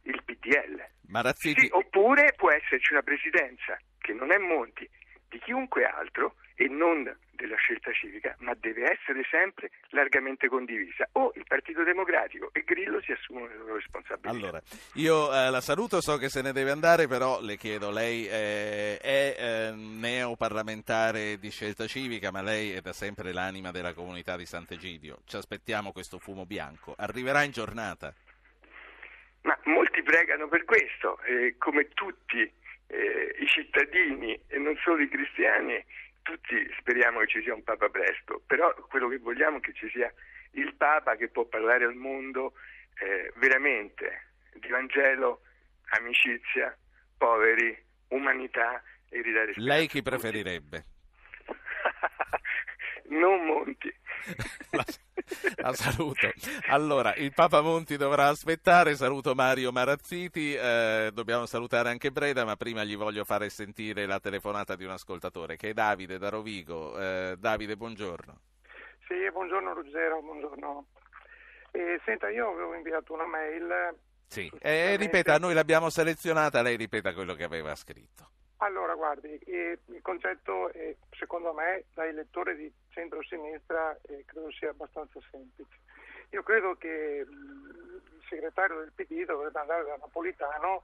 il 0.03 0.21
PDL. 0.23 0.83
Sì, 1.59 1.67
oppure 1.71 2.33
può 2.35 2.51
esserci 2.51 2.93
una 2.93 3.01
presidenza 3.01 3.77
che 3.99 4.13
non 4.13 4.31
è 4.31 4.37
Monti 4.37 4.89
di 5.29 5.39
chiunque 5.39 5.85
altro 5.85 6.35
e 6.55 6.67
non 6.67 7.03
della 7.31 7.55
scelta 7.55 7.91
civica, 7.91 8.35
ma 8.39 8.53
deve 8.53 8.83
essere 8.83 9.23
sempre 9.31 9.71
largamente 9.89 10.47
condivisa. 10.47 11.07
O 11.13 11.31
il 11.35 11.43
Partito 11.47 11.83
Democratico 11.83 12.49
e 12.53 12.61
Grillo 12.63 13.01
si 13.01 13.11
assumono 13.11 13.47
le 13.47 13.57
loro 13.57 13.75
responsabilità. 13.75 14.29
allora, 14.29 14.61
io 14.93 15.33
eh, 15.33 15.49
la 15.49 15.61
saluto, 15.61 16.01
so 16.01 16.17
che 16.17 16.29
se 16.29 16.43
ne 16.43 16.51
deve 16.51 16.69
andare, 16.69 17.07
però 17.07 17.41
le 17.41 17.57
chiedo, 17.57 17.89
lei 17.89 18.27
eh, 18.27 18.99
è 18.99 19.35
eh, 19.37 19.71
neoparlamentare 19.75 21.39
di 21.39 21.49
scelta 21.49 21.87
civica, 21.87 22.29
ma 22.29 22.43
lei 22.43 22.73
è 22.73 22.81
da 22.81 22.93
sempre 22.93 23.33
l'anima 23.33 23.71
della 23.71 23.93
comunità 23.93 24.37
di 24.37 24.45
Sant'Egidio. 24.45 25.21
Ci 25.25 25.37
aspettiamo 25.37 25.91
questo 25.91 26.19
fumo 26.19 26.45
bianco. 26.45 26.93
Arriverà 26.95 27.41
in 27.41 27.51
giornata. 27.51 28.13
Molti 29.65 30.01
pregano 30.03 30.47
per 30.47 30.65
questo, 30.65 31.19
eh, 31.23 31.55
come 31.57 31.89
tutti 31.89 32.41
eh, 32.87 33.35
i 33.39 33.47
cittadini 33.47 34.39
e 34.47 34.57
non 34.57 34.75
solo 34.83 35.01
i 35.01 35.09
cristiani, 35.09 35.83
tutti 36.21 36.55
speriamo 36.79 37.19
che 37.19 37.27
ci 37.27 37.41
sia 37.41 37.53
un 37.53 37.63
Papa 37.63 37.89
presto, 37.89 38.41
però 38.45 38.73
quello 38.89 39.07
che 39.07 39.17
vogliamo 39.17 39.57
è 39.57 39.59
che 39.59 39.73
ci 39.73 39.89
sia 39.89 40.11
il 40.51 40.73
Papa 40.75 41.15
che 41.15 41.29
può 41.29 41.45
parlare 41.45 41.85
al 41.85 41.95
mondo 41.95 42.53
eh, 42.99 43.31
veramente 43.35 44.27
di 44.53 44.67
Vangelo, 44.67 45.41
amicizia, 45.89 46.75
poveri, 47.17 47.77
umanità 48.09 48.81
e 49.09 49.21
ridare 49.21 49.51
speranza 49.51 49.73
Lei 49.73 49.87
chi 49.87 50.01
preferirebbe? 50.01 50.85
non 53.09 53.45
Monti. 53.45 53.93
La, 54.71 54.85
la 55.57 55.73
saluto. 55.73 56.29
Allora, 56.69 57.13
il 57.15 57.33
Papa 57.33 57.61
Monti 57.61 57.97
dovrà 57.97 58.27
aspettare. 58.27 58.95
Saluto 58.95 59.33
Mario 59.35 59.71
Marazziti. 59.71 60.53
eh, 60.53 61.11
dobbiamo 61.13 61.45
salutare 61.45 61.89
anche 61.89 62.11
Breda, 62.11 62.45
ma 62.45 62.55
prima 62.55 62.83
gli 62.83 62.95
voglio 62.95 63.23
fare 63.23 63.49
sentire 63.49 64.05
la 64.05 64.19
telefonata 64.19 64.75
di 64.75 64.83
un 64.83 64.91
ascoltatore 64.91 65.57
che 65.57 65.69
è 65.69 65.73
Davide 65.73 66.17
da 66.17 66.29
Rovigo. 66.29 66.97
Eh, 66.99 67.35
Davide, 67.37 67.75
buongiorno. 67.75 68.39
Sì, 69.07 69.29
buongiorno 69.31 69.73
Ruggero, 69.73 70.21
buongiorno. 70.21 70.85
Eh, 71.71 71.99
senta, 72.05 72.29
io 72.29 72.51
avevo 72.51 72.73
inviato 72.73 73.13
una 73.13 73.25
mail. 73.25 73.95
Sì. 74.27 74.49
Eh, 74.59 74.95
ripeta, 74.95 75.37
noi 75.37 75.53
l'abbiamo 75.53 75.89
selezionata, 75.89 76.61
lei 76.61 76.77
ripeta 76.77 77.13
quello 77.13 77.33
che 77.33 77.43
aveva 77.43 77.75
scritto. 77.75 78.29
Allora, 78.63 78.93
guardi, 78.93 79.39
eh, 79.39 79.79
il 79.85 80.01
concetto, 80.03 80.71
è, 80.71 80.95
secondo 81.17 81.51
me, 81.51 81.85
da 81.95 82.05
elettore 82.05 82.55
di 82.55 82.71
centro-sinistra, 82.89 83.97
eh, 84.03 84.23
credo 84.25 84.51
sia 84.51 84.69
abbastanza 84.69 85.19
semplice. 85.31 85.79
Io 86.29 86.43
credo 86.43 86.75
che 86.75 87.25
mh, 87.25 88.01
il 88.17 88.23
segretario 88.29 88.77
del 88.77 88.91
PD 88.93 89.25
dovrebbe 89.25 89.59
andare 89.59 89.83
da 89.85 89.97
Napolitano 89.99 90.83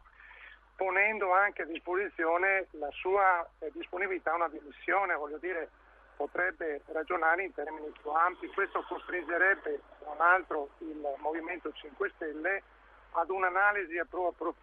ponendo 0.75 1.32
anche 1.34 1.61
a 1.61 1.65
disposizione 1.65 2.65
la 2.71 2.89
sua 2.91 3.47
eh, 3.59 3.69
disponibilità 3.73 4.32
a 4.32 4.36
una 4.36 4.49
dimissione, 4.49 5.13
voglio 5.13 5.38
dire, 5.38 5.69
potrebbe 6.15 6.82
ragionare 6.88 7.43
in 7.43 7.53
termini 7.53 7.91
più 8.01 8.09
ampi, 8.09 8.47
questo 8.47 8.84
costringerebbe 8.88 9.82
tra 9.99 10.15
l'altro 10.17 10.69
il 10.80 10.99
Movimento 11.19 11.71
5 11.71 12.11
Stelle 12.15 12.63
ad 13.11 13.30
un'analisi 13.30 13.99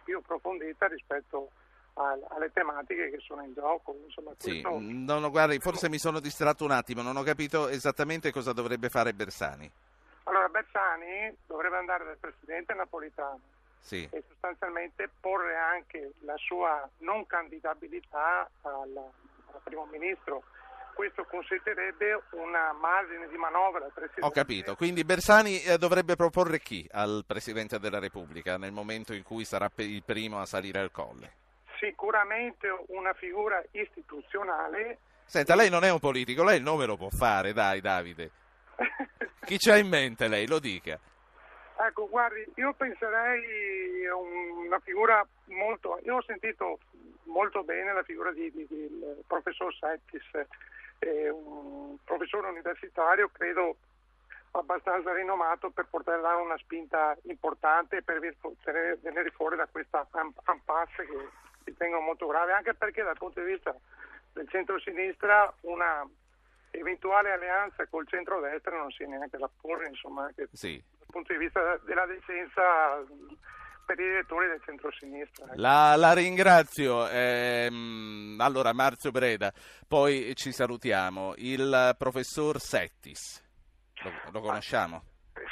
più 0.03 0.17
approfondita 0.17 0.87
rispetto 0.87 1.51
alle 1.95 2.51
tematiche 2.51 3.09
che 3.09 3.19
sono 3.19 3.43
in 3.43 3.53
gioco. 3.53 3.95
Insomma, 4.05 4.31
sì, 4.37 4.61
questo... 4.61 4.77
no, 4.79 5.19
no, 5.19 5.29
guardi, 5.29 5.59
forse 5.59 5.89
mi 5.89 5.97
sono 5.97 6.19
distratto 6.19 6.63
un 6.63 6.71
attimo, 6.71 7.01
non 7.01 7.15
ho 7.15 7.23
capito 7.23 7.67
esattamente 7.69 8.31
cosa 8.31 8.53
dovrebbe 8.53 8.89
fare 8.89 9.13
Bersani. 9.13 9.69
Allora, 10.23 10.47
Bersani 10.49 11.35
dovrebbe 11.45 11.77
andare 11.77 12.03
dal 12.05 12.17
Presidente 12.17 12.73
Napolitano 12.73 13.39
sì. 13.79 14.07
e 14.11 14.23
sostanzialmente 14.27 15.09
porre 15.19 15.55
anche 15.55 16.13
la 16.21 16.35
sua 16.37 16.87
non 16.99 17.25
candidabilità 17.27 18.49
al, 18.61 18.97
al 18.97 19.59
Primo 19.63 19.87
Ministro 19.91 20.43
questo 20.95 21.25
consentirebbe 21.25 22.23
una 22.31 22.71
margine 22.71 23.27
di 23.27 23.35
manovra. 23.35 23.85
Ho 24.21 24.31
capito, 24.31 24.75
quindi 24.75 25.03
Bersani 25.03 25.61
eh, 25.61 25.77
dovrebbe 25.77 26.15
proporre 26.15 26.59
chi 26.59 26.87
al 26.89 27.25
Presidente 27.27 27.79
della 27.79 27.99
Repubblica 27.99 28.57
nel 28.57 28.71
momento 28.71 29.11
in 29.11 29.21
cui 29.21 29.43
sarà 29.43 29.69
il 29.75 30.03
primo 30.03 30.39
a 30.39 30.45
salire 30.45 30.79
al 30.79 30.91
colle? 30.91 31.43
Sicuramente 31.85 32.67
una 32.87 33.13
figura 33.13 33.63
istituzionale. 33.71 34.97
Senta, 35.25 35.53
lei 35.55 35.69
non 35.69 35.83
è 35.83 35.91
un 35.91 35.99
politico, 35.99 36.43
lei 36.43 36.57
il 36.57 36.63
nome 36.63 36.87
lo 36.87 36.97
può 36.97 37.09
fare, 37.09 37.53
dai 37.53 37.79
Davide. 37.79 38.31
chi 39.45 39.57
c'ha 39.57 39.77
in 39.77 39.87
mente 39.87 40.27
lei? 40.27 40.47
Lo 40.47 40.57
dica. 40.57 40.99
Ecco, 41.77 42.09
guardi, 42.09 42.43
io 42.55 42.73
penserei 42.73 44.07
a 44.07 44.15
una 44.15 44.79
figura 44.79 45.23
molto... 45.45 45.99
Io 46.05 46.15
ho 46.15 46.23
sentito 46.23 46.79
molto 47.25 47.63
bene 47.63 47.93
la 47.93 48.01
figura 48.01 48.31
di, 48.31 48.51
di, 48.51 48.65
del 48.67 49.23
professor 49.27 49.71
Settis, 49.75 50.23
è 50.97 51.29
un 51.29 51.97
professore 52.03 52.47
universitario, 52.47 53.29
credo 53.31 53.75
abbastanza 54.51 55.13
rinomato 55.13 55.69
per 55.69 55.85
poter 55.87 56.19
dare 56.21 56.41
una 56.41 56.57
spinta 56.57 57.15
importante 57.23 58.01
per 58.01 58.19
venire 58.19 59.29
fuori 59.31 59.55
da 59.55 59.67
questa 59.67 60.07
impasse 60.47 61.05
che 61.05 61.29
ritengo 61.65 61.99
molto 61.99 62.27
grave, 62.27 62.53
anche 62.53 62.73
perché 62.73 63.03
dal 63.03 63.17
punto 63.17 63.41
di 63.41 63.51
vista 63.51 63.75
del 64.33 64.47
centro-sinistra 64.49 65.53
una 65.61 66.07
eventuale 66.71 67.31
alleanza 67.31 67.85
col 67.87 68.07
centro-destra 68.07 68.77
non 68.77 68.91
si 68.91 69.03
è 69.03 69.05
neanche 69.05 69.37
da 69.37 69.49
porre, 69.61 69.87
insomma, 69.87 70.25
anche 70.25 70.47
sì. 70.51 70.81
dal 70.97 71.07
punto 71.09 71.33
di 71.33 71.39
vista 71.39 71.77
della 71.85 72.05
decenza 72.05 73.03
per 73.85 73.99
i 73.99 74.03
elettori 74.03 74.47
del 74.47 74.61
centro-sinistra. 74.63 75.45
Ecco. 75.45 75.53
La, 75.55 75.95
la 75.95 76.13
ringrazio. 76.13 77.07
Ehm, 77.07 78.37
allora, 78.39 78.73
Marzio 78.73 79.11
Breda, 79.11 79.53
poi 79.87 80.35
ci 80.35 80.51
salutiamo. 80.51 81.33
Il 81.37 81.95
professor 81.97 82.59
Settis, 82.59 83.43
lo, 84.03 84.11
lo 84.31 84.41
conosciamo? 84.41 85.03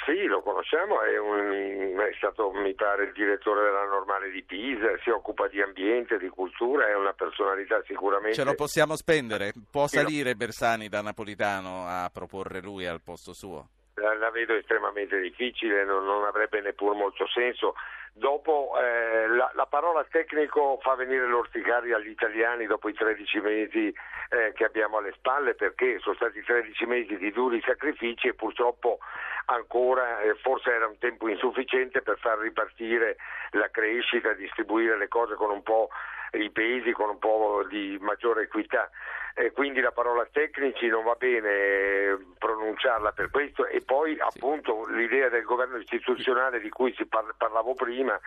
Sì, 0.06 0.26
lo 0.26 0.42
conosciamo, 0.42 1.02
è, 1.02 1.18
un, 1.18 1.98
è, 1.98 2.14
stato 2.18 2.52
mi 2.52 2.74
pare 2.74 3.06
il 3.06 3.14
direttore 3.14 3.64
della 3.64 3.86
normale 3.86 4.30
di 4.32 4.44
Pisa, 4.44 4.98
si 5.02 5.10
occupa 5.10 5.48
di 5.48 5.62
ambiente, 5.62 6.18
di 6.18 6.28
cultura, 6.28 6.88
è 6.88 6.96
una 6.96 7.14
personalità 7.14 7.82
sicuramente... 7.86 8.36
Ce 8.36 8.44
lo 8.44 8.54
possiamo 8.54 8.98
spendere? 8.98 9.54
Può 9.72 9.88
salire 9.88 10.36
Bersani 10.36 10.90
da 10.90 11.02
Napolitano 11.02 11.86
a 11.88 12.10
proporre 12.12 12.62
lui 12.62 12.86
al 12.86 13.02
posto 13.02 13.34
suo? 13.34 13.68
La, 13.96 14.14
la 14.16 14.30
vedo 14.32 14.54
estremamente 14.56 15.20
difficile, 15.20 15.86
non, 15.86 16.04
non 16.04 16.26
avrebbe 16.26 16.60
neppure 16.60 16.96
molto 16.96 17.26
senso 17.28 17.76
Dopo 18.16 18.74
eh, 18.80 19.28
la, 19.28 19.50
la, 19.56 19.66
parola 19.66 20.06
tecnico 20.08 20.78
fa 20.84 20.94
venire 20.94 21.26
l'orticaria 21.26 21.96
agli 21.96 22.10
italiani 22.10 22.68
dopo 22.68 22.88
i 22.88 22.94
13 22.94 23.40
mesi 23.40 23.88
eh, 24.30 24.54
che 24.54 24.66
abbiamo 24.66 24.98
alle 24.98 25.14
spalle 25.14 25.56
perché 25.56 25.98
sono 25.98 26.14
stati 26.14 26.40
13 26.44 26.86
mesi 26.86 27.18
di 27.18 27.32
duri 27.32 27.60
sacrifici 27.66 28.28
e 28.28 28.36
purtroppo 28.36 29.00
ancora 29.46 30.22
eh, 30.22 30.36
forse 30.36 30.70
era 30.70 30.86
un 30.86 31.00
tempo 31.00 31.28
insufficiente 31.28 32.04
per 32.04 32.20
far 32.20 32.38
ripartire 32.38 33.18
la 33.52 33.70
crescita, 33.72 34.34
distribuire 34.34 34.96
le 34.96 35.08
cose 35.08 35.34
con 35.34 35.50
un 35.50 35.64
po' 35.64 35.90
i 36.34 36.50
pesi, 36.50 36.92
con 36.92 37.10
un 37.10 37.20
po' 37.20 37.66
di 37.70 37.98
maggiore 38.02 38.44
equità 38.44 38.90
eh, 39.36 39.52
quindi 39.52 39.82
la 39.82 39.92
parola 39.92 40.28
tecnici 40.32 40.88
non 40.88 41.04
va 41.04 41.16
bene 41.16 41.50
eh, 41.50 42.18
pronunciarla 42.38 43.14
per 43.14 43.32
questo 43.32 43.66
e 43.66 43.82
poi 43.82 44.14
sì. 44.14 44.20
appunto 44.20 44.86
l'idea 44.90 45.30
del 45.30 45.44
governo 45.44 45.78
istituzionale 45.78 46.60
di 46.60 46.70
cui 46.70 46.94
si 46.96 47.06
par- 47.08 47.34
parlavo 47.36 47.74
prima 47.74 48.20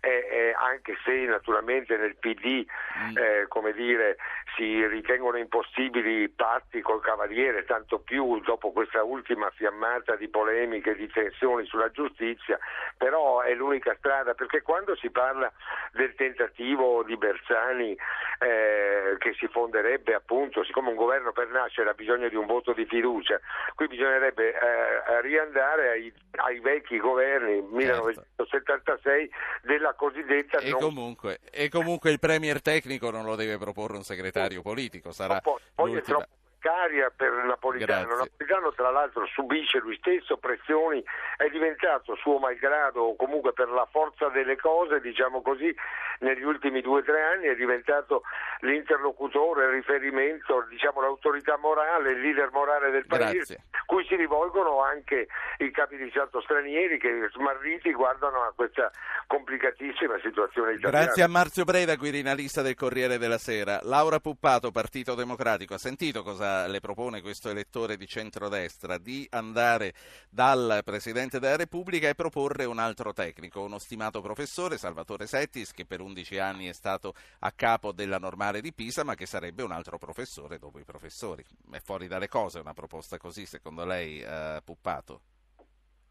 è, 0.00 0.08
è, 0.08 0.54
anche 0.56 0.96
se 1.04 1.12
naturalmente 1.26 1.96
nel 1.96 2.16
PD 2.16 2.64
mm. 2.98 3.16
eh, 3.16 3.44
come 3.48 3.72
dire, 3.72 4.16
si 4.56 4.86
ritengono 4.86 5.36
impossibili 5.36 6.28
patti 6.28 6.80
col 6.80 7.02
Cavaliere, 7.02 7.64
tanto 7.64 8.00
più 8.00 8.40
dopo 8.40 8.72
questa 8.72 9.02
ultima 9.02 9.50
fiammata 9.50 10.16
di 10.16 10.28
polemiche, 10.28 10.94
di 10.94 11.08
tensioni 11.08 11.66
sulla 11.66 11.90
giustizia, 11.90 12.58
però 12.96 13.42
è 13.42 13.54
l'unica 13.54 13.94
strada 13.98 14.34
perché 14.34 14.62
quando 14.62 14.96
si 14.96 15.10
parla 15.10 15.52
del 15.92 16.14
tentativo 16.14 17.02
di 17.04 17.16
Bersani 17.16 17.96
eh, 18.38 19.16
che 19.18 19.34
si 19.38 19.46
fonderebbe 19.48 20.14
appunto 20.14 20.64
siccome 20.64 20.88
un 20.88 20.96
governo 20.96 21.32
per 21.32 21.48
nascere 21.48 21.90
ha 21.90 21.94
bisogno 21.94 22.28
di 22.28 22.36
un 22.36 22.46
voto 22.46 22.72
di 22.72 22.86
fiducia, 22.86 23.38
qui 23.74 23.86
bisognerebbe 23.86 24.54
eh, 24.54 25.20
riandare 25.20 25.90
ai, 25.90 26.12
ai, 26.36 26.58
vecchi 26.60 26.98
governi 26.98 27.60
1976 27.60 29.28
certo. 29.28 29.68
Della 29.90 29.94
cosiddetta... 29.94 30.58
E, 30.58 30.70
non... 30.70 30.80
comunque, 30.80 31.40
e 31.50 31.68
comunque 31.68 32.10
il 32.10 32.18
premier 32.18 32.62
tecnico 32.62 33.10
non 33.10 33.24
lo 33.24 33.34
deve 33.34 33.58
proporre 33.58 33.96
un 33.96 34.04
segretario 34.04 34.62
politico, 34.62 35.12
sarà... 35.12 35.40
Poi, 35.40 35.58
poi 35.74 35.94
è 35.94 36.02
troppo 36.02 36.38
precaria 36.60 37.10
per 37.14 37.32
Napolitano. 37.44 38.06
Grazie. 38.06 38.30
Napolitano 38.36 38.72
tra 38.74 38.90
l'altro 38.90 39.26
subisce 39.26 39.78
lui 39.78 39.96
stesso 39.96 40.36
pressioni, 40.36 41.02
è 41.38 41.48
diventato 41.48 42.14
suo 42.16 42.38
malgrado 42.38 43.00
o 43.00 43.16
comunque 43.16 43.52
per 43.54 43.68
la 43.70 43.88
forza 43.90 44.28
delle 44.28 44.56
cose, 44.56 45.00
diciamo 45.00 45.40
così, 45.40 45.74
negli 46.20 46.42
ultimi 46.42 46.82
due 46.82 47.00
o 47.00 47.02
tre 47.02 47.22
anni 47.22 47.46
è 47.46 47.56
diventato 47.56 48.22
l'interlocutore, 48.60 49.64
il 49.64 49.70
riferimento, 49.70 50.66
diciamo 50.68 51.00
l'autorità 51.00 51.56
morale, 51.56 52.12
il 52.12 52.20
leader 52.20 52.50
morale 52.52 52.90
del 52.90 53.06
paese, 53.06 53.54
Grazie. 53.54 53.64
cui 53.86 54.04
si 54.06 54.16
rivolgono 54.16 54.82
anche 54.82 55.28
i 55.58 55.70
capi 55.70 55.96
di 55.96 56.10
Stato 56.10 56.42
stranieri 56.42 56.98
che 56.98 57.28
smarriti 57.32 57.92
guardano 57.92 58.42
a 58.42 58.52
questa 58.54 58.90
complicatissima 59.26 60.18
situazione 60.22 60.74
italiana. 60.74 61.04
Grazie 61.04 61.22
a 61.22 61.28
Marzio 61.28 61.64
Breda, 61.64 61.96
quirinalista 61.96 62.60
del 62.60 62.74
Corriere 62.74 63.16
della 63.16 63.38
Sera. 63.38 63.80
Laura 63.84 64.18
Puppato, 64.18 64.70
Partito 64.70 65.14
Democratico, 65.14 65.74
ha 65.74 65.78
sentito 65.78 66.22
cosa 66.22 66.49
le 66.66 66.80
propone 66.80 67.20
questo 67.20 67.50
elettore 67.50 67.96
di 67.96 68.06
centrodestra 68.06 68.98
di 68.98 69.26
andare 69.30 69.92
dal 70.28 70.80
Presidente 70.84 71.38
della 71.38 71.56
Repubblica 71.56 72.08
e 72.08 72.14
proporre 72.14 72.64
un 72.64 72.78
altro 72.78 73.12
tecnico, 73.12 73.62
uno 73.62 73.78
stimato 73.78 74.20
professore, 74.20 74.78
Salvatore 74.78 75.26
Settis, 75.26 75.72
che 75.72 75.84
per 75.84 76.00
11 76.00 76.38
anni 76.38 76.66
è 76.68 76.72
stato 76.72 77.14
a 77.40 77.52
capo 77.52 77.92
della 77.92 78.18
normale 78.18 78.60
di 78.60 78.72
Pisa, 78.72 79.04
ma 79.04 79.14
che 79.14 79.26
sarebbe 79.26 79.62
un 79.62 79.72
altro 79.72 79.98
professore 79.98 80.58
dopo 80.58 80.78
i 80.78 80.84
professori. 80.84 81.44
È 81.70 81.78
fuori 81.78 82.06
dalle 82.06 82.28
cose 82.28 82.58
una 82.58 82.74
proposta 82.74 83.18
così, 83.18 83.46
secondo 83.46 83.84
lei, 83.84 84.20
eh, 84.20 84.60
Puppato? 84.64 85.20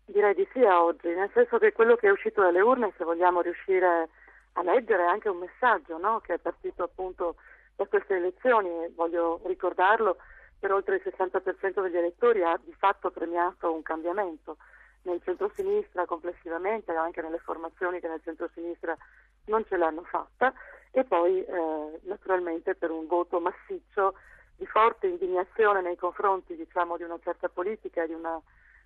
Direi 0.06 0.34
di 0.34 0.48
sì 0.54 0.64
a 0.64 0.84
oggi, 0.84 1.08
nel 1.10 1.30
senso 1.34 1.58
che 1.60 1.72
quello 1.72 1.96
che 1.96 2.08
è 2.08 2.12
uscito 2.12 2.42
dalle 2.42 2.62
urne, 2.62 2.92
se 2.98 3.04
vogliamo 3.04 3.42
riuscire 3.42 4.10
a 4.54 4.64
leggere, 4.64 5.04
è 5.04 5.08
anche 5.08 5.30
un 5.30 5.38
messaggio 5.38 5.98
no? 5.98 6.20
che 6.20 6.34
è 6.34 6.40
partito 6.40 6.84
appunto 6.84 7.36
da 7.80 7.86
queste 7.86 8.18
elezioni, 8.18 8.70
voglio 8.94 9.40
ricordarlo, 9.46 10.18
per 10.60 10.74
oltre 10.74 10.96
il 10.96 11.02
60% 11.06 11.82
degli 11.82 11.96
elettori 11.96 12.44
ha 12.44 12.60
di 12.62 12.74
fatto 12.74 13.10
premiato 13.10 13.74
un 13.74 13.82
cambiamento. 13.82 14.58
Nel 15.04 15.22
centro-sinistra 15.24 16.06
complessivamente, 16.06 16.92
anche 16.92 17.22
nelle 17.22 17.38
formazioni 17.38 18.02
che 18.02 18.10
nel 18.10 18.20
centro-sinistra 18.22 18.98
non 19.46 19.64
ce 19.66 19.78
l'hanno 19.78 20.04
fatta. 20.04 20.54
E 20.92 21.06
poi 21.06 21.42
eh, 21.42 22.00
naturalmente 22.02 22.76
per 22.76 22.92
un 22.92 23.08
voto 23.08 23.40
massiccio 23.40 24.16
di 24.58 24.66
forte 24.66 25.08
indignazione 25.08 25.80
nei 25.80 25.96
confronti 25.96 26.58
diciamo, 26.58 26.98
di 26.98 27.04
una 27.04 27.20
certa 27.24 27.48
politica 27.48 28.04
e 28.04 28.08
di 28.08 28.14
una 28.14 28.36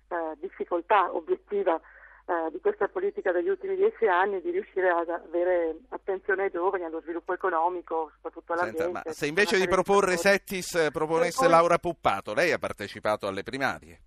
eh, 0.08 0.36
difficoltà 0.38 1.12
obiettiva 1.12 1.80
eh, 2.26 2.50
di 2.50 2.60
questa 2.60 2.88
politica 2.88 3.32
degli 3.32 3.48
ultimi 3.48 3.76
dieci 3.76 4.06
anni 4.06 4.40
di 4.40 4.50
riuscire 4.50 4.88
ad 4.88 5.08
avere 5.08 5.76
attenzione 5.90 6.44
ai 6.44 6.50
giovani, 6.50 6.84
allo 6.84 7.00
sviluppo 7.02 7.34
economico, 7.34 8.12
soprattutto 8.14 8.52
all'ambiente. 8.54 8.82
Senta, 8.82 9.02
ma 9.04 9.12
se 9.12 9.26
invece 9.26 9.58
di 9.58 9.68
proporre 9.68 10.16
Settis 10.16 10.74
eh, 10.74 10.90
proponesse 10.90 11.44
poi... 11.44 11.50
Laura 11.50 11.78
Puppato, 11.78 12.32
lei 12.32 12.52
ha 12.52 12.58
partecipato 12.58 13.26
alle 13.26 13.42
primarie? 13.42 14.00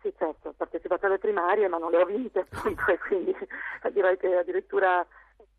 Sì, 0.00 0.12
certo, 0.16 0.48
ho 0.48 0.54
partecipato 0.56 1.06
alle 1.06 1.18
primarie 1.18 1.68
ma 1.68 1.78
non 1.78 1.90
le 1.90 1.98
ho 1.98 2.04
vinte 2.04 2.40
appunto 2.48 2.86
e 2.86 2.98
quindi 2.98 3.34
direi 3.92 4.16
che 4.16 4.36
addirittura 4.36 5.06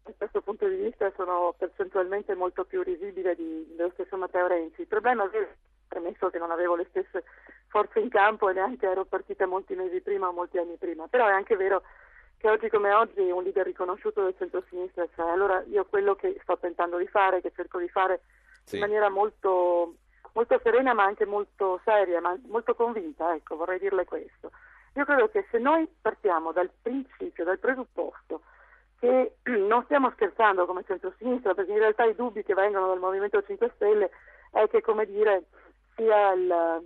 da 0.04 0.14
questo 0.18 0.42
punto 0.42 0.68
di 0.68 0.76
vista 0.76 1.12
sono 1.16 1.54
percentualmente 1.58 2.36
molto 2.36 2.66
più 2.66 2.82
risibile 2.82 3.36
di, 3.36 3.74
dello 3.76 3.92
stesso 3.94 4.18
Matteo 4.18 4.48
Renzi. 4.48 4.82
Il 4.82 4.88
problema 4.88 5.30
è 5.30 5.48
premesso 5.90 6.30
che 6.30 6.38
non 6.38 6.52
avevo 6.52 6.76
le 6.76 6.86
stesse 6.90 7.26
forze 7.68 8.00
in 8.00 8.08
campo 8.08 8.50
e 8.50 8.54
neanche 8.54 8.88
ero 8.88 9.04
partita 9.04 9.46
molti 9.46 9.76
mesi 9.76 10.00
prima 10.00 10.30
o 10.30 10.32
molti 10.32 10.58
anni 10.58 10.78
prima, 10.78 11.08
però 11.08 11.28
è 11.28 11.32
anche 11.32 11.58
vero 11.58 11.82
che 12.38 12.50
oggi 12.50 12.70
come 12.70 12.94
oggi 12.94 13.20
un 13.20 13.44
leader 13.44 13.66
riconosciuto 13.66 14.24
del 14.24 14.36
centro-sinistra 14.38 15.06
c'è. 15.14 15.24
Allora 15.24 15.62
io 15.68 15.84
quello 15.86 16.16
che 16.16 16.40
sto 16.42 16.58
tentando 16.58 16.98
di 16.98 17.08
fare, 17.08 17.42
che 17.42 17.52
cerco 17.54 17.80
di 17.80 17.90
fare 17.90 18.22
sì. 18.64 18.76
in 18.76 18.82
maniera 18.82 19.10
molto, 19.10 19.96
molto 20.32 20.60
serena 20.64 20.94
ma 20.94 21.04
anche 21.04 21.26
molto 21.26 21.82
seria, 21.84 22.22
ma 22.22 22.38
molto 22.48 22.76
convinta, 22.76 23.34
ecco, 23.36 23.58
vorrei 23.58 23.80
dirle 23.80 24.06
questo. 24.06 24.52
Io 24.96 25.04
credo 25.04 25.30
che 25.30 25.46
se 25.52 25.58
noi 25.58 25.88
partiamo 26.02 26.52
dal 26.52 26.70
principio, 26.82 27.44
dal 27.44 27.60
presupposto 27.60 28.42
che 29.00 29.36
non 29.44 29.84
stiamo 29.86 30.12
scherzando 30.12 30.66
come 30.66 30.84
centro-sinistra, 30.86 31.54
perché 31.54 31.72
in 31.72 31.80
realtà 31.80 32.04
i 32.04 32.16
dubbi 32.16 32.44
che 32.44 32.54
vengono 32.54 32.88
dal 32.88 33.00
Movimento 33.00 33.42
5 33.42 33.72
Stelle 33.76 34.12
è 34.52 34.68
che, 34.68 34.82
come 34.82 35.06
dire, 35.06 35.44
sia 36.00 36.32
il, 36.32 36.82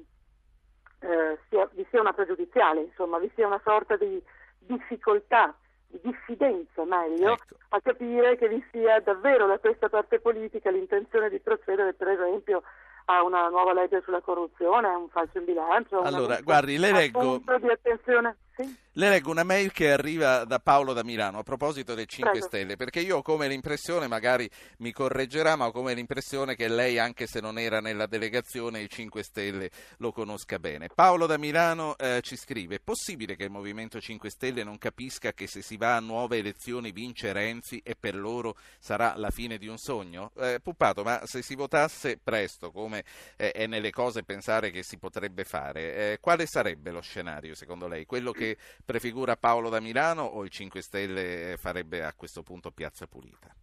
eh, 0.99 1.39
sia, 1.49 1.69
vi 1.73 1.85
sia 1.89 2.01
una 2.01 2.13
pregiudiziale, 2.13 2.81
insomma, 2.81 3.19
vi 3.19 3.31
sia 3.35 3.45
una 3.45 3.61
sorta 3.63 3.95
di 3.95 4.21
difficoltà, 4.57 5.53
di 5.87 5.99
diffidenza 6.01 6.83
meglio, 6.85 7.33
ecco. 7.33 7.55
a 7.69 7.81
capire 7.81 8.37
che 8.37 8.47
vi 8.47 8.63
sia 8.71 8.99
davvero 8.99 9.45
da 9.45 9.59
questa 9.59 9.89
parte 9.89 10.19
politica 10.19 10.71
l'intenzione 10.71 11.29
di 11.29 11.39
procedere, 11.39 11.93
per 11.93 12.07
esempio, 12.07 12.63
a 13.05 13.21
una 13.23 13.49
nuova 13.49 13.73
legge 13.73 14.01
sulla 14.03 14.21
corruzione, 14.21 14.87
a 14.87 14.97
un 14.97 15.09
falso 15.09 15.37
in 15.37 15.45
bilancio. 15.45 16.01
Allora, 16.01 16.39
guardi, 16.41 16.77
le 16.77 16.91
leggo. 16.91 17.37
Di 17.59 17.69
attenzione. 17.69 18.37
Sì? 18.55 18.75
Le 18.95 19.09
leggo 19.09 19.31
una 19.31 19.43
mail 19.43 19.71
che 19.71 19.91
arriva 19.91 20.45
da 20.45 20.59
Paolo 20.59 20.93
da 20.93 21.03
Milano 21.03 21.39
a 21.39 21.43
proposito 21.43 21.95
dei 21.95 22.07
5 22.07 22.29
Prego. 22.29 22.45
Stelle, 22.45 22.75
perché 22.75 22.99
io 22.99 23.17
ho 23.17 23.21
come 23.23 23.47
l'impressione, 23.47 24.05
magari 24.05 24.47
mi 24.77 24.91
correggerà, 24.91 25.55
ma 25.55 25.65
ho 25.65 25.71
come 25.71 25.95
l'impressione 25.95 26.55
che 26.55 26.67
lei, 26.67 26.99
anche 26.99 27.25
se 27.25 27.39
non 27.39 27.57
era 27.57 27.81
nella 27.81 28.05
delegazione, 28.05 28.81
i 28.81 28.89
5 28.89 29.23
Stelle 29.23 29.71
lo 29.97 30.11
conosca 30.11 30.59
bene. 30.59 30.89
Paolo 30.93 31.25
da 31.25 31.39
Milano 31.39 31.97
eh, 31.97 32.19
ci 32.21 32.35
scrive: 32.35 32.75
è 32.75 32.79
possibile 32.83 33.35
che 33.35 33.45
il 33.45 33.49
Movimento 33.49 33.99
5 33.99 34.29
Stelle 34.29 34.63
non 34.63 34.77
capisca 34.77 35.33
che 35.33 35.47
se 35.47 35.63
si 35.63 35.75
va 35.75 35.95
a 35.95 35.99
nuove 35.99 36.37
elezioni 36.37 36.91
vince 36.91 37.33
Renzi 37.33 37.81
e 37.83 37.95
per 37.99 38.15
loro 38.15 38.55
sarà 38.77 39.15
la 39.15 39.31
fine 39.31 39.57
di 39.57 39.67
un 39.67 39.77
sogno? 39.79 40.31
Eh, 40.37 40.59
Puppato, 40.61 41.01
ma 41.01 41.25
se 41.25 41.41
si 41.41 41.55
votasse 41.55 42.19
presto, 42.23 42.69
come 42.69 43.03
eh, 43.37 43.51
è 43.51 43.65
nelle 43.65 43.89
cose 43.89 44.21
pensare 44.21 44.69
che 44.69 44.83
si 44.83 44.99
potrebbe 44.99 45.45
fare, 45.45 45.95
eh, 45.95 46.17
quale 46.21 46.45
sarebbe 46.45 46.91
lo 46.91 47.01
scenario 47.01 47.55
secondo 47.55 47.87
lei? 47.87 48.05
Quello 48.05 48.31
che 48.31 48.42
prefigura 48.85 49.35
Paolo 49.35 49.69
da 49.69 49.79
Milano 49.79 50.23
o 50.23 50.43
il 50.43 50.49
5 50.49 50.81
Stelle 50.81 51.55
farebbe 51.57 52.03
a 52.03 52.13
questo 52.13 52.43
punto 52.43 52.71
piazza 52.71 53.07
pulita? 53.07 53.53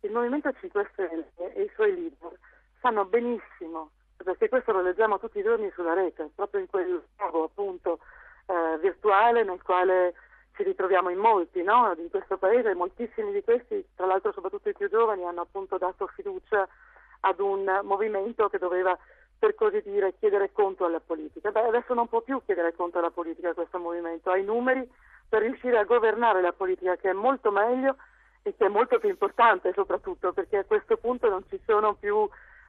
Il 0.00 0.12
Movimento 0.12 0.52
5 0.52 0.90
Stelle 0.92 1.32
e 1.54 1.62
i 1.62 1.70
suoi 1.74 1.94
leader 1.94 2.38
sanno 2.80 3.04
benissimo, 3.04 3.90
perché 4.16 4.48
questo 4.48 4.72
lo 4.72 4.82
leggiamo 4.82 5.18
tutti 5.18 5.38
i 5.38 5.42
giorni 5.42 5.70
sulla 5.74 5.94
rete, 5.94 6.30
proprio 6.34 6.60
in 6.60 6.66
quel 6.66 7.02
luogo 7.16 7.44
appunto 7.44 7.98
eh, 8.46 8.78
virtuale 8.80 9.44
nel 9.44 9.62
quale 9.62 10.14
ci 10.54 10.64
ritroviamo 10.64 11.08
in 11.08 11.18
molti 11.18 11.62
no? 11.62 11.94
in 11.96 12.10
questo 12.10 12.36
paese, 12.36 12.74
moltissimi 12.74 13.32
di 13.32 13.42
questi, 13.42 13.86
tra 13.94 14.06
l'altro 14.06 14.32
soprattutto 14.32 14.68
i 14.68 14.74
più 14.74 14.88
giovani, 14.90 15.24
hanno 15.24 15.40
appunto 15.40 15.78
dato 15.78 16.06
fiducia 16.08 16.66
ad 17.20 17.40
un 17.40 17.80
movimento 17.84 18.48
che 18.48 18.58
doveva 18.58 18.96
per 19.42 19.56
così 19.56 19.82
dire, 19.82 20.14
chiedere 20.20 20.52
conto 20.52 20.84
alla 20.84 21.00
politica. 21.00 21.50
Beh, 21.50 21.66
adesso 21.66 21.94
non 21.94 22.06
può 22.06 22.20
più 22.20 22.40
chiedere 22.44 22.76
conto 22.76 22.98
alla 22.98 23.10
politica 23.10 23.54
questo 23.54 23.80
movimento, 23.80 24.30
ha 24.30 24.36
i 24.36 24.44
numeri 24.44 24.88
per 25.28 25.42
riuscire 25.42 25.78
a 25.78 25.84
governare 25.84 26.40
la 26.40 26.52
politica, 26.52 26.94
che 26.94 27.10
è 27.10 27.12
molto 27.12 27.50
meglio 27.50 27.96
e 28.42 28.54
che 28.56 28.66
è 28.66 28.68
molto 28.68 29.00
più 29.00 29.08
importante 29.08 29.72
soprattutto, 29.74 30.32
perché 30.32 30.58
a 30.58 30.64
questo 30.64 30.96
punto 30.96 31.28
non 31.28 31.42
ci 31.48 31.60
sono 31.66 31.94
più, 31.94 32.22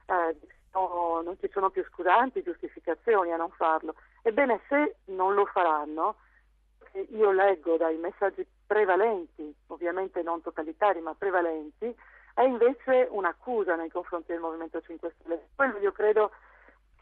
eh, 0.06 0.36
no, 0.72 1.20
non 1.22 1.36
ci 1.38 1.48
sono 1.52 1.70
più 1.70 1.84
scusanti, 1.84 2.42
giustificazioni 2.42 3.30
a 3.30 3.36
non 3.36 3.50
farlo. 3.50 3.94
Ebbene, 4.22 4.62
se 4.68 4.96
non 5.04 5.34
lo 5.34 5.44
faranno, 5.44 6.16
io 7.10 7.30
leggo 7.30 7.76
dai 7.76 7.98
messaggi 7.98 8.44
prevalenti, 8.66 9.54
ovviamente 9.68 10.22
non 10.22 10.42
totalitari, 10.42 11.00
ma 11.00 11.14
prevalenti, 11.16 11.94
è 12.34 12.42
invece 12.42 13.06
un'accusa 13.08 13.76
nei 13.76 13.90
confronti 13.90 14.32
del 14.32 14.40
Movimento 14.40 14.80
5 14.80 15.14
Stelle. 15.20 15.48
Quello 15.54 15.78
io 15.78 15.92
credo 15.92 16.32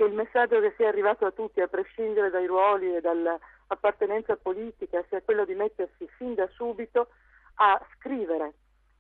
che 0.03 0.09
il 0.09 0.15
messaggio 0.15 0.59
che 0.59 0.75
sia 0.77 0.89
arrivato 0.89 1.27
a 1.27 1.31
tutti, 1.31 1.61
a 1.61 1.69
prescindere 1.69 2.31
dai 2.31 2.47
ruoli 2.47 2.97
e 2.97 3.01
dall'appartenenza 3.01 4.35
politica, 4.37 5.05
sia 5.09 5.23
quello 5.23 5.45
di 5.45 5.55
mettersi 5.55 6.09
fin 6.17 6.35
da 6.35 6.49
subito 6.49 7.09
a 7.57 7.81
scrivere 7.95 8.55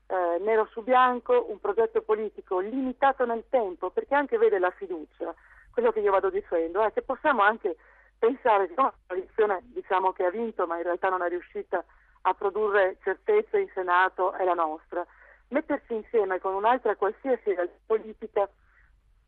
eh, 0.07 0.39
nero 0.41 0.69
su 0.71 0.83
bianco 0.85 1.47
un 1.51 1.59
progetto 1.59 2.03
politico 2.03 2.61
limitato 2.61 3.27
nel 3.27 3.43
tempo, 3.49 3.91
perché 3.91 4.15
anche 4.15 4.39
vede 4.39 4.61
la 4.61 4.71
fiducia, 4.71 5.35
quello 5.73 5.91
che 5.91 5.99
io 5.99 6.13
vado 6.13 6.31
dicendo, 6.31 6.85
è 6.85 6.93
che 6.93 7.03
possiamo 7.03 7.43
anche 7.43 7.77
pensare 8.17 8.69
che 8.69 8.75
una 8.77 8.95
coalizione 9.05 9.61
diciamo, 9.73 10.13
che 10.13 10.25
ha 10.25 10.31
vinto 10.31 10.69
ma 10.69 10.77
in 10.77 10.85
realtà 10.85 11.09
non 11.09 11.23
è 11.23 11.29
riuscita 11.29 11.85
a 12.21 12.35
produrre 12.35 12.99
certezze 13.03 13.59
in 13.59 13.69
Senato 13.75 14.35
è 14.35 14.45
la 14.45 14.55
nostra. 14.55 15.05
Mettersi 15.49 15.95
insieme 15.95 16.39
con 16.39 16.55
un'altra 16.55 16.95
qualsiasi 16.95 17.57
politica 17.85 18.49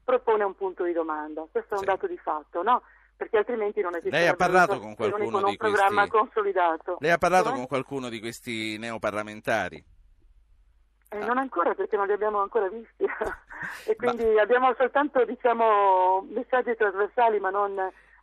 propone 0.05 0.45
un 0.45 0.55
punto 0.55 0.85
di 0.85 0.93
domanda. 0.93 1.47
Questo 1.51 1.71
è 1.71 1.75
un 1.75 1.81
sì. 1.81 1.87
dato 1.87 2.07
di 2.07 2.19
fatto, 2.19 2.63
no? 2.63 2.83
Perché 3.17 3.39
altrimenti 3.39 3.81
non 3.81 3.95
esiste 3.95 4.17
Lei 4.17 4.29
ha 4.29 4.35
parlato 4.35 4.79
con 4.79 4.95
qualcuno 4.95 5.31
con 5.31 5.45
un 5.45 5.51
di 5.51 5.57
programma 5.57 6.07
questi... 6.07 6.17
consolidato. 6.17 6.97
Lei 7.01 7.11
ha 7.11 7.19
parlato 7.19 7.45
Come? 7.45 7.57
con 7.57 7.67
qualcuno 7.67 8.09
di 8.09 8.21
questi 8.21 8.77
neoparlamentari? 8.79 9.85
Eh, 11.09 11.19
ah. 11.19 11.27
Non 11.27 11.39
ancora 11.39 11.75
perché 11.75 11.97
non 11.97 12.07
li 12.07 12.13
abbiamo 12.13 12.41
ancora 12.41 12.69
visti 12.69 13.05
e 13.87 13.97
quindi 13.97 14.25
ma... 14.25 14.43
abbiamo 14.43 14.75
soltanto 14.77 15.25
diciamo, 15.25 16.27
messaggi 16.29 16.75
trasversali 16.75 17.39
ma 17.39 17.51
non, 17.51 17.75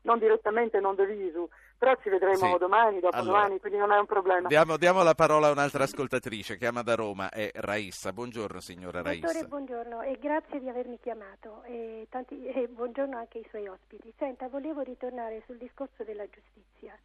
non 0.02 0.20
direttamente, 0.20 0.80
non 0.80 0.96
de 0.96 1.06
visu 1.06 1.50
però 1.82 1.96
ci 2.04 2.10
vedremo 2.10 2.36
sì. 2.36 2.58
domani, 2.60 3.00
dopodomani, 3.00 3.46
allora, 3.46 3.60
quindi 3.60 3.80
non 3.80 3.92
è 3.92 3.98
un 3.98 4.06
problema. 4.06 4.48
Diamo, 4.48 4.78
diamo, 4.78 5.02
la 5.02 5.16
parola 5.16 5.48
a 5.48 5.52
un'altra 5.52 5.86
ascoltatrice, 5.86 6.56
chiama 6.56 6.84
da 6.84 6.94
Roma, 6.94 7.32
è 7.32 7.50
Raissa. 7.56 8.14
Buongiorno 8.14 8.60
signora 8.60 9.02
Raissa. 9.02 9.26
Dottore, 9.26 9.48
buongiorno 9.48 10.02
e 10.04 10.16
grazie 10.20 10.60
di 10.60 10.70
avermi 10.70 11.00
chiamato 11.00 11.64
e, 11.64 12.06
tanti, 12.12 12.46
e 12.46 12.68
buongiorno 12.68 13.18
anche 13.18 13.40
ai 13.40 13.48
suoi 13.50 13.68
ospiti. 13.68 14.14
Senta, 14.16 14.48
volevo 14.48 14.82
ritornare 14.82 15.42
sul 15.48 15.58
discorso 15.58 16.04
della 16.04 16.26
giustizia. 16.30 16.96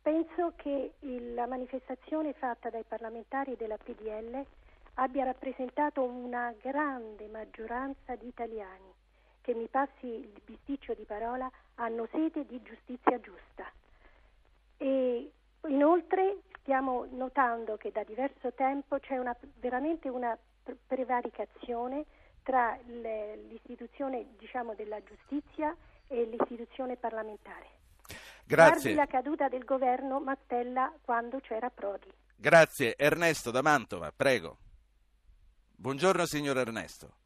Penso 0.00 0.54
che 0.56 0.92
il, 1.00 1.34
la 1.34 1.46
manifestazione 1.46 2.32
fatta 2.32 2.70
dai 2.70 2.84
parlamentari 2.88 3.54
della 3.58 3.76
PDL 3.76 4.42
abbia 4.94 5.24
rappresentato 5.24 6.02
una 6.02 6.54
grande 6.58 7.26
maggioranza 7.26 8.16
di 8.16 8.28
italiani 8.28 8.94
che 9.42 9.52
mi 9.52 9.68
passi 9.68 10.06
il 10.06 10.40
bisticcio 10.42 10.94
di 10.94 11.04
parola, 11.04 11.50
hanno 11.74 12.08
sete 12.10 12.46
di 12.46 12.62
giustizia 12.62 13.20
giusta. 13.20 13.70
E 14.82 15.30
inoltre 15.68 16.38
stiamo 16.60 17.06
notando 17.10 17.76
che 17.76 17.90
da 17.92 18.02
diverso 18.02 18.54
tempo 18.54 18.98
c'è 18.98 19.18
una, 19.18 19.36
veramente 19.58 20.08
una 20.08 20.36
prevaricazione 20.86 22.06
tra 22.42 22.78
l'istituzione 22.86 24.28
diciamo, 24.38 24.74
della 24.74 25.02
giustizia 25.02 25.76
e 26.06 26.24
l'istituzione 26.24 26.96
parlamentare. 26.96 27.66
Grazie. 28.46 28.94
Guardi 28.94 28.94
la 28.94 29.06
caduta 29.06 29.48
del 29.48 29.64
governo 29.64 30.18
Mastella 30.18 30.90
quando 31.02 31.40
c'era 31.40 31.68
Prodi. 31.68 32.10
Grazie. 32.34 32.94
Ernesto 32.96 33.50
da 33.50 33.60
Mantova, 33.60 34.10
prego. 34.16 34.56
Buongiorno 35.76 36.24
signor 36.24 36.56
Ernesto. 36.56 37.19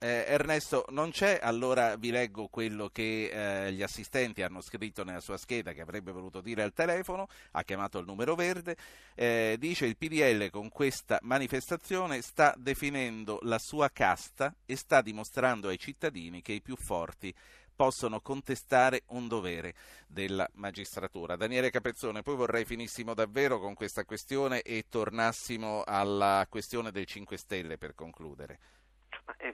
Eh, 0.00 0.24
Ernesto, 0.28 0.84
non 0.90 1.10
c'è, 1.10 1.40
allora 1.42 1.96
vi 1.96 2.12
leggo 2.12 2.46
quello 2.46 2.88
che 2.88 3.66
eh, 3.66 3.72
gli 3.72 3.82
assistenti 3.82 4.42
hanno 4.42 4.60
scritto 4.60 5.02
nella 5.02 5.18
sua 5.18 5.36
scheda 5.36 5.72
che 5.72 5.80
avrebbe 5.80 6.12
voluto 6.12 6.40
dire 6.40 6.62
al 6.62 6.72
telefono, 6.72 7.26
ha 7.50 7.64
chiamato 7.64 7.98
il 7.98 8.06
numero 8.06 8.36
verde, 8.36 8.76
eh, 9.16 9.56
dice 9.58 9.86
il 9.86 9.96
PDL 9.96 10.50
con 10.50 10.68
questa 10.68 11.18
manifestazione 11.22 12.22
sta 12.22 12.54
definendo 12.56 13.40
la 13.42 13.58
sua 13.58 13.90
casta 13.90 14.54
e 14.64 14.76
sta 14.76 15.02
dimostrando 15.02 15.66
ai 15.66 15.80
cittadini 15.80 16.42
che 16.42 16.52
i 16.52 16.62
più 16.62 16.76
forti 16.76 17.34
possono 17.74 18.20
contestare 18.20 19.02
un 19.08 19.26
dovere 19.26 19.74
della 20.06 20.48
magistratura. 20.54 21.34
Daniele 21.34 21.70
Capezzone, 21.70 22.22
poi 22.22 22.36
vorrei 22.36 22.64
finissimo 22.64 23.14
davvero 23.14 23.58
con 23.58 23.74
questa 23.74 24.04
questione 24.04 24.62
e 24.62 24.84
tornassimo 24.88 25.82
alla 25.84 26.46
questione 26.48 26.92
del 26.92 27.04
5 27.04 27.36
Stelle 27.36 27.78
per 27.78 27.96
concludere. 27.96 28.58
È 29.36 29.52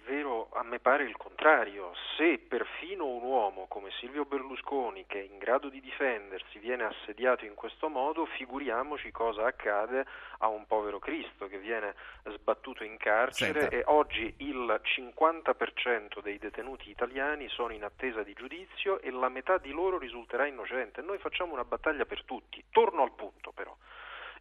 a 0.52 0.62
me 0.62 0.78
pare 0.78 1.04
il 1.04 1.16
contrario. 1.16 1.92
Se 2.16 2.38
perfino 2.38 3.06
un 3.06 3.22
uomo 3.22 3.66
come 3.66 3.90
Silvio 3.98 4.24
Berlusconi, 4.24 5.06
che 5.06 5.20
è 5.20 5.24
in 5.24 5.38
grado 5.38 5.68
di 5.68 5.80
difendersi, 5.80 6.58
viene 6.58 6.84
assediato 6.84 7.44
in 7.44 7.54
questo 7.54 7.88
modo, 7.88 8.26
figuriamoci 8.26 9.10
cosa 9.10 9.46
accade 9.46 10.06
a 10.38 10.48
un 10.48 10.66
povero 10.66 10.98
Cristo 10.98 11.46
che 11.48 11.58
viene 11.58 11.94
sbattuto 12.24 12.84
in 12.84 12.96
carcere 12.96 13.60
Senta. 13.60 13.76
e 13.76 13.82
oggi 13.86 14.34
il 14.38 14.80
50% 14.82 16.20
dei 16.22 16.38
detenuti 16.38 16.90
italiani 16.90 17.48
sono 17.48 17.72
in 17.72 17.84
attesa 17.84 18.22
di 18.22 18.32
giudizio 18.32 19.00
e 19.00 19.10
la 19.10 19.28
metà 19.28 19.58
di 19.58 19.72
loro 19.72 19.98
risulterà 19.98 20.46
innocente. 20.46 21.02
Noi 21.02 21.18
facciamo 21.18 21.52
una 21.52 21.64
battaglia 21.64 22.04
per 22.04 22.24
tutti. 22.24 22.62
Torno 22.70 23.02
al 23.02 23.12
punto 23.12 23.52
però. 23.52 23.76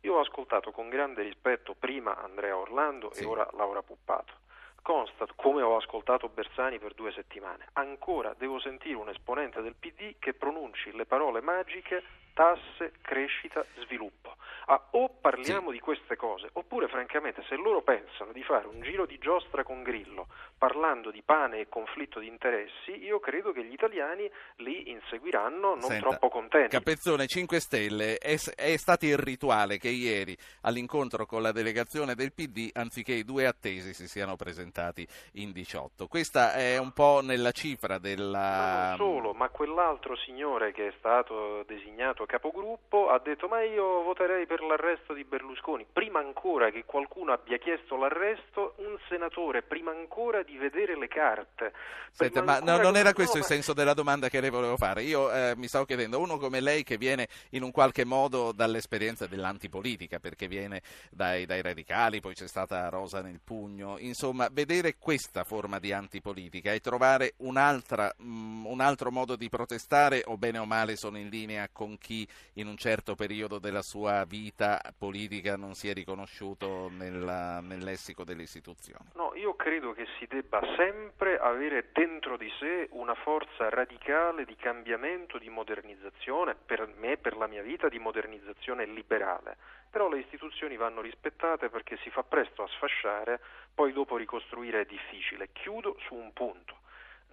Io 0.01 0.15
ho 0.15 0.19
ascoltato 0.19 0.71
con 0.71 0.89
grande 0.89 1.21
rispetto 1.23 1.75
prima 1.75 2.21
Andrea 2.21 2.57
Orlando 2.57 3.11
sì. 3.13 3.23
e 3.23 3.25
ora 3.25 3.47
Laura 3.53 3.81
Puppato 3.81 4.41
consta, 4.83 5.25
come 5.35 5.63
ho 5.63 5.75
ascoltato 5.75 6.29
Bersani 6.29 6.77
per 6.77 6.93
due 6.93 7.11
settimane, 7.11 7.69
ancora 7.73 8.35
devo 8.37 8.59
sentire 8.59 8.95
un 8.95 9.09
esponente 9.09 9.61
del 9.61 9.73
PD 9.73 10.15
che 10.19 10.35
pronunci 10.35 10.91
le 10.91 11.05
parole 11.05 11.41
magiche 11.41 12.03
tasse, 12.33 12.93
crescita, 13.01 13.65
sviluppo. 13.79 14.35
Ah, 14.65 14.81
o 14.91 15.09
parliamo 15.09 15.67
sì. 15.67 15.73
di 15.73 15.79
queste 15.79 16.15
cose, 16.15 16.49
oppure 16.53 16.87
francamente 16.87 17.43
se 17.49 17.55
loro 17.55 17.81
pensano 17.81 18.31
di 18.31 18.43
fare 18.43 18.67
un 18.67 18.81
giro 18.81 19.05
di 19.05 19.17
giostra 19.17 19.63
con 19.63 19.83
Grillo 19.83 20.27
parlando 20.57 21.11
di 21.11 21.21
pane 21.21 21.59
e 21.59 21.67
conflitto 21.67 22.19
di 22.19 22.27
interessi, 22.27 23.03
io 23.03 23.19
credo 23.19 23.51
che 23.51 23.65
gli 23.65 23.73
italiani 23.73 24.31
li 24.57 24.91
inseguiranno 24.91 25.75
non 25.75 25.81
Senta, 25.81 26.07
troppo 26.07 26.29
contenti. 26.29 26.69
Capezzone 26.69 27.27
5 27.27 27.59
Stelle, 27.59 28.17
è, 28.17 28.37
è 28.55 28.77
stato 28.77 29.05
il 29.05 29.17
rituale 29.17 29.77
che 29.77 29.89
ieri 29.89 30.37
all'incontro 30.61 31.25
con 31.25 31.41
la 31.41 31.51
delegazione 31.51 32.15
del 32.15 32.31
PD, 32.31 32.69
anziché 32.71 33.11
i 33.11 33.25
due 33.25 33.45
attesi, 33.45 33.93
si 33.93 34.07
siano 34.07 34.37
presentati 34.37 35.05
in 35.33 35.51
18. 35.51 36.07
Questa 36.07 36.53
è 36.53 36.77
un 36.77 36.93
po' 36.93 37.19
nella 37.21 37.51
cifra 37.51 37.97
della... 37.97 38.95
Non 38.95 38.97
solo, 38.97 39.33
ma 39.33 39.49
quell'altro 39.49 40.15
signore 40.15 40.71
che 40.71 40.87
è 40.87 40.93
stato 40.97 41.63
designato 41.63 42.22
capogruppo 42.25 43.09
ha 43.09 43.19
detto 43.19 43.47
ma 43.47 43.61
io 43.63 44.01
voterei 44.03 44.45
per 44.45 44.61
l'arresto 44.61 45.13
di 45.13 45.23
Berlusconi. 45.23 45.85
Prima 45.91 46.19
ancora 46.19 46.69
che 46.69 46.85
qualcuno 46.85 47.33
abbia 47.33 47.57
chiesto 47.57 47.97
l'arresto, 47.97 48.75
un 48.77 48.97
senatore, 49.09 49.61
prima 49.61 49.91
ancora 49.91 50.43
di 50.43 50.57
vedere 50.57 50.97
le 50.97 51.07
carte. 51.07 51.73
Senta, 52.11 52.43
ma 52.43 52.59
no, 52.59 52.77
non 52.77 52.95
era 52.95 53.11
questo 53.13 53.37
il 53.37 53.43
senso 53.43 53.73
della 53.73 53.93
domanda 53.93 54.29
che 54.29 54.39
le 54.39 54.49
volevo 54.49 54.77
fare. 54.77 55.01
Io 55.03 55.31
eh, 55.31 55.53
mi 55.57 55.67
stavo 55.67 55.85
chiedendo, 55.85 56.19
uno 56.19 56.37
come 56.37 56.61
lei 56.61 56.83
che 56.83 56.97
viene 56.97 57.27
in 57.51 57.63
un 57.63 57.71
qualche 57.71 58.05
modo 58.05 58.51
dall'esperienza 58.51 59.25
dell'antipolitica, 59.25 60.19
perché 60.19 60.47
viene 60.47 60.81
dai, 61.09 61.45
dai 61.45 61.61
radicali, 61.61 62.19
poi 62.19 62.35
c'è 62.35 62.47
stata 62.47 62.87
Rosa 62.89 63.21
nel 63.21 63.39
pugno, 63.43 63.97
insomma, 63.97 64.47
vedere 64.51 64.97
questa 64.97 65.43
forma 65.43 65.79
di 65.79 65.91
antipolitica 65.91 66.71
e 66.71 66.79
trovare 66.79 67.33
mm, 67.43 68.65
un 68.65 68.79
altro 68.79 69.11
modo 69.11 69.35
di 69.35 69.49
protestare 69.49 70.23
o 70.25 70.37
bene 70.37 70.59
o 70.59 70.65
male 70.65 70.95
sono 70.95 71.17
in 71.17 71.29
linea 71.29 71.67
con 71.71 71.97
chi 71.97 72.12
in 72.53 72.67
un 72.67 72.77
certo 72.77 73.15
periodo 73.15 73.59
della 73.59 73.81
sua 73.81 74.25
vita 74.25 74.79
politica 74.97 75.55
non 75.55 75.73
si 75.73 75.89
è 75.89 75.93
riconosciuto 75.93 76.89
nella, 76.89 77.59
nel 77.61 77.83
lessico 77.83 78.23
delle 78.23 78.43
istituzioni? 78.43 79.09
No, 79.15 79.33
io 79.35 79.55
credo 79.55 79.93
che 79.93 80.05
si 80.17 80.27
debba 80.27 80.61
sempre 80.75 81.37
avere 81.39 81.89
dentro 81.93 82.37
di 82.37 82.51
sé 82.59 82.87
una 82.91 83.15
forza 83.15 83.69
radicale 83.69 84.45
di 84.45 84.55
cambiamento, 84.55 85.37
di 85.37 85.49
modernizzazione, 85.49 86.55
per 86.55 86.87
me, 86.97 87.17
per 87.17 87.35
la 87.35 87.47
mia 87.47 87.61
vita, 87.61 87.89
di 87.89 87.99
modernizzazione 87.99 88.85
liberale. 88.85 89.57
Però 89.89 90.09
le 90.09 90.19
istituzioni 90.19 90.75
vanno 90.75 91.01
rispettate 91.01 91.69
perché 91.69 91.97
si 92.03 92.09
fa 92.09 92.23
presto 92.23 92.63
a 92.63 92.67
sfasciare, 92.67 93.39
poi 93.73 93.93
dopo 93.93 94.17
ricostruire 94.17 94.81
è 94.81 94.85
difficile. 94.85 95.49
Chiudo 95.51 95.95
su 96.07 96.15
un 96.15 96.31
punto. 96.33 96.81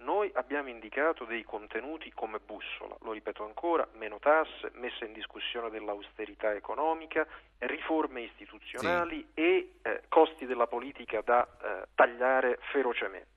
Noi 0.03 0.31
abbiamo 0.33 0.69
indicato 0.69 1.25
dei 1.25 1.43
contenuti 1.43 2.11
come 2.13 2.39
bussola, 2.43 2.95
lo 3.01 3.11
ripeto 3.11 3.43
ancora, 3.43 3.87
meno 3.93 4.17
tasse, 4.19 4.71
messa 4.73 5.05
in 5.05 5.13
discussione 5.13 5.69
dell'austerità 5.69 6.53
economica, 6.53 7.27
riforme 7.59 8.21
istituzionali 8.21 9.19
sì. 9.35 9.41
e 9.41 9.71
eh, 9.83 10.01
costi 10.09 10.47
della 10.47 10.65
politica 10.65 11.21
da 11.21 11.45
eh, 11.45 11.87
tagliare 11.93 12.57
ferocemente. 12.71 13.30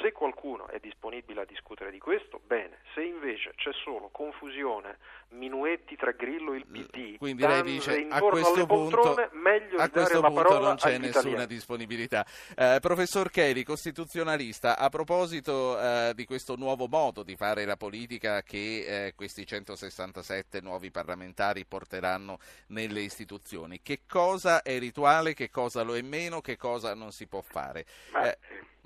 Se 0.00 0.12
qualcuno 0.12 0.68
è 0.68 0.78
disponibile 0.78 1.42
a 1.42 1.44
discutere 1.44 1.90
di 1.90 1.98
questo, 1.98 2.40
bene. 2.46 2.78
Se 2.94 3.02
invece 3.02 3.52
c'è 3.56 3.70
solo 3.72 4.08
confusione, 4.10 4.98
minuetti 5.30 5.96
tra 5.96 6.12
Grillo 6.12 6.52
e 6.52 6.58
il 6.58 6.66
PD, 6.66 7.18
quindi 7.18 7.46
lei 7.46 7.62
dice 7.62 8.06
a 8.08 8.20
questo 8.20 8.66
punto, 8.66 9.14
a 9.76 9.88
questo 9.88 10.20
punto 10.20 10.58
non 10.58 10.76
c'è 10.76 10.98
nessuna 10.98 11.44
disponibilità. 11.44 12.24
Eh, 12.56 12.78
professor 12.80 13.30
Cheri, 13.30 13.64
costituzionalista, 13.64 14.78
a 14.78 14.88
proposito 14.88 15.78
eh, 15.78 16.12
di 16.14 16.24
questo 16.24 16.56
nuovo 16.56 16.86
modo 16.86 17.22
di 17.22 17.36
fare 17.36 17.64
la 17.64 17.76
politica 17.76 18.42
che 18.42 19.06
eh, 19.06 19.14
questi 19.14 19.46
167 19.46 20.60
nuovi 20.60 20.90
parlamentari 20.90 21.64
porteranno 21.64 22.38
nelle 22.68 23.00
istituzioni, 23.00 23.80
che 23.82 24.00
cosa 24.08 24.62
è 24.62 24.78
rituale, 24.78 25.34
che 25.34 25.50
cosa 25.50 25.82
lo 25.82 25.96
è 25.96 26.02
meno, 26.02 26.40
che 26.40 26.56
cosa 26.56 26.94
non 26.94 27.12
si 27.12 27.26
può 27.26 27.40
fare? 27.40 27.84
Ma... 28.12 28.34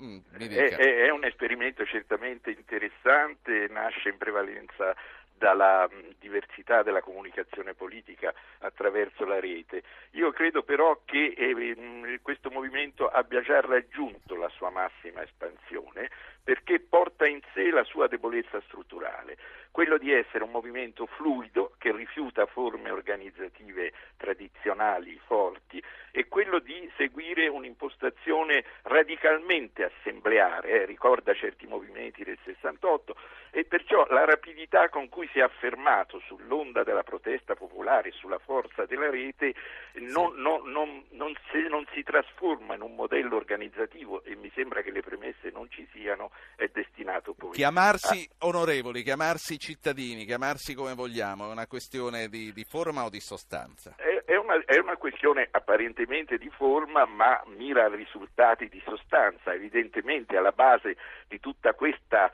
Mm, 0.02 0.18
è, 0.38 0.76
è, 0.76 1.10
un 1.10 1.24
esperimento 1.24 1.84
certamente 1.84 2.50
interessante, 2.50 3.68
nasce 3.70 4.08
in 4.08 4.16
prevalenza 4.16 4.94
dalla 5.36 5.88
mm, 5.92 6.10
diversità 6.18 6.82
della 6.82 7.00
comunicazione 7.00 7.74
politica 7.74 8.32
attraverso 8.58 9.24
la 9.24 9.38
rete. 9.38 9.82
Io 10.12 10.32
credo 10.32 10.62
però 10.62 11.00
che 11.04 11.34
eh, 11.36 12.18
questo 12.22 12.50
movimento 12.50 13.08
abbia 13.08 13.40
già 13.42 13.60
raggiunto 13.60 14.36
la 14.36 14.48
sua 14.48 14.70
massima 14.70 15.22
espansione 15.22 16.10
perché 16.44 16.78
porta 16.78 17.26
in 17.26 17.40
sé 17.54 17.70
la 17.70 17.84
sua 17.84 18.06
debolezza 18.06 18.60
strutturale, 18.66 19.38
quello 19.70 19.96
di 19.96 20.12
essere 20.12 20.44
un 20.44 20.50
movimento 20.50 21.06
fluido 21.06 21.72
che 21.78 21.90
rifiuta 21.90 22.46
forme 22.46 22.90
organizzative 22.90 23.92
tradizionali 24.18 25.18
forti 25.26 25.82
e 26.12 26.28
quello 26.28 26.60
di 26.60 26.88
seguire 26.96 27.48
un'impostazione 27.48 28.62
radicalmente 28.82 29.84
assembleare, 29.84 30.68
eh, 30.68 30.84
ricorda 30.84 31.34
certi 31.34 31.66
movimenti 31.66 32.22
del 32.22 32.38
68 32.44 33.16
e 33.50 33.64
perciò 33.64 34.06
la 34.10 34.24
rapidità 34.24 34.88
con 34.90 35.08
cui 35.08 35.28
si 35.32 35.38
è 35.38 35.42
affermato 35.42 36.20
sull'onda 36.26 36.84
della 36.84 37.02
protesta 37.02 37.56
popolare, 37.56 38.12
sulla 38.12 38.38
forza 38.38 38.84
della 38.84 39.10
rete, 39.10 39.54
non, 39.94 40.34
non, 40.36 40.70
non, 40.70 41.04
non 41.10 41.34
si, 41.50 41.66
si 41.92 42.02
trasforma 42.02 42.74
in 42.74 42.82
un 42.82 42.94
modello 42.94 43.36
organizzativo 43.36 44.22
e 44.22 44.36
mi 44.36 44.50
sembra 44.54 44.82
che 44.82 44.90
le 44.90 45.02
premesse 45.02 45.50
non 45.50 45.68
ci 45.70 45.84
siano 45.92 46.30
è 46.56 46.68
destinato 46.72 47.34
poi. 47.34 47.52
Chiamarsi 47.52 48.28
a... 48.38 48.46
onorevoli, 48.46 49.02
chiamarsi 49.02 49.58
cittadini, 49.58 50.24
chiamarsi 50.24 50.74
come 50.74 50.94
vogliamo, 50.94 51.48
è 51.48 51.52
una 51.52 51.66
questione 51.66 52.28
di, 52.28 52.52
di 52.52 52.64
forma 52.64 53.04
o 53.04 53.10
di 53.10 53.20
sostanza? 53.20 53.94
È, 53.96 54.24
è, 54.24 54.36
una, 54.36 54.62
è, 54.64 54.78
una, 54.78 54.96
questione 54.96 55.48
apparentemente 55.50 56.38
di 56.38 56.50
forma, 56.50 57.04
ma 57.06 57.42
mira 57.56 57.84
a 57.84 57.94
risultati 57.94 58.68
di 58.68 58.82
sostanza. 58.84 59.52
Evidentemente 59.52 60.36
alla 60.36 60.52
base 60.52 60.96
di 61.28 61.40
tutta 61.40 61.74
questa 61.74 62.30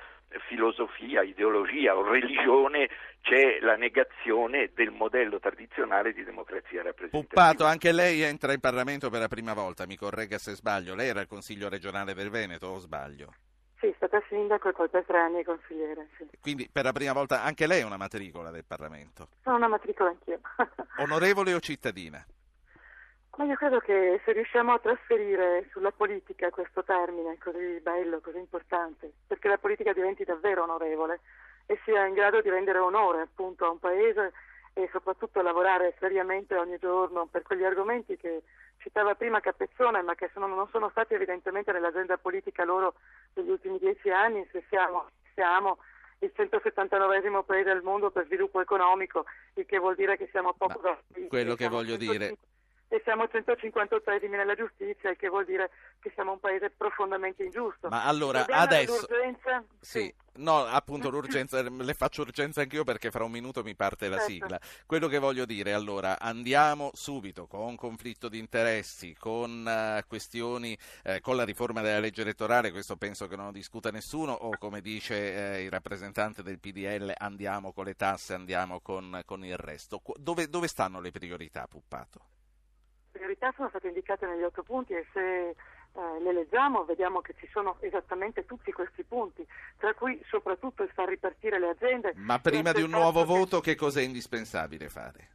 filosofia, 0.47 1.23
ideologia 1.23 1.97
o 1.97 2.09
religione 2.09 2.89
c'è 3.21 3.59
la 3.61 3.77
negazione 3.77 4.71
del 4.75 4.91
modello 4.91 5.39
tradizionale 5.41 6.13
di 6.13 6.25
democrazia 6.25 6.83
rappresentativa. 6.83 7.43
Puppato, 7.43 7.65
anche 7.65 7.93
lei 7.93 8.23
entra 8.23 8.53
in 8.53 8.61
Parlamento 8.61 9.11
per 9.11 9.21
la 9.21 9.29
prima 9.29 9.55
volta, 9.55 9.87
mi 9.87 9.97
corregga 9.97 10.39
se 10.39 10.55
sbaglio. 10.55 10.95
Lei 10.95 11.09
era 11.09 11.21
il 11.21 11.27
Consiglio 11.27 11.69
regionale 11.69 12.15
del 12.15 12.31
Veneto 12.31 12.69
o 12.69 12.79
sbaglio? 12.79 13.33
Stata 14.11 14.27
sindaco 14.27 14.69
e 14.69 14.73
poi 14.73 14.89
per 14.89 15.05
tre 15.05 15.19
anni 15.19 15.45
consigliere. 15.45 16.09
Sì. 16.17 16.29
Quindi 16.41 16.69
per 16.69 16.83
la 16.83 16.91
prima 16.91 17.13
volta 17.13 17.45
anche 17.45 17.69
lei 17.69 17.83
è 17.83 17.85
una 17.85 17.97
matricola 17.97 18.51
del 18.51 18.65
Parlamento? 18.65 19.29
Sono 19.45 19.55
una 19.55 19.69
matricola 19.69 20.11
anch'io. 20.11 20.41
Onorevole 20.99 21.55
o 21.55 21.61
cittadina? 21.61 22.27
Ma 23.37 23.45
io 23.45 23.55
credo 23.55 23.79
che 23.79 24.21
se 24.25 24.33
riusciamo 24.33 24.73
a 24.73 24.81
trasferire 24.81 25.69
sulla 25.71 25.93
politica 25.93 26.51
questo 26.51 26.83
termine 26.83 27.39
così 27.39 27.79
bello, 27.81 28.21
così 28.21 28.39
importante, 28.39 29.13
perché 29.29 29.47
la 29.47 29.59
politica 29.59 29.93
diventi 29.93 30.25
davvero 30.25 30.65
onorevole 30.65 31.21
e 31.67 31.79
sia 31.85 32.05
in 32.05 32.15
grado 32.15 32.41
di 32.41 32.51
rendere 32.51 32.79
onore 32.79 33.21
appunto 33.21 33.65
a 33.65 33.71
un 33.71 33.79
paese 33.79 34.33
e 34.73 34.89
soprattutto 34.91 35.41
lavorare 35.41 35.95
seriamente 36.01 36.57
ogni 36.57 36.79
giorno 36.79 37.27
per 37.27 37.43
quegli 37.43 37.65
argomenti 37.65 38.17
che 38.17 38.43
citava 38.81 39.15
prima 39.15 39.41
Capezzone, 39.41 40.03
ma 40.03 40.15
che 40.15 40.31
sono, 40.33 40.47
non 40.47 40.69
sono 40.71 40.91
stati 40.91 41.15
evidentemente 41.15 41.73
nell'agenda 41.73 42.19
politica 42.19 42.65
loro 42.65 42.95
degli 43.33 43.51
ultimi 43.51 43.79
dieci 43.79 44.11
anni, 44.11 44.47
se 44.51 44.65
siamo, 44.69 45.07
siamo 45.35 45.79
il 46.19 46.33
179 46.35 47.45
paese 47.45 47.71
al 47.71 47.83
mondo 47.83 48.11
per 48.11 48.27
sviluppo 48.27 48.61
economico, 48.61 49.25
il 49.55 49.67
che 49.67 49.79
vuol 49.79 49.95
dire 49.95 50.17
che 50.17 50.29
siamo 50.31 50.55
poco 50.55 50.81
da... 50.81 50.99
Quello 51.29 51.55
che 51.55 51.69
voglio 51.69 51.97
150, 51.97 52.13
dire... 52.13 52.37
E 52.93 53.01
siamo 53.05 53.29
158 53.29 54.11
nella 54.29 54.57
giustizia, 54.57 55.11
il 55.11 55.17
che 55.17 55.29
vuol 55.29 55.45
dire 55.45 55.71
che 56.01 56.11
siamo 56.13 56.33
un 56.33 56.41
paese 56.41 56.71
profondamente 56.71 57.45
ingiusto. 57.45 57.89
Ma 57.89 58.05
allora, 58.05 58.45
adesso... 58.49 59.07
Sì. 59.79 60.01
sì. 60.01 60.15
No, 60.41 60.65
appunto 60.65 61.09
l'urgenza, 61.09 61.63
le 61.71 61.95
faccio 61.95 62.23
urgenza 62.23 62.63
anch'io 62.63 62.83
perché 62.83 63.13
fra 63.13 63.23
un 63.23 63.31
minuto 63.31 63.63
mi 63.63 63.77
parte 63.77 64.09
la 64.09 64.17
certo. 64.17 64.33
sigla. 64.33 64.61
Quello 64.87 65.07
che 65.07 65.19
voglio 65.19 65.45
dire, 65.45 65.73
allora, 65.73 66.19
andiamo 66.19 66.91
subito 66.95 67.47
con 67.47 67.77
conflitto 67.77 68.29
di 68.29 68.39
interessi, 68.39 69.15
con 69.15 69.65
uh, 69.65 70.05
questioni, 70.09 70.77
uh, 71.05 71.21
con 71.21 71.37
la 71.37 71.45
riforma 71.45 71.83
della 71.83 72.01
legge 72.01 72.23
elettorale, 72.23 72.73
questo 72.73 72.97
penso 72.97 73.29
che 73.29 73.37
non 73.37 73.47
lo 73.47 73.53
discuta 73.53 73.93
nessuno, 73.93 74.33
o 74.33 74.57
come 74.59 74.81
dice 74.81 75.15
uh, 75.15 75.63
il 75.63 75.71
rappresentante 75.71 76.43
del 76.43 76.59
PDL, 76.59 77.13
andiamo 77.19 77.73
con 77.73 77.85
le 77.85 77.95
tasse, 77.95 78.35
andiamo 78.35 78.81
con, 78.81 79.23
con 79.25 79.45
il 79.45 79.57
resto. 79.57 80.03
Dove, 80.17 80.49
dove 80.49 80.67
stanno 80.67 81.01
le 81.01 81.13
priorità, 81.13 81.69
Puppato? 81.69 82.40
Priorità 83.41 83.53
sono 83.57 83.69
state 83.71 83.89
indicate 83.89 84.27
negli 84.27 84.43
otto 84.43 84.63
punti 84.63 84.93
e 84.93 85.07
se 85.15 85.49
eh, 85.49 85.55
le 86.21 86.33
leggiamo 86.33 86.85
vediamo 86.85 87.23
che 87.23 87.35
ci 87.39 87.49
sono 87.51 87.79
esattamente 87.81 88.45
tutti 88.45 88.71
questi 88.71 89.03
punti, 89.03 89.47
tra 89.79 89.95
cui 89.95 90.23
soprattutto 90.29 90.83
il 90.83 90.91
far 90.91 91.09
ripartire 91.09 91.59
le 91.59 91.71
aziende. 91.71 92.13
Ma 92.17 92.39
prima 92.39 92.73
di 92.73 92.83
un 92.83 92.91
nuovo 92.91 93.21
che... 93.21 93.27
voto 93.27 93.61
che 93.61 93.75
cosa 93.77 94.01
è 94.01 94.03
indispensabile 94.03 94.91
fare? 94.91 95.29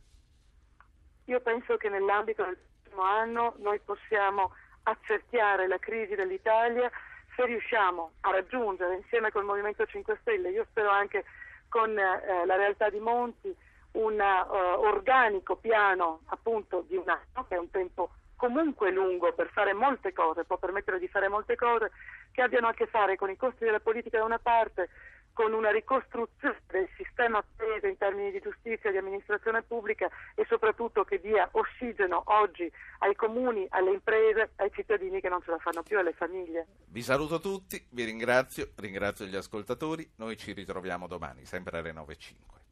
Io 1.25 1.41
penso 1.41 1.77
che 1.77 1.89
nell'ambito 1.89 2.43
del 2.43 2.57
prossimo 2.83 3.01
anno 3.01 3.55
noi 3.57 3.79
possiamo 3.79 4.53
accerchiare 4.83 5.67
la 5.67 5.79
crisi 5.79 6.13
dell'Italia 6.13 6.91
se 7.35 7.43
riusciamo 7.43 8.11
a 8.21 8.29
raggiungere 8.29 8.97
insieme 8.97 9.31
col 9.31 9.45
Movimento 9.45 9.83
5 9.83 10.19
Stelle, 10.21 10.51
io 10.51 10.67
spero 10.69 10.91
anche 10.91 11.25
con 11.69 11.97
eh, 11.97 12.45
la 12.45 12.55
realtà 12.55 12.91
di 12.91 12.99
Monti, 12.99 13.53
un 13.95 14.19
uh, 14.19 14.79
organico 14.85 15.55
piano 15.57 16.21
appunto 16.27 16.85
di 16.87 16.95
un 16.95 17.09
anno, 17.09 17.45
che 17.47 17.55
è 17.55 17.59
un 17.59 17.69
tempo 17.69 18.11
comunque 18.35 18.91
lungo 18.91 19.33
per 19.33 19.49
fare 19.51 19.73
molte 19.73 20.13
cose, 20.13 20.43
può 20.43 20.57
permettere 20.57 20.99
di 20.99 21.07
fare 21.07 21.27
molte 21.27 21.55
cose 21.55 21.91
che 22.31 22.41
abbiano 22.41 22.67
a 22.67 22.73
che 22.73 22.87
fare 22.87 23.15
con 23.15 23.29
i 23.29 23.37
costi 23.37 23.63
della 23.63 23.79
politica 23.79 24.17
da 24.17 24.25
una 24.25 24.39
parte, 24.39 24.89
con 25.31 25.51
una 25.51 25.71
ricostruzione 25.71 26.61
del 26.67 26.87
sistema 26.95 27.43
paese 27.55 27.87
in 27.87 27.97
termini 27.97 28.31
di 28.31 28.39
giustizia 28.39 28.89
e 28.89 28.91
di 28.91 28.97
amministrazione 28.97 29.63
pubblica 29.63 30.09
e 30.33 30.45
soprattutto 30.47 31.03
che 31.03 31.19
dia 31.19 31.47
ossigeno 31.51 32.23
oggi 32.25 32.71
ai 32.99 33.15
comuni, 33.15 33.65
alle 33.69 33.91
imprese, 33.91 34.51
ai 34.55 34.71
cittadini 34.73 35.19
che 35.19 35.29
non 35.29 35.41
ce 35.41 35.51
la 35.51 35.57
fanno 35.57 35.83
più, 35.83 35.99
alle 35.99 36.13
famiglie. 36.13 36.67
Vi 36.85 37.01
saluto 37.01 37.39
tutti, 37.39 37.85
vi 37.89 38.03
ringrazio, 38.05 38.69
ringrazio 38.77 39.25
gli 39.25 39.35
ascoltatori, 39.35 40.09
noi 40.17 40.37
ci 40.37 40.53
ritroviamo 40.53 41.07
domani, 41.07 41.45
sempre 41.45 41.79
alle 41.79 41.91
9.05. 41.91 42.64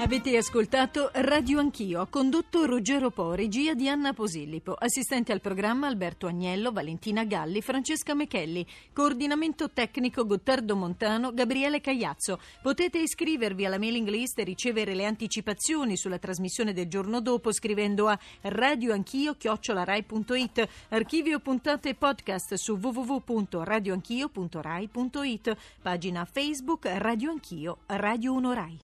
Avete 0.00 0.36
ascoltato 0.36 1.10
Radio 1.12 1.58
Anch'io, 1.58 2.06
condotto 2.08 2.64
Ruggero 2.66 3.10
Po, 3.10 3.34
regia 3.34 3.74
di 3.74 3.88
Anna 3.88 4.12
Posillipo, 4.12 4.72
assistente 4.72 5.32
al 5.32 5.40
programma 5.40 5.88
Alberto 5.88 6.28
Agnello, 6.28 6.70
Valentina 6.70 7.24
Galli, 7.24 7.60
Francesca 7.60 8.14
Mechelli, 8.14 8.64
coordinamento 8.92 9.70
tecnico 9.70 10.24
Gottardo 10.24 10.76
Montano, 10.76 11.34
Gabriele 11.34 11.80
Cagliazzo. 11.80 12.38
Potete 12.62 13.00
iscrivervi 13.00 13.66
alla 13.66 13.76
mailing 13.76 14.06
list 14.06 14.38
e 14.38 14.44
ricevere 14.44 14.94
le 14.94 15.04
anticipazioni 15.04 15.96
sulla 15.96 16.18
trasmissione 16.18 16.72
del 16.72 16.86
giorno 16.86 17.20
dopo 17.20 17.52
scrivendo 17.52 18.06
a 18.06 18.16
radioanchio-rai.it, 18.42 20.68
archivio 20.90 21.40
puntate 21.40 21.96
podcast 21.96 22.54
su 22.54 22.78
www.radioanchio.rai.it, 22.80 25.56
pagina 25.82 26.24
Facebook 26.24 26.86
Radio 26.86 27.32
Anch'io, 27.32 27.78
Radio 27.86 28.32
1 28.34 28.52
Rai. 28.52 28.76